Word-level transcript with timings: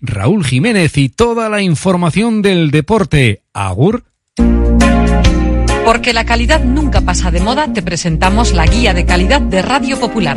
Raúl 0.00 0.44
Jiménez 0.44 0.96
y 0.96 1.08
toda 1.08 1.48
la 1.48 1.62
información 1.62 2.42
del 2.42 2.70
deporte. 2.70 3.42
Agur. 3.52 4.04
Porque 5.84 6.12
la 6.12 6.24
calidad 6.24 6.62
nunca 6.62 7.00
pasa 7.00 7.30
de 7.30 7.40
moda, 7.40 7.72
te 7.72 7.82
presentamos 7.82 8.52
la 8.52 8.66
guía 8.66 8.92
de 8.94 9.06
calidad 9.06 9.40
de 9.40 9.62
Radio 9.62 9.98
Popular. 9.98 10.36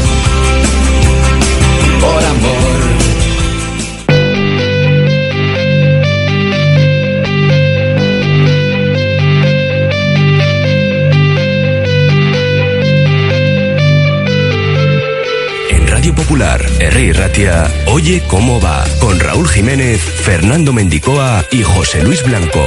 Oye 17.87 18.21
cómo 18.27 18.61
va, 18.61 18.85
con 18.99 19.19
Raúl 19.19 19.47
Jiménez, 19.47 19.99
Fernando 19.99 20.73
Mendicoa 20.73 21.43
y 21.51 21.63
José 21.63 22.03
Luis 22.03 22.23
Blanco. 22.23 22.63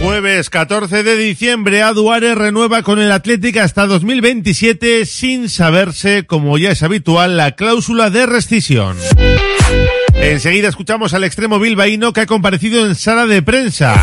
Jueves 0.00 0.50
14 0.50 1.04
de 1.04 1.16
diciembre, 1.16 1.82
Aduare 1.82 2.34
renueva 2.34 2.82
con 2.82 2.98
el 2.98 3.12
Atlético 3.12 3.60
hasta 3.60 3.86
2027 3.86 5.06
sin 5.06 5.48
saberse, 5.48 6.26
como 6.26 6.58
ya 6.58 6.70
es 6.70 6.82
habitual, 6.82 7.36
la 7.36 7.52
cláusula 7.52 8.10
de 8.10 8.26
rescisión. 8.26 8.96
Enseguida 10.20 10.68
escuchamos 10.68 11.14
al 11.14 11.24
extremo 11.24 11.58
bilbaíno 11.58 12.12
que 12.12 12.22
ha 12.22 12.26
comparecido 12.26 12.86
en 12.86 12.94
sala 12.94 13.26
de 13.26 13.42
prensa 13.42 13.94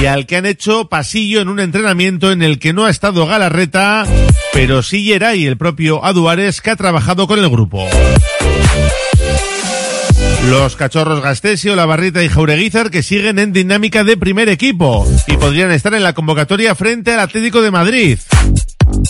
y 0.00 0.06
al 0.06 0.26
que 0.26 0.36
han 0.36 0.46
hecho 0.46 0.88
pasillo 0.88 1.40
en 1.40 1.48
un 1.48 1.60
entrenamiento 1.60 2.32
en 2.32 2.42
el 2.42 2.58
que 2.58 2.72
no 2.72 2.84
ha 2.86 2.90
estado 2.90 3.26
Galarreta, 3.26 4.04
pero 4.52 4.82
sí 4.82 5.04
Geray, 5.04 5.46
el 5.46 5.56
propio 5.56 6.04
Aduares, 6.04 6.60
que 6.60 6.70
ha 6.70 6.76
trabajado 6.76 7.26
con 7.26 7.38
el 7.38 7.48
grupo. 7.48 7.86
Los 10.48 10.76
cachorros 10.76 11.22
Gastesio, 11.22 11.74
La 11.74 11.86
Barrita 11.86 12.22
y 12.22 12.28
Jaureguizar 12.28 12.90
que 12.90 13.02
siguen 13.02 13.40
en 13.40 13.52
dinámica 13.52 14.04
de 14.04 14.16
primer 14.16 14.48
equipo 14.48 15.06
y 15.26 15.36
podrían 15.36 15.72
estar 15.72 15.92
en 15.94 16.04
la 16.04 16.12
convocatoria 16.12 16.76
frente 16.76 17.12
al 17.12 17.20
Atlético 17.20 17.62
de 17.62 17.72
Madrid. 17.72 18.18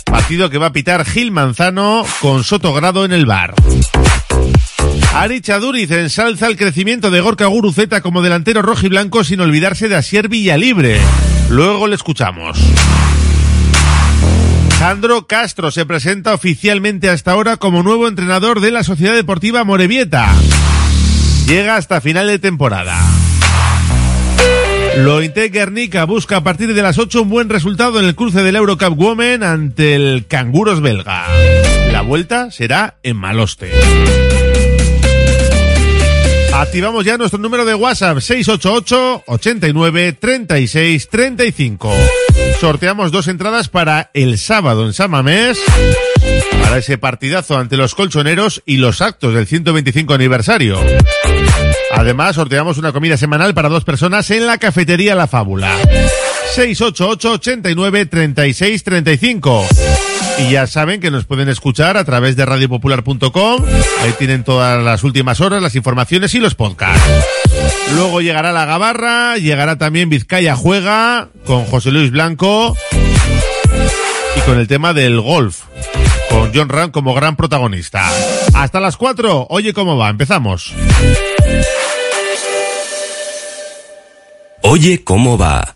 Partido 0.07 0.49
que 0.49 0.59
va 0.59 0.67
a 0.67 0.73
pitar 0.73 1.05
Gil 1.05 1.33
Manzano 1.33 2.05
con 2.21 2.43
Sotogrado 2.43 3.05
en 3.05 3.13
el 3.13 3.27
bar. 3.27 3.55
Ari 5.19 5.41
Chaduriz 5.41 5.91
ensalza 5.93 6.47
el 6.47 6.59
crecimiento 6.59 7.11
de 7.11 7.23
Gorka 7.23 7.47
Guruzeta 7.47 8.03
como 8.03 8.21
delantero 8.21 8.61
rojo 8.61 8.85
y 8.85 8.91
blanco 8.91 9.25
sin 9.25 9.41
olvidarse 9.41 9.89
de 9.89 9.97
Asier 9.97 10.29
Villalibre. 10.29 11.01
Luego 11.49 11.87
le 11.87 11.95
escuchamos. 11.95 12.59
Sandro 14.79 15.27
Castro 15.27 15.71
se 15.71 15.87
presenta 15.87 16.35
oficialmente 16.35 17.09
hasta 17.09 17.33
ahora 17.33 17.57
como 17.57 17.83
nuevo 17.83 18.09
entrenador 18.09 18.61
de 18.61 18.71
la 18.71 18.85
Sociedad 18.85 19.15
Deportiva 19.15 19.65
Morevieta. 19.65 20.35
Llega 21.49 21.77
hasta 21.77 22.03
final 22.03 22.27
de 22.27 22.39
temporada. 22.39 22.99
Lointe 24.99 25.49
Guernica 25.49 26.05
busca 26.05 26.37
a 26.37 26.45
partir 26.45 26.75
de 26.75 26.83
las 26.83 26.99
8 26.99 27.23
un 27.23 27.31
buen 27.31 27.49
resultado 27.49 27.99
en 28.01 28.05
el 28.05 28.15
cruce 28.15 28.43
del 28.43 28.57
Eurocup 28.57 29.01
Women 29.01 29.43
ante 29.43 29.95
el 29.95 30.27
Canguros 30.27 30.83
belga. 30.83 31.25
La 31.91 32.03
vuelta 32.03 32.51
será 32.51 32.99
en 33.03 33.17
Maloste. 33.17 33.73
Activamos 36.59 37.05
ya 37.05 37.19
nuestro 37.19 37.39
número 37.39 37.67
de 37.67 37.75
WhatsApp 37.75 38.19
688 38.19 39.25
89 39.27 40.15
36 40.15 41.09
35. 41.11 41.93
Sorteamos 42.59 43.13
dos 43.13 43.29
entradas 43.29 43.69
para 43.69 44.11
el 44.15 44.39
sábado 44.39 44.87
en 44.87 44.95
Samamés 44.95 45.61
para 46.63 46.79
ese 46.79 46.97
partidazo 46.97 47.59
ante 47.59 47.77
los 47.77 47.95
colchoneros 47.95 48.63
y 48.65 48.79
los 48.79 49.03
actos 49.03 49.35
del 49.35 49.47
125 49.47 50.15
aniversario. 50.15 50.81
Además, 51.93 52.37
sorteamos 52.37 52.79
una 52.79 52.93
comida 52.93 53.19
semanal 53.19 53.53
para 53.53 53.69
dos 53.69 53.85
personas 53.85 54.31
en 54.31 54.47
la 54.47 54.57
cafetería 54.57 55.15
La 55.15 55.27
Fábula. 55.27 55.77
688 56.55 57.33
89 57.33 58.07
36 58.07 58.83
35. 58.83 59.67
Y 60.39 60.51
ya 60.51 60.67
saben 60.67 61.01
que 61.01 61.11
nos 61.11 61.25
pueden 61.25 61.49
escuchar 61.49 61.97
a 61.97 62.05
través 62.05 62.37
de 62.37 62.45
radiopopular.com. 62.45 63.65
Ahí 64.03 64.13
tienen 64.19 64.45
todas 64.45 64.83
las 64.83 65.03
últimas 65.03 65.41
horas, 65.41 65.63
las 65.63 65.75
informaciones 65.75 66.35
y 66.35 66.41
los 66.41 66.55
podcasts. 66.55 67.03
Luego 67.95 68.21
llegará 68.21 68.53
la 68.53 68.67
Gabarra, 68.67 69.39
llegará 69.39 69.79
también 69.79 70.09
Vizcaya 70.09 70.55
Juega 70.57 71.29
con 71.47 71.65
José 71.65 71.91
Luis 71.91 72.11
Blanco 72.11 72.77
y 74.37 74.41
con 74.41 74.59
el 74.59 74.69
tema 74.69 74.93
del 74.93 75.21
golf, 75.21 75.63
con 76.29 76.53
John 76.55 76.69
Ram 76.69 76.91
como 76.91 77.15
gran 77.15 77.37
protagonista. 77.37 78.07
Hasta 78.55 78.81
las 78.81 78.97
4, 78.97 79.47
oye 79.49 79.73
cómo 79.73 79.97
va, 79.97 80.11
empezamos. 80.11 80.75
Oye 84.63 85.05
cómo 85.05 85.39
va. 85.39 85.76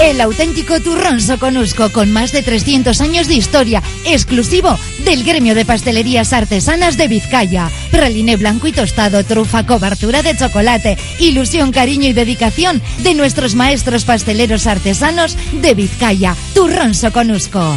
El 0.00 0.18
auténtico 0.22 0.80
turrón 0.80 1.20
soconusco 1.20 1.92
con 1.92 2.10
más 2.10 2.32
de 2.32 2.42
300 2.42 3.02
años 3.02 3.28
de 3.28 3.34
historia, 3.34 3.82
exclusivo 4.06 4.78
del 5.04 5.24
gremio 5.24 5.54
de 5.54 5.66
pastelerías 5.66 6.32
artesanas 6.32 6.96
de 6.96 7.06
Vizcaya. 7.06 7.70
Praliné 7.90 8.36
blanco 8.36 8.66
y 8.66 8.72
tostado, 8.72 9.22
trufa, 9.24 9.66
cobertura 9.66 10.22
de 10.22 10.34
chocolate, 10.34 10.96
ilusión, 11.18 11.70
cariño 11.70 12.08
y 12.08 12.14
dedicación 12.14 12.80
de 13.02 13.12
nuestros 13.12 13.54
maestros 13.54 14.06
pasteleros 14.06 14.66
artesanos 14.66 15.36
de 15.60 15.74
Vizcaya. 15.74 16.34
Turrón 16.54 16.94
soconusco. 16.94 17.76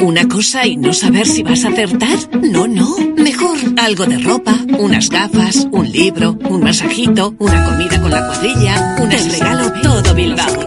¿Una 0.00 0.28
cosa 0.28 0.66
y 0.66 0.76
no 0.76 0.92
saber 0.92 1.26
si 1.26 1.42
vas 1.42 1.64
a 1.64 1.68
acertar? 1.68 2.18
No, 2.42 2.66
no. 2.66 2.96
Mejor 3.16 3.58
algo 3.78 4.04
de 4.04 4.18
ropa, 4.18 4.54
unas 4.78 5.08
gafas, 5.08 5.66
un 5.72 5.90
libro, 5.90 6.36
un 6.48 6.62
masajito, 6.62 7.34
una 7.38 7.64
comida 7.64 8.00
con 8.00 8.10
la 8.10 8.26
cuadrilla, 8.26 8.96
un 9.00 9.10
regalo 9.10 9.72
todo 9.82 10.14
Bilbao. 10.14 10.66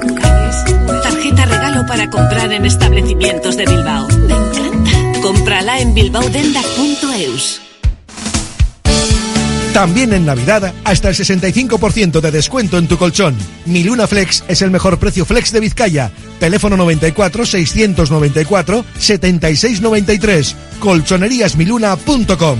Tarjeta 1.04 1.46
regalo 1.46 1.86
para 1.86 2.10
comprar 2.10 2.52
en 2.52 2.66
establecimientos 2.66 3.56
de 3.56 3.66
Bilbao. 3.66 4.08
Me 4.08 4.34
encanta. 4.34 5.22
Cómprala 5.22 5.80
en 5.80 5.94
bilbaodenda.eus. 5.94 7.69
También 9.74 10.14
en 10.14 10.26
Navidad, 10.26 10.74
hasta 10.84 11.10
el 11.10 11.16
65% 11.16 12.20
de 12.20 12.32
descuento 12.32 12.78
en 12.78 12.88
tu 12.88 12.98
colchón. 12.98 13.36
Mi 13.66 13.84
Luna 13.84 14.08
Flex 14.08 14.44
es 14.48 14.62
el 14.62 14.72
mejor 14.72 14.98
precio 14.98 15.26
flex 15.26 15.52
de 15.52 15.60
Vizcaya. 15.60 16.12
Teléfono 16.40 16.76
94 16.76 17.46
694 17.46 18.86
7693. 18.98 20.56
Colchoneríasmiluna.com. 20.80 22.60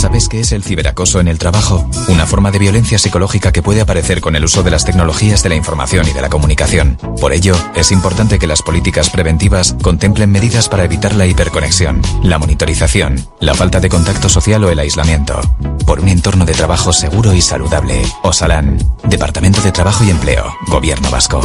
¿Sabes 0.00 0.30
qué 0.30 0.40
es 0.40 0.52
el 0.52 0.64
ciberacoso 0.64 1.20
en 1.20 1.28
el 1.28 1.38
trabajo? 1.38 1.86
Una 2.08 2.24
forma 2.24 2.50
de 2.50 2.58
violencia 2.58 2.98
psicológica 2.98 3.52
que 3.52 3.60
puede 3.62 3.82
aparecer 3.82 4.22
con 4.22 4.34
el 4.34 4.46
uso 4.46 4.62
de 4.62 4.70
las 4.70 4.86
tecnologías 4.86 5.42
de 5.42 5.50
la 5.50 5.56
información 5.56 6.08
y 6.08 6.14
de 6.14 6.22
la 6.22 6.30
comunicación. 6.30 6.96
Por 7.20 7.34
ello, 7.34 7.54
es 7.74 7.92
importante 7.92 8.38
que 8.38 8.46
las 8.46 8.62
políticas 8.62 9.10
preventivas 9.10 9.76
contemplen 9.82 10.30
medidas 10.30 10.70
para 10.70 10.84
evitar 10.84 11.14
la 11.14 11.26
hiperconexión, 11.26 12.00
la 12.22 12.38
monitorización, 12.38 13.22
la 13.40 13.52
falta 13.52 13.78
de 13.78 13.90
contacto 13.90 14.30
social 14.30 14.64
o 14.64 14.70
el 14.70 14.78
aislamiento. 14.78 15.38
Por 15.84 16.00
un 16.00 16.08
entorno 16.08 16.46
de 16.46 16.54
trabajo 16.54 16.94
seguro 16.94 17.34
y 17.34 17.42
saludable. 17.42 18.00
Osalan, 18.22 18.78
Departamento 19.04 19.60
de 19.60 19.70
Trabajo 19.70 20.02
y 20.04 20.08
Empleo, 20.08 20.46
Gobierno 20.68 21.10
Vasco. 21.10 21.42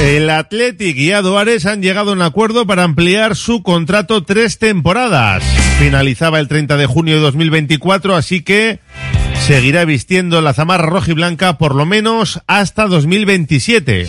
El 0.00 0.30
Athletic 0.30 0.96
y 0.96 1.12
Aduares 1.12 1.66
han 1.66 1.82
llegado 1.82 2.10
a 2.10 2.14
un 2.14 2.22
acuerdo 2.22 2.66
para 2.66 2.84
ampliar 2.84 3.36
su 3.36 3.62
contrato 3.62 4.22
tres 4.22 4.58
temporadas. 4.58 5.44
Finalizaba 5.78 6.40
el 6.40 6.48
30 6.48 6.78
de 6.78 6.86
junio 6.86 7.16
de 7.16 7.20
2024, 7.20 8.16
así 8.16 8.40
que 8.40 8.80
seguirá 9.46 9.84
vistiendo 9.84 10.40
la 10.40 10.54
zamarra 10.54 10.86
roja 10.86 11.10
y 11.10 11.14
blanca 11.14 11.58
por 11.58 11.74
lo 11.74 11.84
menos 11.84 12.40
hasta 12.46 12.86
2027. 12.86 14.08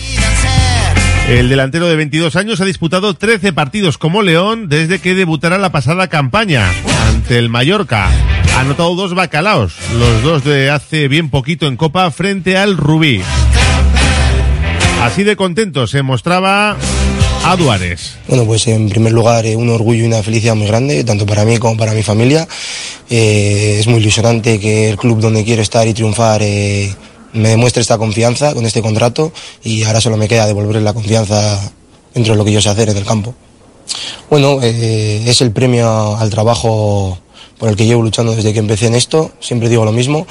El 1.28 1.50
delantero 1.50 1.90
de 1.90 1.98
22 1.98 2.38
años 2.38 2.62
ha 2.62 2.66
disputado 2.66 3.14
13 3.14 3.52
partidos 3.52 3.98
como 3.98 4.22
León 4.22 4.70
desde 4.70 5.00
que 5.00 5.14
debutará 5.14 5.58
la 5.58 5.74
pasada 5.74 6.08
campaña 6.08 6.72
ante 7.10 7.38
el 7.38 7.50
Mallorca. 7.50 8.08
Ha 8.56 8.62
anotado 8.62 8.96
dos 8.96 9.14
bacalaos, 9.14 9.74
los 10.00 10.24
dos 10.24 10.44
de 10.46 10.70
hace 10.70 11.10
bien 11.10 11.30
poquito 11.30 11.68
en 11.68 11.76
Copa 11.76 12.10
frente 12.12 12.58
al 12.58 12.78
Rubí. 12.78 13.22
Así 15.02 15.24
de 15.24 15.36
contento 15.36 15.88
se 15.88 16.04
mostraba 16.04 16.78
a 17.44 17.56
Duárez. 17.56 18.18
Bueno, 18.28 18.46
pues 18.46 18.68
en 18.68 18.88
primer 18.88 19.12
lugar 19.12 19.48
eh, 19.48 19.56
un 19.56 19.70
orgullo 19.70 20.04
y 20.04 20.06
una 20.08 20.22
felicidad 20.22 20.54
muy 20.54 20.68
grande, 20.68 21.04
tanto 21.04 21.26
para 21.26 21.44
mí 21.44 21.58
como 21.58 21.76
para 21.76 21.94
mi 21.94 22.04
familia. 22.04 22.48
Eh, 23.10 23.78
es 23.80 23.88
muy 23.88 24.00
ilusionante 24.00 24.60
que 24.60 24.92
el 24.92 24.98
club 24.98 25.20
donde 25.20 25.44
quiero 25.44 25.64
estar 25.64 25.88
y 25.88 25.96
triunfar 25.96 26.42
eh, 26.44 26.94
me 27.34 27.50
demuestre 27.50 27.82
esta 27.82 27.98
confianza 27.98 28.54
con 28.54 28.64
este 28.64 28.84
contrato 28.84 29.34
y 29.64 29.84
ahora 29.84 30.02
solo 30.02 30.18
me 30.18 30.28
queda 30.28 30.46
devolverle 30.46 30.82
la 30.82 30.94
confianza 30.94 31.60
dentro 32.14 32.34
de 32.34 32.38
lo 32.38 32.46
que 32.46 32.52
yo 32.52 32.62
sé 32.62 32.70
hacer 32.70 32.90
en 32.90 32.98
el 32.98 33.06
campo. 33.06 33.34
Bueno, 34.30 34.62
es 34.62 35.42
el 35.42 35.52
premio 35.52 36.16
al 36.16 36.30
trabajo 36.30 37.18
por 37.62 37.70
el 37.70 37.76
que 37.76 37.86
llevo 37.86 38.02
luchando 38.02 38.36
desde 38.36 38.54
que 38.54 38.58
empecé 38.58 38.88
en 38.88 38.96
esto, 38.96 39.34
siempre 39.40 39.70
digo 39.70 39.86
lo 39.86 39.92
mismo, 39.92 40.26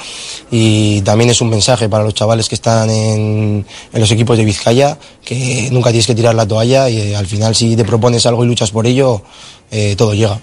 y 0.51 0.99
también 1.03 1.29
es 1.29 1.39
un 1.39 1.49
mensaje 1.49 1.87
para 1.87 2.03
los 2.03 2.13
chavales 2.13 2.49
que 2.49 2.55
están 2.55 2.89
en, 2.89 3.65
en 3.93 4.01
los 4.01 4.11
equipos 4.11 4.37
de 4.37 4.43
Vizcaya, 4.43 4.99
que 5.23 5.69
nunca 5.71 5.91
tienes 5.91 6.07
que 6.07 6.13
tirar 6.13 6.35
la 6.35 6.45
toalla 6.45 6.89
y 6.89 6.97
eh, 6.97 7.15
al 7.15 7.27
final 7.27 7.55
si 7.55 7.77
te 7.77 7.85
propones 7.85 8.25
algo 8.25 8.43
y 8.43 8.47
luchas 8.47 8.71
por 8.71 8.85
ello, 8.85 9.23
eh, 9.71 9.95
todo 9.97 10.13
llega. 10.13 10.41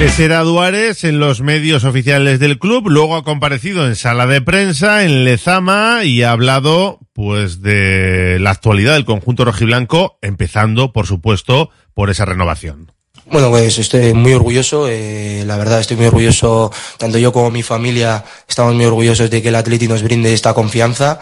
Ese 0.00 0.24
era 0.24 0.40
Duárez 0.40 1.04
en 1.04 1.18
los 1.18 1.42
medios 1.42 1.84
oficiales 1.84 2.40
del 2.40 2.58
club, 2.58 2.88
luego 2.88 3.14
ha 3.16 3.24
comparecido 3.24 3.86
en 3.86 3.94
sala 3.94 4.26
de 4.26 4.40
prensa 4.40 5.04
en 5.04 5.24
Lezama 5.24 6.02
y 6.04 6.22
ha 6.22 6.30
hablado 6.30 6.98
pues 7.12 7.60
de 7.60 8.38
la 8.40 8.52
actualidad 8.52 8.94
del 8.94 9.04
conjunto 9.04 9.44
rojiblanco, 9.44 10.18
empezando 10.22 10.94
por 10.94 11.06
supuesto 11.06 11.68
por 11.92 12.08
esa 12.08 12.24
renovación. 12.24 12.90
Bueno, 13.32 13.48
pues 13.48 13.78
estoy 13.78 14.12
muy 14.12 14.34
orgulloso, 14.34 14.86
eh, 14.86 15.42
la 15.46 15.56
verdad 15.56 15.80
estoy 15.80 15.96
muy 15.96 16.04
orgulloso, 16.04 16.70
tanto 16.98 17.16
yo 17.16 17.32
como 17.32 17.50
mi 17.50 17.62
familia 17.62 18.22
estamos 18.46 18.74
muy 18.74 18.84
orgullosos 18.84 19.30
de 19.30 19.40
que 19.40 19.48
el 19.48 19.54
Atleti 19.54 19.88
nos 19.88 20.02
brinde 20.02 20.34
esta 20.34 20.52
confianza 20.52 21.18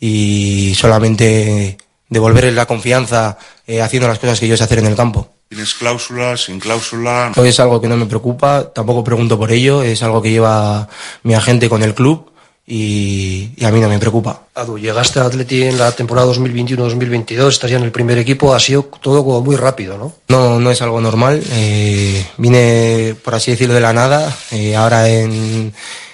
y 0.00 0.74
solamente 0.74 1.76
devolverle 2.08 2.52
la 2.52 2.64
confianza 2.64 3.36
eh, 3.66 3.82
haciendo 3.82 4.08
las 4.08 4.18
cosas 4.18 4.40
que 4.40 4.48
yo 4.48 4.56
sé 4.56 4.64
hacer 4.64 4.78
en 4.78 4.86
el 4.86 4.96
campo. 4.96 5.28
¿Tienes 5.50 5.74
cláusula, 5.74 6.34
sin 6.38 6.60
cláusula? 6.60 7.30
No 7.36 7.44
es 7.44 7.60
algo 7.60 7.78
que 7.78 7.88
no 7.88 7.98
me 7.98 8.06
preocupa, 8.06 8.72
tampoco 8.72 9.04
pregunto 9.04 9.38
por 9.38 9.52
ello, 9.52 9.82
es 9.82 10.02
algo 10.02 10.22
que 10.22 10.30
lleva 10.30 10.88
mi 11.24 11.34
agente 11.34 11.68
con 11.68 11.82
el 11.82 11.94
club 11.94 12.30
y, 12.70 13.50
y 13.56 13.64
a 13.64 13.72
mí 13.72 13.80
no 13.80 13.88
me 13.88 13.98
preocupa. 13.98 14.44
Adu, 14.54 14.78
llegaste 14.78 15.18
al 15.18 15.26
Atleti 15.26 15.64
en 15.64 15.76
la 15.76 15.90
temporada 15.90 16.32
2021-2022, 16.32 17.48
estás 17.48 17.70
ya 17.70 17.78
en 17.78 17.82
el 17.82 17.90
primer 17.90 18.16
equipo, 18.18 18.54
ha 18.54 18.60
sido 18.60 18.84
todo 18.84 19.24
como 19.24 19.40
muy 19.40 19.56
rápido, 19.56 19.98
¿no? 19.98 20.12
No, 20.28 20.60
no 20.60 20.70
es 20.70 20.80
algo 20.80 21.00
normal, 21.00 21.42
eh, 21.50 22.24
vine, 22.36 23.16
por 23.24 23.34
así 23.34 23.50
decirlo, 23.50 23.74
de 23.74 23.80
la 23.80 23.92
nada, 23.92 24.34
eh, 24.52 24.76
ahora 24.76 25.08
en, 25.08 25.72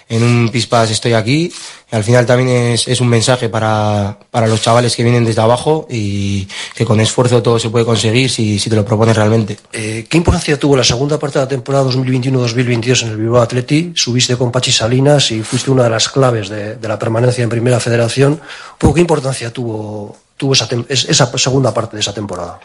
en 0.08 0.22
un 0.22 0.48
pispas 0.50 0.90
estoy 0.90 1.14
aquí, 1.14 1.52
y 1.90 1.96
al 1.96 2.04
final 2.04 2.24
también 2.26 2.48
es, 2.48 2.86
es 2.86 3.00
un 3.00 3.08
mensaje 3.08 3.48
para, 3.48 4.18
para 4.30 4.46
los 4.46 4.60
chavales 4.60 4.94
que 4.94 5.02
vienen 5.02 5.24
desde 5.24 5.40
abajo 5.42 5.86
y 5.90 6.46
que 6.74 6.84
con 6.84 7.00
esfuerzo 7.00 7.42
todo 7.42 7.58
se 7.58 7.70
puede 7.70 7.84
conseguir 7.84 8.30
si, 8.30 8.58
si 8.58 8.70
te 8.70 8.76
lo 8.76 8.84
propones 8.84 9.16
realmente. 9.16 9.58
Eh, 9.72 10.06
¿Qué 10.08 10.16
importancia 10.16 10.58
tuvo 10.58 10.76
la 10.76 10.84
segunda 10.84 11.18
parte 11.18 11.38
de 11.38 11.44
la 11.44 11.48
temporada 11.48 11.84
2021-2022 11.90 13.02
en 13.02 13.08
el 13.08 13.16
Bilbao 13.16 13.42
Atleti? 13.42 13.92
Subiste 13.96 14.36
con 14.36 14.52
Pachi 14.52 14.70
Salinas 14.70 15.30
y 15.32 15.42
fuiste 15.42 15.70
una 15.70 15.84
de 15.84 15.90
las 15.90 16.08
claves 16.08 16.48
de, 16.48 16.76
de 16.76 16.88
la 16.88 16.98
permanencia 16.98 17.42
en 17.42 17.50
Primera 17.50 17.80
Federación. 17.80 18.40
¿Qué 18.78 19.00
importancia 19.00 19.52
tuvo, 19.52 20.16
tuvo 20.36 20.52
esa, 20.52 20.68
esa 20.88 21.38
segunda 21.38 21.74
parte 21.74 21.96
de 21.96 22.00
esa 22.00 22.14
temporada? 22.14 22.60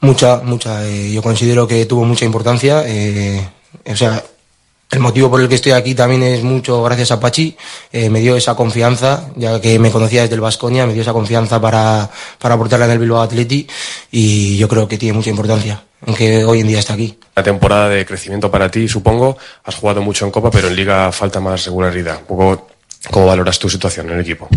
Mucha, 0.00 0.38
mucha. 0.44 0.86
eh, 0.86 1.10
yo 1.12 1.22
considero 1.22 1.66
que 1.66 1.86
tuvo 1.86 2.04
mucha 2.04 2.24
importancia. 2.26 2.82
eh, 2.86 3.48
o 3.86 3.96
sea, 3.96 4.22
el 4.90 5.00
motivo 5.00 5.30
por 5.30 5.40
el 5.40 5.48
que 5.48 5.56
estoy 5.56 5.72
aquí 5.72 5.94
también 5.94 6.22
es 6.22 6.42
mucho 6.42 6.82
gracias 6.82 7.10
a 7.10 7.18
Pachi. 7.20 7.56
eh, 7.92 8.08
me 8.08 8.20
dio 8.20 8.36
esa 8.36 8.54
confianza, 8.54 9.28
ya 9.36 9.60
que 9.60 9.78
me 9.78 9.90
conocía 9.90 10.22
desde 10.22 10.36
el 10.36 10.40
Vasconia, 10.40 10.86
me 10.86 10.92
dio 10.92 11.02
esa 11.02 11.12
confianza 11.12 11.60
para, 11.60 12.08
para 12.38 12.54
aportarla 12.54 12.86
en 12.86 12.92
el 12.92 12.98
Bilbao 12.98 13.20
Atleti 13.20 13.66
y 14.12 14.56
yo 14.56 14.68
creo 14.68 14.86
que 14.86 14.96
tiene 14.96 15.14
mucha 15.16 15.30
importancia. 15.30 15.82
en 16.06 16.14
que 16.14 16.44
hoy 16.44 16.60
en 16.60 16.68
día 16.68 16.78
está 16.78 16.94
aquí. 16.94 17.18
La 17.34 17.42
temporada 17.42 17.88
de 17.88 18.06
crecimiento 18.06 18.50
para 18.50 18.70
ti, 18.70 18.86
supongo, 18.86 19.36
has 19.64 19.74
jugado 19.74 20.02
mucho 20.02 20.24
en 20.24 20.30
Copa, 20.30 20.50
pero 20.50 20.68
en 20.68 20.76
Liga 20.76 21.10
falta 21.10 21.40
más 21.40 21.64
regularidad. 21.64 22.20
¿Cómo 22.26 23.26
valoras 23.26 23.58
tu 23.58 23.68
situación 23.68 24.06
en 24.06 24.14
el 24.14 24.20
equipo? 24.20 24.48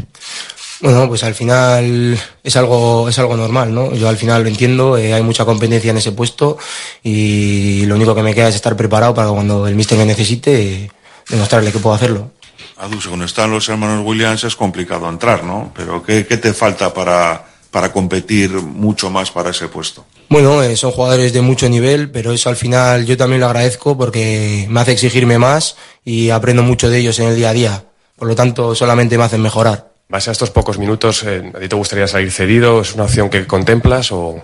Bueno, 0.82 1.10
pues 1.10 1.24
al 1.24 1.36
final 1.36 2.18
es 2.42 2.56
algo, 2.56 3.10
es 3.10 3.20
algo 3.20 3.36
normal, 3.36 3.74
¿no? 3.74 3.94
Yo 3.94 4.08
al 4.08 4.16
final 4.16 4.44
lo 4.44 4.50
entiendo, 4.50 4.98
eh, 4.98 5.14
hay 5.14 5.22
mucha 5.24 5.44
competencia 5.44 5.92
en 5.92 5.98
ese 5.98 6.14
puesto 6.14 6.58
y 7.04 7.86
lo 7.86 7.96
único 7.96 8.16
que 8.16 8.24
me 8.24 8.34
queda 8.34 8.48
es 8.48 8.56
estar 8.56 8.78
preparado 8.78 9.14
para 9.14 9.30
cuando 9.30 9.68
el 9.68 9.76
míster 9.76 9.98
me 9.98 10.06
necesite 10.06 10.90
demostrarle 11.28 11.74
que 11.74 11.80
puedo 11.80 11.96
hacerlo. 11.96 12.32
Adu, 12.78 13.02
según 13.02 13.24
están 13.24 13.52
los 13.52 13.68
hermanos 13.68 14.06
Williams 14.06 14.46
es 14.46 14.56
complicado 14.56 15.10
entrar, 15.10 15.44
¿no? 15.44 15.72
Pero 15.76 16.02
¿qué, 16.02 16.26
qué 16.26 16.38
te 16.38 16.54
falta 16.54 16.94
para, 16.94 17.46
para 17.72 17.92
competir 17.92 18.52
mucho 18.52 19.10
más 19.10 19.32
para 19.32 19.50
ese 19.50 19.68
puesto? 19.68 20.06
Bueno, 20.30 20.64
eh, 20.64 20.78
son 20.78 20.92
jugadores 20.92 21.34
de 21.34 21.42
mucho 21.42 21.68
nivel, 21.68 22.10
pero 22.10 22.32
eso 22.32 22.48
al 22.48 22.56
final 22.56 23.06
yo 23.06 23.18
también 23.18 23.42
lo 23.42 23.48
agradezco 23.48 23.98
porque 23.98 24.66
me 24.70 24.80
hace 24.80 24.94
exigirme 24.94 25.38
más 25.38 25.76
y 26.06 26.30
aprendo 26.30 26.64
mucho 26.64 26.90
de 26.90 27.00
ellos 27.00 27.20
en 27.20 27.28
el 27.28 27.36
día 27.36 27.50
a 27.50 27.54
día. 27.54 27.84
Por 28.16 28.30
lo 28.30 28.36
tanto, 28.36 28.76
solamente 28.76 29.18
me 29.18 29.26
hacen 29.26 29.42
mejorar. 29.42 29.89
Base 30.10 30.32
a 30.32 30.34
estos 30.34 30.50
pocos 30.50 30.80
minutos, 30.80 31.24
eh, 31.24 31.52
¿a 31.56 31.60
ti 31.60 31.68
te 31.70 31.76
gustaría 31.76 32.08
salir 32.08 32.32
cedido? 32.32 32.82
¿Es 32.82 32.96
una 32.96 33.04
opción 33.04 33.30
que 33.30 33.46
contemplas 33.46 34.12
o...? 34.12 34.42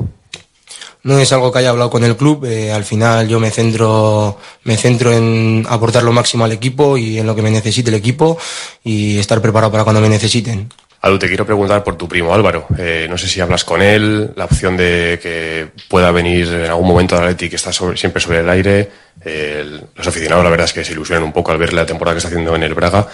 No 1.02 1.18
es 1.20 1.32
algo 1.34 1.52
que 1.52 1.60
haya 1.60 1.70
hablado 1.72 1.90
con 1.90 2.04
el 2.04 2.16
club. 2.16 2.46
eh, 2.46 2.72
al 2.72 2.84
final 2.84 3.28
yo 3.28 3.40
me 3.40 3.50
centro, 3.50 4.38
me 4.64 4.78
centro 4.78 5.12
en 5.12 5.66
aportar 5.68 6.04
lo 6.04 6.12
máximo 6.12 6.46
al 6.46 6.52
equipo 6.52 6.98
y 6.98 7.18
en 7.18 7.26
lo 7.26 7.36
que 7.36 7.42
me 7.42 7.50
necesite 7.52 7.90
el 7.90 7.96
equipo 7.96 8.38
y 8.84 9.18
estar 9.18 9.42
preparado 9.42 9.72
para 9.72 9.84
cuando 9.84 10.02
me 10.02 10.10
necesiten. 10.10 10.70
Adu, 11.02 11.20
te 11.20 11.28
quiero 11.28 11.46
preguntar 11.46 11.84
por 11.84 11.96
tu 11.96 12.08
primo 12.08 12.34
Álvaro. 12.34 12.66
Eh, 12.80 13.06
no 13.08 13.18
sé 13.20 13.28
si 13.28 13.40
hablas 13.40 13.64
con 13.64 13.82
él, 13.84 14.34
la 14.36 14.46
opción 14.46 14.76
de 14.78 15.20
que 15.22 15.68
pueda 15.88 16.10
venir 16.12 16.48
en 16.48 16.66
algún 16.66 16.88
momento 16.88 17.16
al 17.16 17.24
Atleti, 17.24 17.50
que 17.50 17.56
está 17.58 17.72
sobre- 17.72 17.98
siempre 17.98 18.20
sobre 18.22 18.40
el 18.40 18.50
aire. 18.50 18.90
Eh, 19.24 19.80
los 19.96 20.08
aficionados, 20.08 20.44
la 20.44 20.50
verdad 20.50 20.66
es 20.66 20.74
que 20.74 20.84
se 20.84 20.94
ilusionan 20.94 21.24
un 21.24 21.32
poco 21.34 21.52
al 21.52 21.60
ver 21.60 21.74
la 21.74 21.86
temporada 21.86 22.16
que 22.16 22.20
está 22.20 22.30
haciendo 22.30 22.56
en 22.56 22.64
el 22.64 22.74
Braga. 22.74 23.08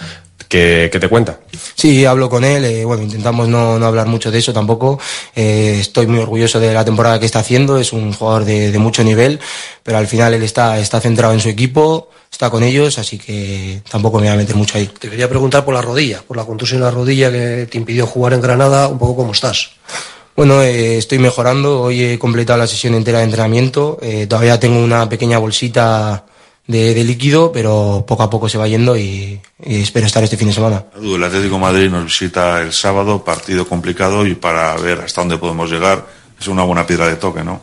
¿Qué, 0.52 0.90
qué 0.92 1.00
te 1.00 1.08
cuenta? 1.08 1.40
Sí, 1.74 2.04
hablo 2.04 2.28
con 2.28 2.44
él. 2.44 2.62
eh, 2.66 2.84
bueno, 2.84 3.02
intentamos 3.04 3.48
no, 3.48 3.78
no 3.78 3.86
hablar 3.86 4.06
mucho 4.06 4.30
de 4.30 4.38
eso 4.38 4.52
tampoco. 4.52 5.00
Eh, 5.34 5.78
estoy 5.80 6.06
muy 6.06 6.18
orgulloso 6.18 6.60
de 6.60 6.74
la 6.74 6.84
temporada 6.84 7.18
que 7.18 7.24
está 7.24 7.38
haciendo. 7.38 7.78
Es 7.78 7.94
un 7.94 8.12
jugador 8.12 8.44
de, 8.44 8.70
de 8.70 8.78
mucho 8.78 9.02
nivel, 9.02 9.40
pero 9.82 9.96
al 9.96 10.06
final 10.06 10.34
él 10.34 10.42
está, 10.42 10.78
está 10.78 11.00
centrado 11.00 11.32
en 11.32 11.40
su 11.40 11.48
equipo, 11.48 12.10
está 12.30 12.50
con 12.50 12.62
ellos, 12.62 12.98
así 12.98 13.16
que 13.16 13.80
tampoco 13.90 14.18
me 14.18 14.24
voy 14.24 14.34
a 14.34 14.36
meter 14.36 14.54
mucho 14.54 14.76
ahí. 14.76 14.90
Te 14.98 15.08
quería 15.08 15.26
preguntar 15.26 15.64
por 15.64 15.72
la 15.72 15.80
rodilla, 15.80 16.22
por 16.28 16.36
la 16.36 16.44
contusión 16.44 16.80
en 16.80 16.84
la 16.84 16.90
rodilla 16.90 17.32
que 17.32 17.66
te 17.70 17.78
impidió 17.78 18.06
jugar 18.06 18.34
en 18.34 18.42
Granada, 18.42 18.88
un 18.88 18.98
poco 18.98 19.16
cómo 19.16 19.32
estás. 19.32 19.70
Bueno, 20.36 20.60
eh, 20.60 20.98
estoy 20.98 21.18
mejorando. 21.18 21.80
Hoy 21.80 22.04
he 22.04 22.18
completado 22.18 22.58
la 22.58 22.66
sesión 22.66 22.94
entera 22.94 23.20
de 23.20 23.24
entrenamiento. 23.24 23.96
Eh, 24.02 24.26
todavía 24.26 24.60
tengo 24.60 24.84
una 24.84 25.08
pequeña 25.08 25.38
bolsita 25.38 26.26
de, 26.66 26.94
de 26.94 27.04
líquido, 27.04 27.52
pero 27.52 28.04
poco 28.06 28.22
a 28.22 28.30
poco 28.30 28.48
se 28.48 28.58
va 28.58 28.68
yendo 28.68 28.96
y, 28.96 29.40
y 29.64 29.82
espero 29.82 30.06
estar 30.06 30.22
este 30.22 30.36
fin 30.36 30.48
de 30.48 30.54
semana. 30.54 30.84
El 31.00 31.22
Atlético 31.22 31.54
de 31.54 31.60
Madrid 31.60 31.90
nos 31.90 32.04
visita 32.04 32.62
el 32.62 32.72
sábado, 32.72 33.24
partido 33.24 33.66
complicado 33.66 34.26
y 34.26 34.34
para 34.34 34.76
ver 34.76 35.00
hasta 35.00 35.20
dónde 35.20 35.38
podemos 35.38 35.70
llegar 35.70 36.06
es 36.40 36.48
una 36.48 36.64
buena 36.64 36.86
piedra 36.86 37.08
de 37.08 37.16
toque, 37.16 37.42
¿no? 37.44 37.62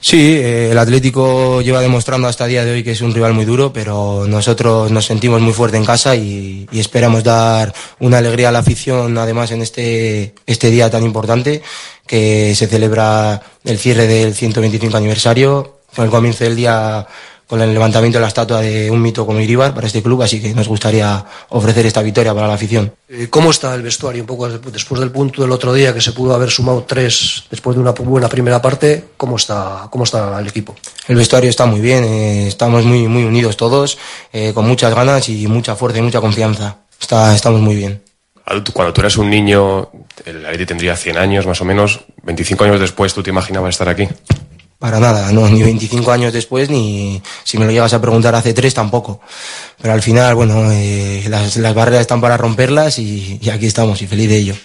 Sí, 0.00 0.34
eh, 0.34 0.72
el 0.72 0.78
Atlético 0.78 1.62
lleva 1.62 1.80
demostrando 1.80 2.26
hasta 2.26 2.44
el 2.44 2.50
día 2.50 2.64
de 2.64 2.72
hoy 2.72 2.82
que 2.82 2.90
es 2.90 3.00
un 3.02 3.14
rival 3.14 3.34
muy 3.34 3.44
duro, 3.44 3.72
pero 3.72 4.24
nosotros 4.26 4.90
nos 4.90 5.04
sentimos 5.06 5.40
muy 5.40 5.52
fuerte 5.52 5.76
en 5.76 5.84
casa 5.84 6.16
y, 6.16 6.66
y 6.72 6.80
esperamos 6.80 7.22
dar 7.22 7.72
una 8.00 8.18
alegría 8.18 8.48
a 8.48 8.52
la 8.52 8.58
afición, 8.58 9.16
además 9.16 9.52
en 9.52 9.62
este, 9.62 10.34
este 10.44 10.70
día 10.70 10.90
tan 10.90 11.04
importante 11.04 11.62
que 12.04 12.52
se 12.56 12.66
celebra 12.66 13.42
el 13.64 13.78
cierre 13.78 14.08
del 14.08 14.34
125 14.34 14.96
aniversario, 14.96 15.78
con 15.94 16.06
el 16.06 16.10
comienzo 16.10 16.42
del 16.42 16.56
día 16.56 17.06
con 17.52 17.60
el 17.60 17.74
levantamiento 17.74 18.16
de 18.16 18.22
la 18.22 18.28
estatua 18.28 18.62
de 18.62 18.90
un 18.90 19.02
mito 19.02 19.26
como 19.26 19.38
Iribar 19.38 19.74
para 19.74 19.86
este 19.86 20.02
club, 20.02 20.22
así 20.22 20.40
que 20.40 20.54
nos 20.54 20.68
gustaría 20.68 21.22
ofrecer 21.50 21.84
esta 21.84 22.00
victoria 22.00 22.32
para 22.32 22.48
la 22.48 22.54
afición. 22.54 22.90
Eh, 23.10 23.26
¿Cómo 23.28 23.50
está 23.50 23.74
el 23.74 23.82
vestuario? 23.82 24.22
Un 24.22 24.26
poco 24.26 24.48
después 24.48 24.98
del 24.98 25.10
punto 25.10 25.42
del 25.42 25.52
otro 25.52 25.74
día 25.74 25.92
que 25.92 26.00
se 26.00 26.12
pudo 26.12 26.34
haber 26.34 26.48
sumado 26.48 26.84
tres 26.84 27.44
después 27.50 27.76
de 27.76 27.82
una 27.82 27.90
buena 27.90 28.26
primera 28.26 28.62
parte, 28.62 29.04
¿cómo 29.18 29.36
está, 29.36 29.86
cómo 29.90 30.04
está 30.04 30.40
el 30.40 30.46
equipo? 30.46 30.74
El 31.06 31.16
vestuario 31.16 31.50
está 31.50 31.66
muy 31.66 31.82
bien, 31.82 32.04
eh, 32.04 32.48
estamos 32.48 32.86
muy, 32.86 33.06
muy 33.06 33.24
unidos 33.24 33.54
todos, 33.58 33.98
eh, 34.32 34.52
con 34.54 34.66
muchas 34.66 34.94
ganas 34.94 35.28
y 35.28 35.46
mucha 35.46 35.76
fuerza 35.76 35.98
y 35.98 36.00
mucha 36.00 36.22
confianza. 36.22 36.78
Está, 36.98 37.34
estamos 37.34 37.60
muy 37.60 37.76
bien. 37.76 38.02
Cuando 38.72 38.94
tú 38.94 39.02
eras 39.02 39.18
un 39.18 39.28
niño, 39.28 39.90
el 40.24 40.46
Atleti 40.46 40.64
tendría 40.64 40.96
100 40.96 41.18
años 41.18 41.46
más 41.46 41.60
o 41.60 41.66
menos. 41.66 42.00
25 42.22 42.64
años 42.64 42.80
después, 42.80 43.12
¿tú 43.12 43.22
te 43.22 43.28
imaginabas 43.28 43.74
estar 43.74 43.90
aquí? 43.90 44.08
Para 44.82 44.98
nada, 44.98 45.30
no, 45.30 45.48
ni 45.48 45.62
25 45.62 46.10
años 46.10 46.32
después, 46.32 46.68
ni 46.68 47.22
si 47.44 47.56
me 47.56 47.64
lo 47.64 47.70
llegas 47.70 47.94
a 47.94 48.00
preguntar 48.00 48.34
hace 48.34 48.52
tres 48.52 48.74
tampoco. 48.74 49.20
Pero 49.80 49.94
al 49.94 50.02
final, 50.02 50.34
bueno, 50.34 50.72
eh, 50.72 51.22
las, 51.28 51.56
las 51.56 51.72
barreras 51.72 52.00
están 52.00 52.20
para 52.20 52.36
romperlas 52.36 52.98
y, 52.98 53.38
aquí 53.54 53.66
estamos 53.66 54.02
y 54.02 54.08
feliz 54.08 54.28
de 54.28 54.38
ello. 54.38 54.56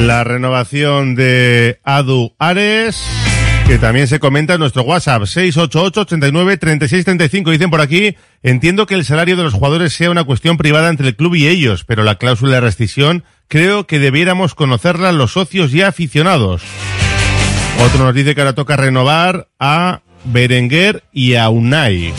La 0.00 0.24
renovación 0.24 1.14
de 1.14 1.78
Adu 1.84 2.32
Ares, 2.40 3.00
que 3.68 3.78
también 3.78 4.08
se 4.08 4.18
comenta 4.18 4.54
en 4.54 4.60
nuestro 4.60 4.82
WhatsApp, 4.82 5.22
688-89-3635. 5.22 7.52
Dicen 7.52 7.70
por 7.70 7.80
aquí, 7.80 8.16
entiendo 8.42 8.86
que 8.86 8.96
el 8.96 9.04
salario 9.04 9.36
de 9.36 9.44
los 9.44 9.54
jugadores 9.54 9.92
sea 9.92 10.10
una 10.10 10.24
cuestión 10.24 10.56
privada 10.56 10.88
entre 10.88 11.06
el 11.06 11.14
club 11.14 11.36
y 11.36 11.46
ellos, 11.46 11.84
pero 11.84 12.02
la 12.02 12.16
cláusula 12.16 12.54
de 12.54 12.62
rescisión 12.62 13.22
creo 13.46 13.86
que 13.86 14.00
debiéramos 14.00 14.56
conocerla 14.56 15.12
los 15.12 15.34
socios 15.34 15.72
y 15.72 15.82
aficionados. 15.82 16.62
Otro 17.84 18.04
nos 18.04 18.14
dice 18.14 18.36
que 18.36 18.40
ahora 18.40 18.54
toca 18.54 18.76
renovar 18.76 19.48
a 19.58 20.02
Berenguer 20.24 21.02
y 21.12 21.34
a 21.34 21.48
Unai. 21.48 22.12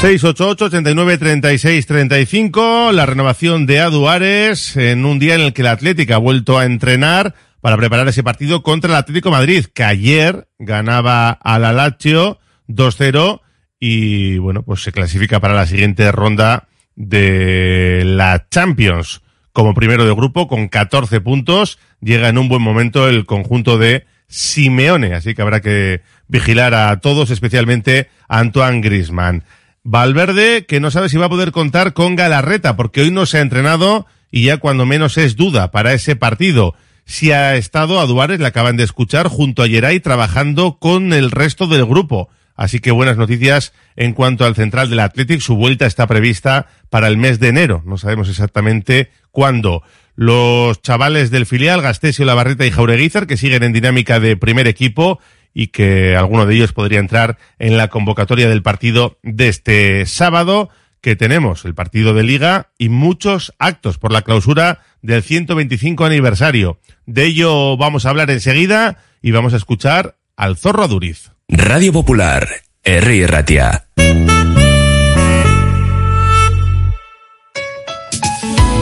688-89-36-35, 0.00 2.92
la 2.92 3.06
renovación 3.06 3.66
de 3.66 3.80
Aduares 3.80 4.76
en 4.76 5.04
un 5.04 5.18
día 5.18 5.34
en 5.34 5.40
el 5.40 5.52
que 5.52 5.62
el 5.62 5.68
Atlético 5.68 6.14
ha 6.14 6.18
vuelto 6.18 6.60
a 6.60 6.64
entrenar 6.64 7.34
para 7.60 7.76
preparar 7.76 8.06
ese 8.06 8.22
partido 8.22 8.62
contra 8.62 8.92
el 8.92 8.96
Atlético 8.96 9.32
Madrid, 9.32 9.66
que 9.74 9.82
ayer 9.82 10.46
ganaba 10.60 11.30
al 11.30 11.62
la 11.62 11.72
Lazio 11.72 12.38
2-0 12.68 13.40
y 13.80 14.38
bueno, 14.38 14.62
pues 14.62 14.84
se 14.84 14.92
clasifica 14.92 15.40
para 15.40 15.54
la 15.54 15.66
siguiente 15.66 16.12
ronda 16.12 16.68
de 16.94 18.04
la 18.06 18.46
Champions 18.48 19.22
como 19.52 19.74
primero 19.74 20.04
de 20.04 20.14
grupo 20.14 20.48
con 20.48 20.68
14 20.68 21.20
puntos. 21.20 21.78
Llega 22.00 22.28
en 22.28 22.38
un 22.38 22.48
buen 22.48 22.62
momento 22.62 23.08
el 23.08 23.26
conjunto 23.26 23.78
de 23.78 24.06
Simeone, 24.28 25.14
así 25.14 25.34
que 25.34 25.42
habrá 25.42 25.60
que 25.60 26.02
vigilar 26.28 26.74
a 26.74 27.00
todos, 27.00 27.30
especialmente 27.30 28.08
a 28.28 28.38
Antoine 28.38 28.80
Grisman. 28.80 29.44
Valverde, 29.82 30.66
que 30.66 30.80
no 30.80 30.90
sabe 30.90 31.08
si 31.08 31.16
va 31.16 31.26
a 31.26 31.30
poder 31.30 31.52
contar 31.52 31.94
con 31.94 32.14
Galarreta, 32.14 32.76
porque 32.76 33.00
hoy 33.00 33.10
no 33.10 33.26
se 33.26 33.38
ha 33.38 33.40
entrenado 33.40 34.06
y 34.30 34.44
ya 34.44 34.58
cuando 34.58 34.86
menos 34.86 35.18
es 35.18 35.36
duda 35.36 35.70
para 35.70 35.92
ese 35.92 36.16
partido. 36.16 36.74
Si 37.04 37.32
ha 37.32 37.56
estado 37.56 37.98
a 37.98 38.06
Duárez, 38.06 38.38
le 38.38 38.46
acaban 38.46 38.76
de 38.76 38.84
escuchar, 38.84 39.26
junto 39.26 39.62
a 39.62 39.68
Geray, 39.68 39.98
trabajando 40.00 40.78
con 40.78 41.12
el 41.12 41.30
resto 41.30 41.66
del 41.66 41.84
grupo. 41.86 42.28
Así 42.60 42.80
que 42.80 42.90
buenas 42.90 43.16
noticias 43.16 43.72
en 43.96 44.12
cuanto 44.12 44.44
al 44.44 44.54
central 44.54 44.90
del 44.90 45.00
Athletic. 45.00 45.40
Su 45.40 45.56
vuelta 45.56 45.86
está 45.86 46.06
prevista 46.06 46.66
para 46.90 47.08
el 47.08 47.16
mes 47.16 47.40
de 47.40 47.48
enero. 47.48 47.82
No 47.86 47.96
sabemos 47.96 48.28
exactamente 48.28 49.08
cuándo. 49.30 49.82
Los 50.14 50.82
chavales 50.82 51.30
del 51.30 51.46
filial, 51.46 51.80
Gastesio, 51.80 52.26
Labarreta 52.26 52.66
y 52.66 52.70
Jaureguizar, 52.70 53.26
que 53.26 53.38
siguen 53.38 53.62
en 53.62 53.72
dinámica 53.72 54.20
de 54.20 54.36
primer 54.36 54.68
equipo 54.68 55.20
y 55.54 55.68
que 55.68 56.16
alguno 56.16 56.44
de 56.44 56.54
ellos 56.54 56.74
podría 56.74 56.98
entrar 56.98 57.38
en 57.58 57.78
la 57.78 57.88
convocatoria 57.88 58.46
del 58.50 58.62
partido 58.62 59.18
de 59.22 59.48
este 59.48 60.04
sábado 60.04 60.68
que 61.00 61.16
tenemos, 61.16 61.64
el 61.64 61.74
partido 61.74 62.12
de 62.12 62.24
liga 62.24 62.72
y 62.76 62.90
muchos 62.90 63.54
actos 63.58 63.96
por 63.96 64.12
la 64.12 64.20
clausura 64.20 64.80
del 65.00 65.22
125 65.22 66.04
aniversario. 66.04 66.78
De 67.06 67.24
ello 67.24 67.78
vamos 67.78 68.04
a 68.04 68.10
hablar 68.10 68.30
enseguida 68.30 68.98
y 69.22 69.30
vamos 69.30 69.54
a 69.54 69.56
escuchar 69.56 70.18
al 70.36 70.58
Zorro 70.58 70.88
Duriz. 70.88 71.30
Radio 71.52 71.92
Popular, 71.92 72.48
R. 72.84 73.26
Ratia. 73.26 73.86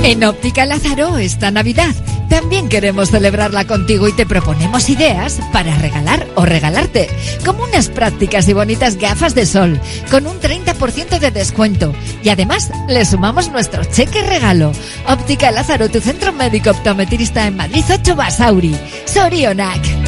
En 0.05 0.23
Óptica 0.23 0.67
Lázaro 0.67 1.17
esta 1.17 1.51
Navidad 1.51 1.95
también 2.29 2.69
queremos 2.69 3.11
celebrarla 3.11 3.67
contigo 3.67 4.07
y 4.07 4.13
te 4.13 4.27
proponemos 4.27 4.91
ideas 4.91 5.41
para 5.51 5.75
regalar 5.77 6.27
o 6.35 6.45
regalarte, 6.45 7.09
como 7.43 7.65
unas 7.65 7.89
prácticas 7.89 8.47
y 8.49 8.53
bonitas 8.53 8.97
gafas 8.97 9.35
de 9.35 9.47
sol, 9.47 9.81
con 10.11 10.27
un 10.27 10.39
30% 10.39 11.19
de 11.19 11.31
descuento. 11.31 11.95
Y 12.23 12.29
además 12.29 12.71
le 12.87 13.07
sumamos 13.07 13.51
nuestro 13.51 13.83
cheque 13.85 14.23
regalo. 14.23 14.73
Óptica 15.07 15.51
Lázaro, 15.51 15.89
tu 15.89 16.01
centro 16.01 16.35
médico 16.35 16.71
optometrista 16.71 17.47
en 17.47 17.57
Madrid 17.57 17.85
8 17.91 18.15
Basauri. 18.15 18.77
Sorionac. 19.07 20.08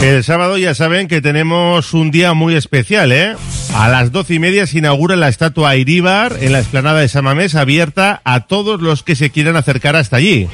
El 0.00 0.22
sábado 0.22 0.56
ya 0.56 0.74
saben 0.74 1.08
que 1.08 1.20
tenemos 1.20 1.92
un 1.92 2.12
día 2.12 2.32
muy 2.32 2.54
especial, 2.54 3.10
¿eh? 3.10 3.34
A 3.74 3.88
las 3.88 4.12
doce 4.12 4.34
y 4.34 4.38
media 4.38 4.66
se 4.66 4.78
inaugura 4.78 5.16
la 5.16 5.28
estatua 5.28 5.74
Iríbar 5.74 6.36
en 6.40 6.52
la 6.52 6.60
explanada 6.60 7.00
de 7.00 7.08
Samamés, 7.08 7.56
abierta 7.56 8.20
a 8.24 8.46
todos 8.46 8.80
los 8.80 9.02
que 9.02 9.16
se 9.16 9.30
quieran 9.30 9.56
acercar 9.56 9.96
hasta 9.96 10.16
allí. 10.16 10.46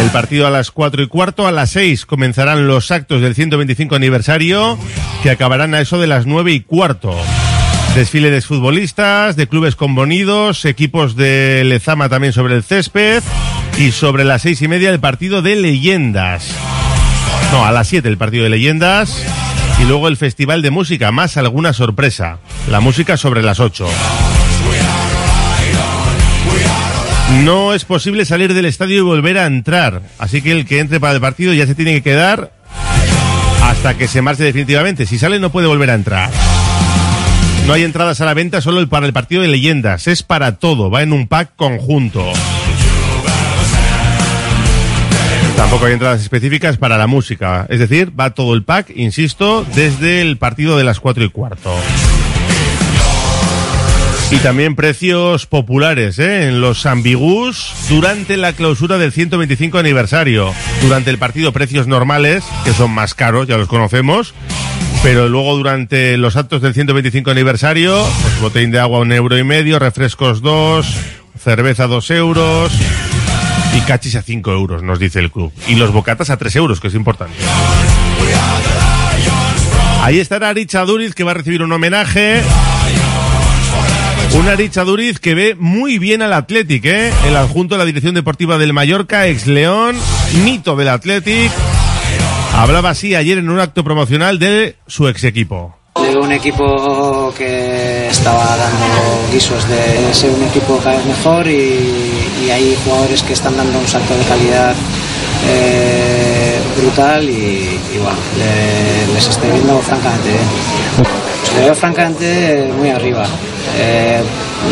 El 0.00 0.10
partido 0.10 0.46
a 0.46 0.50
las 0.50 0.70
cuatro 0.70 1.02
y 1.02 1.08
cuarto, 1.08 1.48
a 1.48 1.52
las 1.52 1.70
seis 1.70 2.06
comenzarán 2.06 2.68
los 2.68 2.92
actos 2.92 3.20
del 3.22 3.34
125 3.34 3.96
aniversario 3.96 4.78
que 5.24 5.30
acabarán 5.30 5.74
a 5.74 5.80
eso 5.80 5.98
de 5.98 6.06
las 6.06 6.26
nueve 6.26 6.52
y 6.52 6.60
cuarto. 6.60 7.12
Desfile 7.96 8.30
de 8.30 8.40
futbolistas, 8.40 9.34
de 9.34 9.48
clubes 9.48 9.74
conbonidos, 9.74 10.64
equipos 10.64 11.16
de 11.16 11.62
Lezama 11.64 12.08
también 12.08 12.32
sobre 12.32 12.54
el 12.54 12.62
césped 12.62 13.22
y 13.78 13.90
sobre 13.90 14.24
las 14.24 14.42
seis 14.42 14.62
y 14.62 14.68
media 14.68 14.90
el 14.90 15.00
partido 15.00 15.42
de 15.42 15.56
leyendas. 15.56 16.54
No, 17.54 17.64
a 17.64 17.70
las 17.70 17.86
7 17.86 18.08
el 18.08 18.18
partido 18.18 18.42
de 18.42 18.50
leyendas 18.50 19.16
y 19.80 19.84
luego 19.84 20.08
el 20.08 20.16
festival 20.16 20.60
de 20.60 20.72
música, 20.72 21.12
más 21.12 21.36
alguna 21.36 21.72
sorpresa. 21.72 22.38
La 22.68 22.80
música 22.80 23.16
sobre 23.16 23.44
las 23.44 23.60
8. 23.60 23.86
No 27.44 27.72
es 27.72 27.84
posible 27.84 28.24
salir 28.24 28.54
del 28.54 28.64
estadio 28.64 28.98
y 28.98 29.02
volver 29.02 29.38
a 29.38 29.46
entrar, 29.46 30.02
así 30.18 30.42
que 30.42 30.50
el 30.50 30.66
que 30.66 30.80
entre 30.80 30.98
para 30.98 31.12
el 31.12 31.20
partido 31.20 31.52
ya 31.52 31.64
se 31.68 31.76
tiene 31.76 31.92
que 31.92 32.02
quedar 32.02 32.50
hasta 33.62 33.96
que 33.96 34.08
se 34.08 34.20
marche 34.20 34.42
definitivamente. 34.42 35.06
Si 35.06 35.16
sale 35.16 35.38
no 35.38 35.52
puede 35.52 35.68
volver 35.68 35.90
a 35.90 35.94
entrar. 35.94 36.30
No 37.68 37.72
hay 37.72 37.84
entradas 37.84 38.20
a 38.20 38.24
la 38.24 38.34
venta 38.34 38.62
solo 38.62 38.84
para 38.88 39.06
el 39.06 39.12
partido 39.12 39.42
de 39.42 39.48
leyendas, 39.48 40.08
es 40.08 40.24
para 40.24 40.56
todo, 40.56 40.90
va 40.90 41.02
en 41.02 41.12
un 41.12 41.28
pack 41.28 41.52
conjunto. 41.54 42.32
Tampoco 45.56 45.86
hay 45.86 45.92
entradas 45.92 46.20
específicas 46.20 46.76
para 46.76 46.98
la 46.98 47.06
música. 47.06 47.66
Es 47.68 47.78
decir, 47.78 48.12
va 48.18 48.30
todo 48.30 48.54
el 48.54 48.64
pack, 48.64 48.90
insisto, 48.94 49.64
desde 49.74 50.20
el 50.20 50.36
partido 50.36 50.76
de 50.76 50.84
las 50.84 51.00
cuatro 51.00 51.24
y 51.24 51.30
cuarto. 51.30 51.72
Y 54.30 54.38
también 54.38 54.74
precios 54.74 55.46
populares 55.46 56.18
¿eh? 56.18 56.48
en 56.48 56.60
los 56.60 56.86
ambigus 56.86 57.72
durante 57.88 58.36
la 58.36 58.52
clausura 58.52 58.98
del 58.98 59.12
125 59.12 59.78
aniversario. 59.78 60.52
Durante 60.82 61.10
el 61.10 61.18
partido 61.18 61.52
precios 61.52 61.86
normales, 61.86 62.42
que 62.64 62.72
son 62.72 62.90
más 62.90 63.14
caros, 63.14 63.46
ya 63.46 63.56
los 63.56 63.68
conocemos. 63.68 64.34
Pero 65.04 65.28
luego 65.28 65.56
durante 65.56 66.16
los 66.16 66.36
actos 66.36 66.62
del 66.62 66.74
125 66.74 67.30
aniversario, 67.30 68.04
pues 68.40 68.54
de 68.54 68.80
agua 68.80 69.00
un 69.00 69.12
euro 69.12 69.38
y 69.38 69.44
medio, 69.44 69.78
refrescos 69.78 70.40
dos, 70.40 70.96
cerveza 71.38 71.86
dos 71.86 72.10
euros, 72.10 72.72
y 73.76 74.16
a 74.16 74.22
5 74.22 74.52
euros, 74.52 74.82
nos 74.82 74.98
dice 74.98 75.18
el 75.18 75.30
club. 75.30 75.52
Y 75.66 75.74
los 75.74 75.92
bocatas 75.92 76.30
a 76.30 76.36
3 76.36 76.56
euros, 76.56 76.80
que 76.80 76.88
es 76.88 76.94
importante. 76.94 77.34
Ahí 80.02 80.20
estará 80.20 80.52
Richa 80.52 80.84
Duriz, 80.84 81.14
que 81.14 81.24
va 81.24 81.32
a 81.32 81.34
recibir 81.34 81.62
un 81.62 81.72
homenaje. 81.72 82.42
Una 84.34 84.54
Richa 84.54 84.84
Duriz 84.84 85.18
que 85.18 85.34
ve 85.34 85.56
muy 85.58 85.98
bien 85.98 86.22
al 86.22 86.32
Athletic, 86.32 86.84
¿eh? 86.84 87.12
El 87.26 87.36
adjunto 87.36 87.74
de 87.74 87.78
la 87.80 87.84
dirección 87.84 88.14
deportiva 88.14 88.58
del 88.58 88.72
Mallorca, 88.72 89.26
ex 89.26 89.46
León, 89.46 89.96
mito 90.44 90.76
del 90.76 90.88
Athletic. 90.88 91.50
Hablaba 92.54 92.90
así 92.90 93.14
ayer 93.14 93.38
en 93.38 93.50
un 93.50 93.58
acto 93.58 93.82
promocional 93.82 94.38
de 94.38 94.76
su 94.86 95.08
ex 95.08 95.24
equipo. 95.24 95.76
Un 96.20 96.32
equipo 96.32 97.32
que 97.36 98.08
estaba 98.08 98.56
dando 98.56 99.32
guisos 99.32 99.66
de 99.68 100.14
ser 100.14 100.30
un 100.30 100.42
equipo 100.44 100.78
cada 100.78 100.96
vez 100.96 101.04
mejor 101.06 101.46
y, 101.46 102.50
hay 102.50 102.76
jugadores 102.84 103.22
que 103.22 103.32
están 103.32 103.56
dando 103.56 103.78
un 103.78 103.86
salto 103.88 104.14
de 104.16 104.22
calidad 104.24 104.74
eh, 105.48 106.58
brutal 106.80 107.28
y, 107.28 107.78
bueno, 108.02 108.16
le- 108.38 109.12
les 109.14 109.26
estoy 109.28 109.50
viendo 109.50 109.78
francamente 109.80 110.28
bien. 110.30 111.64
Veo 111.64 111.74
francamente 111.74 112.70
muy 112.78 112.90
arriba. 112.90 113.24
Eh, 113.78 114.22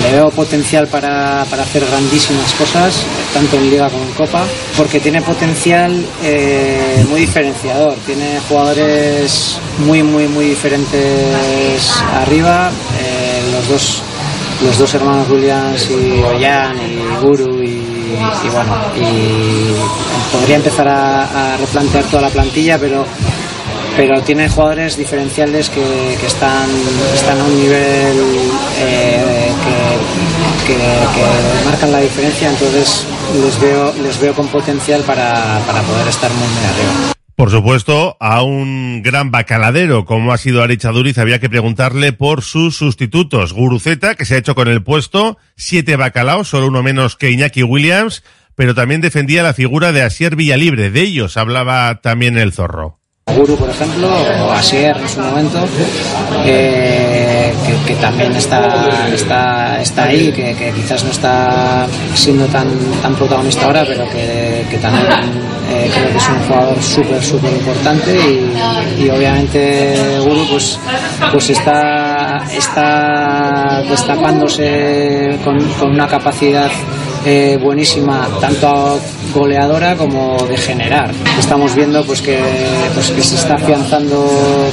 le 0.01 0.13
veo 0.13 0.31
potencial 0.31 0.89
para, 0.89 1.45
para 1.51 1.63
hacer 1.63 1.85
grandísimas 1.87 2.53
cosas, 2.55 2.95
tanto 3.35 3.57
en 3.57 3.71
Liga 3.71 3.89
como 3.89 4.05
en 4.05 4.13
Copa, 4.13 4.45
porque 4.77 5.01
tiene 5.01 5.21
potencial 5.23 6.05
eh, 6.23 7.05
muy 7.09 7.21
diferenciador. 7.21 7.95
Tiene 8.07 8.41
jugadores 8.49 9.59
muy, 9.79 10.03
muy, 10.03 10.29
muy 10.29 10.47
diferentes 10.47 11.91
arriba. 12.15 12.71
Eh, 13.01 13.43
los, 13.53 13.69
dos, 13.69 14.03
los 14.65 14.79
dos 14.79 14.95
hermanos 14.95 15.29
Williams 15.31 15.89
y 15.91 16.23
Ollán 16.23 16.77
y 16.79 17.25
Guru 17.25 17.63
y, 17.63 17.83
bueno, 18.53 18.77
y 18.97 20.37
podría 20.37 20.57
empezar 20.57 20.89
a 20.89 21.57
replantear 21.59 22.05
toda 22.05 22.23
la 22.23 22.29
plantilla, 22.29 22.79
pero 22.79 23.05
pero 23.97 24.23
tiene 24.23 24.49
jugadores 24.49 24.97
diferenciales 24.97 25.69
que, 25.69 26.17
que 26.21 26.27
están, 26.27 26.69
están 27.15 27.39
a 27.41 27.45
un 27.45 27.57
nivel 27.57 28.17
eh, 28.81 29.51
que, 30.67 30.73
que- 30.73 30.73
que 30.73 31.65
marcan 31.67 31.93
la 31.93 32.01
diferencia, 32.01 32.49
entonces 32.51 33.07
les 33.43 33.61
veo, 33.61 33.93
les 34.03 34.21
veo 34.21 34.33
con 34.35 34.49
potencial 34.49 35.03
para, 35.03 35.61
para 35.67 35.83
poder 35.83 36.09
estar 36.09 36.31
muy, 36.33 36.47
muy 36.49 36.65
arriba. 36.65 37.13
Por 37.35 37.51
supuesto, 37.51 38.17
a 38.21 38.43
un 38.43 39.03
gran 39.03 39.31
bacaladero 39.31 40.05
como 40.05 40.33
ha 40.33 40.39
sido 40.39 40.63
Aricha 40.63 40.91
Duriz 40.91 41.19
había 41.19 41.39
que 41.41 41.49
preguntarle 41.51 42.13
por 42.13 42.43
sus 42.43 42.77
sustitutos. 42.77 43.53
Guruceta, 43.53 44.15
que 44.15 44.25
se 44.25 44.35
ha 44.35 44.39
hecho 44.39 44.55
con 44.55 44.69
el 44.69 44.83
puesto, 44.83 45.39
siete 45.57 45.97
bacalaos, 45.97 46.49
solo 46.49 46.69
uno 46.69 46.83
menos 46.83 47.17
que 47.17 47.31
Iñaki 47.31 47.63
Williams, 47.65 48.23
pero 48.55 48.75
también 48.75 49.01
defendía 49.01 49.43
la 49.43 49.55
figura 49.55 49.93
de 49.93 50.03
Asier 50.03 50.37
Villalibre. 50.37 50.91
De 50.91 51.01
ellos 51.01 51.37
hablaba 51.37 52.01
también 52.03 52.39
el 52.39 52.53
zorro. 52.53 52.99
Guru, 53.27 53.57
por 53.57 53.71
ejemplo, 53.71 54.09
o 54.47 54.51
Asier 54.51 54.97
en 54.97 55.09
su 55.09 55.21
momento, 55.21 55.61
que, 56.45 57.53
también 58.01 58.35
está, 58.35 59.09
está, 59.15 59.81
está 59.81 60.05
ahí, 60.05 60.33
que, 60.33 60.73
quizás 60.75 61.05
no 61.05 61.13
está 61.13 61.87
siendo 62.15 62.47
tan, 62.47 62.69
tan 63.01 63.15
protagonista 63.15 63.67
ahora, 63.67 63.85
pero 63.87 64.11
que, 64.11 64.67
que 64.69 64.77
también 64.79 65.07
eh, 65.71 65.89
creo 65.95 66.11
que 66.11 66.19
es 66.19 66.29
un 66.29 66.41
jugador 66.49 66.83
súper, 66.83 67.23
súper 67.23 67.53
importante 67.53 68.13
y, 68.13 69.05
y, 69.05 69.11
obviamente 69.11 70.19
Guru 70.25 70.45
pues, 70.51 70.79
pues 71.31 71.51
está, 71.51 72.12
está 72.57 73.83
destapándose 73.89 75.39
con, 75.45 75.59
una 75.91 76.07
capacidad 76.07 76.71
eh, 77.25 77.59
buenísima, 77.63 78.29
tanto 78.41 79.01
goleadora 79.33 79.97
como 79.97 80.37
de 80.47 80.57
generar. 80.57 81.11
Estamos 81.39 81.75
viendo 81.75 82.05
pues 82.05 82.21
que, 82.21 82.39
pues 82.95 83.11
que 83.11 83.23
se 83.23 83.37
está 83.37 83.55
afianzando 83.55 84.27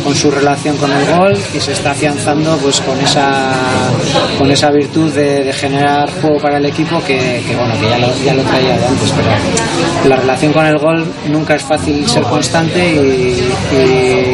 con 0.04 0.16
su 0.16 0.30
relación 0.32 0.76
con 0.78 0.92
el 0.92 1.06
gol 1.16 1.38
y 1.54 1.60
se 1.60 1.74
está 1.74 1.92
afianzando 1.92 2.58
pues 2.58 2.82
con 2.82 3.00
esa 3.00 3.54
con 4.38 4.52
esa 4.52 4.72
virtud 4.72 5.12
de, 5.14 5.54
generar 5.54 6.10
juego 6.22 6.38
para 6.40 6.58
el 6.58 6.66
equipo 6.66 7.02
que, 7.06 7.42
bueno 7.58 7.74
que 7.80 7.90
ya 7.90 7.98
lo, 7.98 8.08
ya 8.24 8.34
lo 8.34 8.44
traía 8.44 8.78
de 8.78 8.86
antes, 8.86 9.12
pero 9.12 10.10
la 10.10 10.16
relación 10.16 10.54
con 10.54 10.66
el 10.66 10.78
gol 10.78 11.06
nunca 11.30 11.56
es 11.56 11.64
fácil 11.64 12.08
ser 12.08 12.24
constante 12.24 12.94
y, 12.94 13.50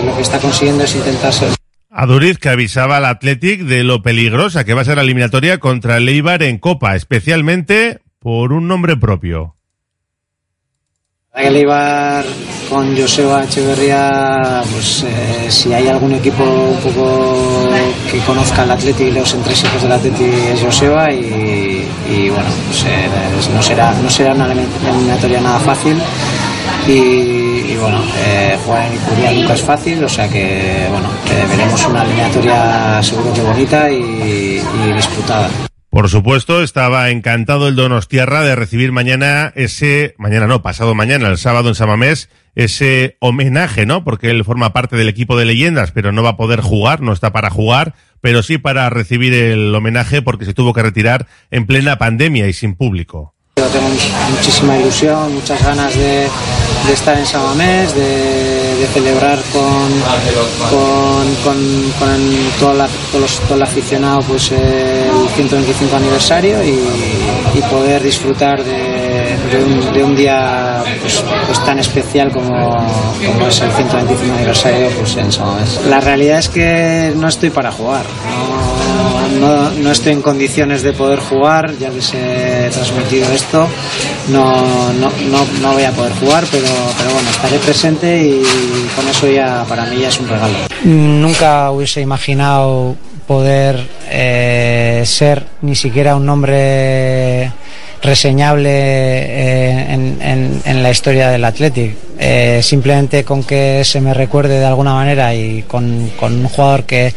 lo 0.05 0.15
que 0.15 0.21
está 0.21 0.39
consiguiendo 0.39 0.83
es 0.83 0.95
intentar 0.95 1.33
ser 1.33 1.49
a 1.97 2.05
Duriz 2.05 2.39
que 2.39 2.49
avisaba 2.49 2.97
al 2.97 3.05
Athletic 3.05 3.61
de 3.61 3.85
lo 3.85 4.01
peligrosa 4.01 4.65
que 4.65 4.73
va 4.73 4.81
a 4.81 4.85
ser 4.85 4.97
la 4.97 5.03
eliminatoria 5.03 5.59
contra 5.59 5.95
el 5.95 6.09
Eibar 6.09 6.43
en 6.43 6.57
Copa, 6.57 6.93
especialmente 6.93 8.01
por 8.19 8.51
un 8.51 8.67
nombre 8.67 8.97
propio. 8.97 9.55
El 11.33 11.55
Eibar 11.55 12.25
con 12.69 12.97
Joseba 12.97 13.45
Echeverría, 13.45 14.61
pues 14.73 15.05
eh, 15.07 15.49
si 15.49 15.71
hay 15.71 15.87
algún 15.87 16.13
equipo 16.15 16.43
un 16.43 16.79
poco 16.81 17.69
que 18.11 18.19
conozca 18.19 18.63
al 18.63 18.71
Athletic 18.71 19.07
y 19.07 19.11
los 19.11 19.33
entresijos 19.33 19.81
del 19.81 19.93
Athletic 19.93 20.27
es 20.53 20.61
Joseba 20.61 21.13
y, 21.13 21.87
y 22.09 22.29
bueno, 22.29 22.49
pues, 22.67 22.83
eh, 22.83 23.09
no, 23.53 23.61
será, 23.61 23.93
no 23.93 24.09
será 24.09 24.33
una 24.33 24.51
eliminatoria 24.51 25.39
nada 25.39 25.59
fácil 25.59 25.97
y, 26.87 27.75
bueno, 27.77 28.03
eh, 28.17 28.57
jugar 28.63 28.87
en 28.87 28.95
Icuria 28.95 29.31
nunca 29.31 29.53
es 29.53 29.61
fácil, 29.61 30.03
o 30.03 30.09
sea 30.09 30.27
que 30.29 30.87
bueno, 30.89 31.09
eh, 31.29 31.45
veremos 31.49 31.85
una 31.85 32.03
eliminatoria 32.03 33.01
seguro 33.01 33.33
que 33.33 33.41
bonita 33.41 33.91
y, 33.91 34.61
y 34.61 34.93
disputada. 34.93 35.49
Por 35.95 36.09
supuesto, 36.09 36.61
estaba 36.61 37.09
encantado 37.09 37.69
el 37.69 37.77
Donostiarra 37.77 38.43
de 38.43 38.55
recibir 38.55 38.91
mañana 38.91 39.53
ese, 39.55 40.13
mañana 40.17 40.45
no, 40.45 40.61
pasado 40.61 40.93
mañana, 40.93 41.29
el 41.29 41.37
sábado 41.37 41.69
en 41.69 41.75
Samamés, 41.75 42.29
ese 42.55 43.15
homenaje, 43.21 43.85
¿no? 43.85 44.03
Porque 44.03 44.29
él 44.29 44.43
forma 44.43 44.73
parte 44.73 44.97
del 44.97 45.07
equipo 45.07 45.37
de 45.37 45.45
leyendas, 45.45 45.91
pero 45.91 46.11
no 46.11 46.21
va 46.21 46.31
a 46.31 46.37
poder 46.37 46.59
jugar, 46.59 46.99
no 46.99 47.13
está 47.13 47.31
para 47.31 47.49
jugar, 47.49 47.93
pero 48.19 48.43
sí 48.43 48.57
para 48.57 48.89
recibir 48.89 49.33
el 49.33 49.73
homenaje 49.73 50.21
porque 50.21 50.45
se 50.45 50.53
tuvo 50.53 50.73
que 50.73 50.81
retirar 50.81 51.27
en 51.51 51.65
plena 51.65 51.97
pandemia 51.97 52.47
y 52.47 52.53
sin 52.53 52.75
público. 52.75 53.34
Yo 53.57 53.67
tengo 53.67 53.87
muchísima 54.31 54.77
ilusión, 54.77 55.33
muchas 55.33 55.63
ganas 55.63 55.95
de, 55.95 56.27
estar 56.91 57.17
en 57.17 57.25
Samamés, 57.25 57.95
de, 57.95 58.75
de 58.75 58.87
celebrar 58.93 59.39
con, 59.53 59.91
con, 60.69 61.25
todo, 62.59 62.73
los, 62.73 63.39
todo, 63.39 63.55
el 63.55 63.63
aficionado 63.63 64.23
pues, 64.23 64.51
el 64.51 65.29
125 65.35 65.95
aniversario 65.95 66.61
y 66.65 67.61
poder 67.71 68.03
disfrutar 68.03 68.61
de, 68.61 69.24
de, 69.57 70.03
un, 70.03 70.15
día 70.15 70.83
pues, 71.01 71.23
pues, 71.45 71.65
tan 71.65 71.79
especial 71.79 72.31
como, 72.31 72.77
es 73.47 73.61
el 73.61 73.71
125 73.71 74.33
aniversario 74.33 74.89
pues, 74.89 75.15
en 75.17 75.31
Samamés. 75.31 75.79
La 75.87 75.99
realidad 75.99 76.39
es 76.39 76.49
que 76.49 77.13
no 77.15 77.27
estoy 77.27 77.49
para 77.49 77.71
jugar. 77.71 78.05
No, 79.39 79.47
no, 79.47 79.71
no, 79.71 79.91
estoy 79.91 80.13
en 80.13 80.21
condiciones 80.21 80.81
de 80.81 80.93
poder 80.93 81.19
jugar, 81.19 81.77
ya 81.77 81.89
les 81.89 82.13
he 82.13 82.69
transmitido 82.71 83.31
esto, 83.31 83.67
no, 84.29 84.93
no, 84.93 85.11
no, 85.29 85.45
no 85.61 85.73
voy 85.73 85.83
a 85.83 85.91
poder 85.91 86.13
jugar, 86.13 86.45
pero, 86.51 86.67
pero 86.97 87.11
bueno, 87.11 87.29
estaré 87.29 87.57
presente 87.59 88.23
y 88.23 88.43
con 88.95 89.07
eso 89.07 89.27
ya 89.27 89.65
para 89.67 89.85
mí 89.85 89.97
ya 89.99 90.09
es 90.09 90.19
un 90.19 90.29
regalo. 90.29 90.53
Nunca 90.83 91.71
hubiese 91.71 92.01
imaginado 92.01 92.95
poder 93.27 93.87
eh, 94.09 95.03
ser 95.05 95.45
ni 95.61 95.75
siquiera 95.75 96.15
un 96.15 96.25
nombre 96.25 97.51
reseñable 98.05 98.69
eh, 98.69 99.93
en, 99.93 100.21
en, 100.21 100.61
en, 100.63 100.83
la 100.83 100.91
historia 100.91 101.29
del 101.29 101.43
Athletic. 101.43 101.95
Eh, 102.17 102.61
simplemente 102.63 103.23
con 103.23 103.43
que 103.43 103.83
se 103.83 103.99
me 103.99 104.13
recuerde 104.13 104.59
de 104.59 104.65
alguna 104.65 104.93
manera 104.93 105.35
y 105.35 105.63
con, 105.63 106.11
con 106.17 106.33
un 106.33 106.47
jugador 106.47 106.85
que 106.85 107.13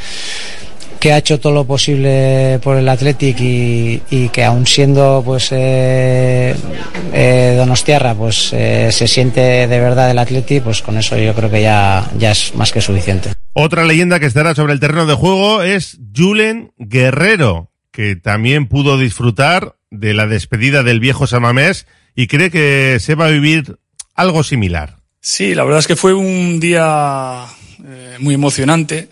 que 0.99 1.13
ha 1.13 1.19
hecho 1.19 1.39
todo 1.39 1.53
lo 1.53 1.65
posible 1.65 2.59
por 2.63 2.77
el 2.77 2.89
Athletic 2.89 3.41
y, 3.41 4.03
y 4.11 4.29
que 4.31 4.45
aún 4.45 4.67
siendo 4.67 5.23
pues 5.25 5.49
eh, 5.53 6.55
eh, 7.13 7.55
Donostiarra 7.57 8.15
pues 8.15 8.53
eh, 8.53 8.91
se 8.91 9.07
siente 9.07 9.41
de 9.41 9.81
verdad 9.81 10.11
el 10.11 10.19
Athletic 10.19 10.63
pues 10.63 10.83
con 10.83 10.99
eso 10.99 11.17
yo 11.17 11.35
creo 11.35 11.51
que 11.51 11.63
ya, 11.63 12.11
ya 12.19 12.33
es 12.33 12.55
más 12.55 12.73
que 12.73 12.81
suficiente. 12.81 13.33
Otra 13.53 13.85
leyenda 13.85 14.21
que 14.21 14.27
estará 14.27 14.55
sobre 14.55 14.73
el 14.73 14.81
terreno 14.81 15.07
de 15.07 15.15
juego 15.15 15.63
es 15.63 15.99
Julen 16.15 16.73
Guerrero 16.79 17.71
que 17.93 18.17
también 18.17 18.69
pudo 18.69 18.99
disfrutar 18.99 19.77
de 19.91 20.15
la 20.15 20.27
despedida 20.27 20.83
del 20.83 21.01
viejo 21.01 21.27
Samamés 21.27 21.87
y 22.15 22.27
cree 22.27 22.51
que 22.51 22.99
se 23.01 23.15
va 23.15 23.27
a 23.27 23.31
vivir 23.31 23.79
algo 24.15 24.43
similar. 24.43 24.97
Sí, 25.21 25.55
la 25.55 25.65
verdad 25.65 25.81
es 25.81 25.87
que 25.87 25.97
fue 25.97 26.15
un 26.15 26.61
día 26.61 27.45
eh, 27.85 28.17
muy 28.19 28.35
emocionante 28.35 29.09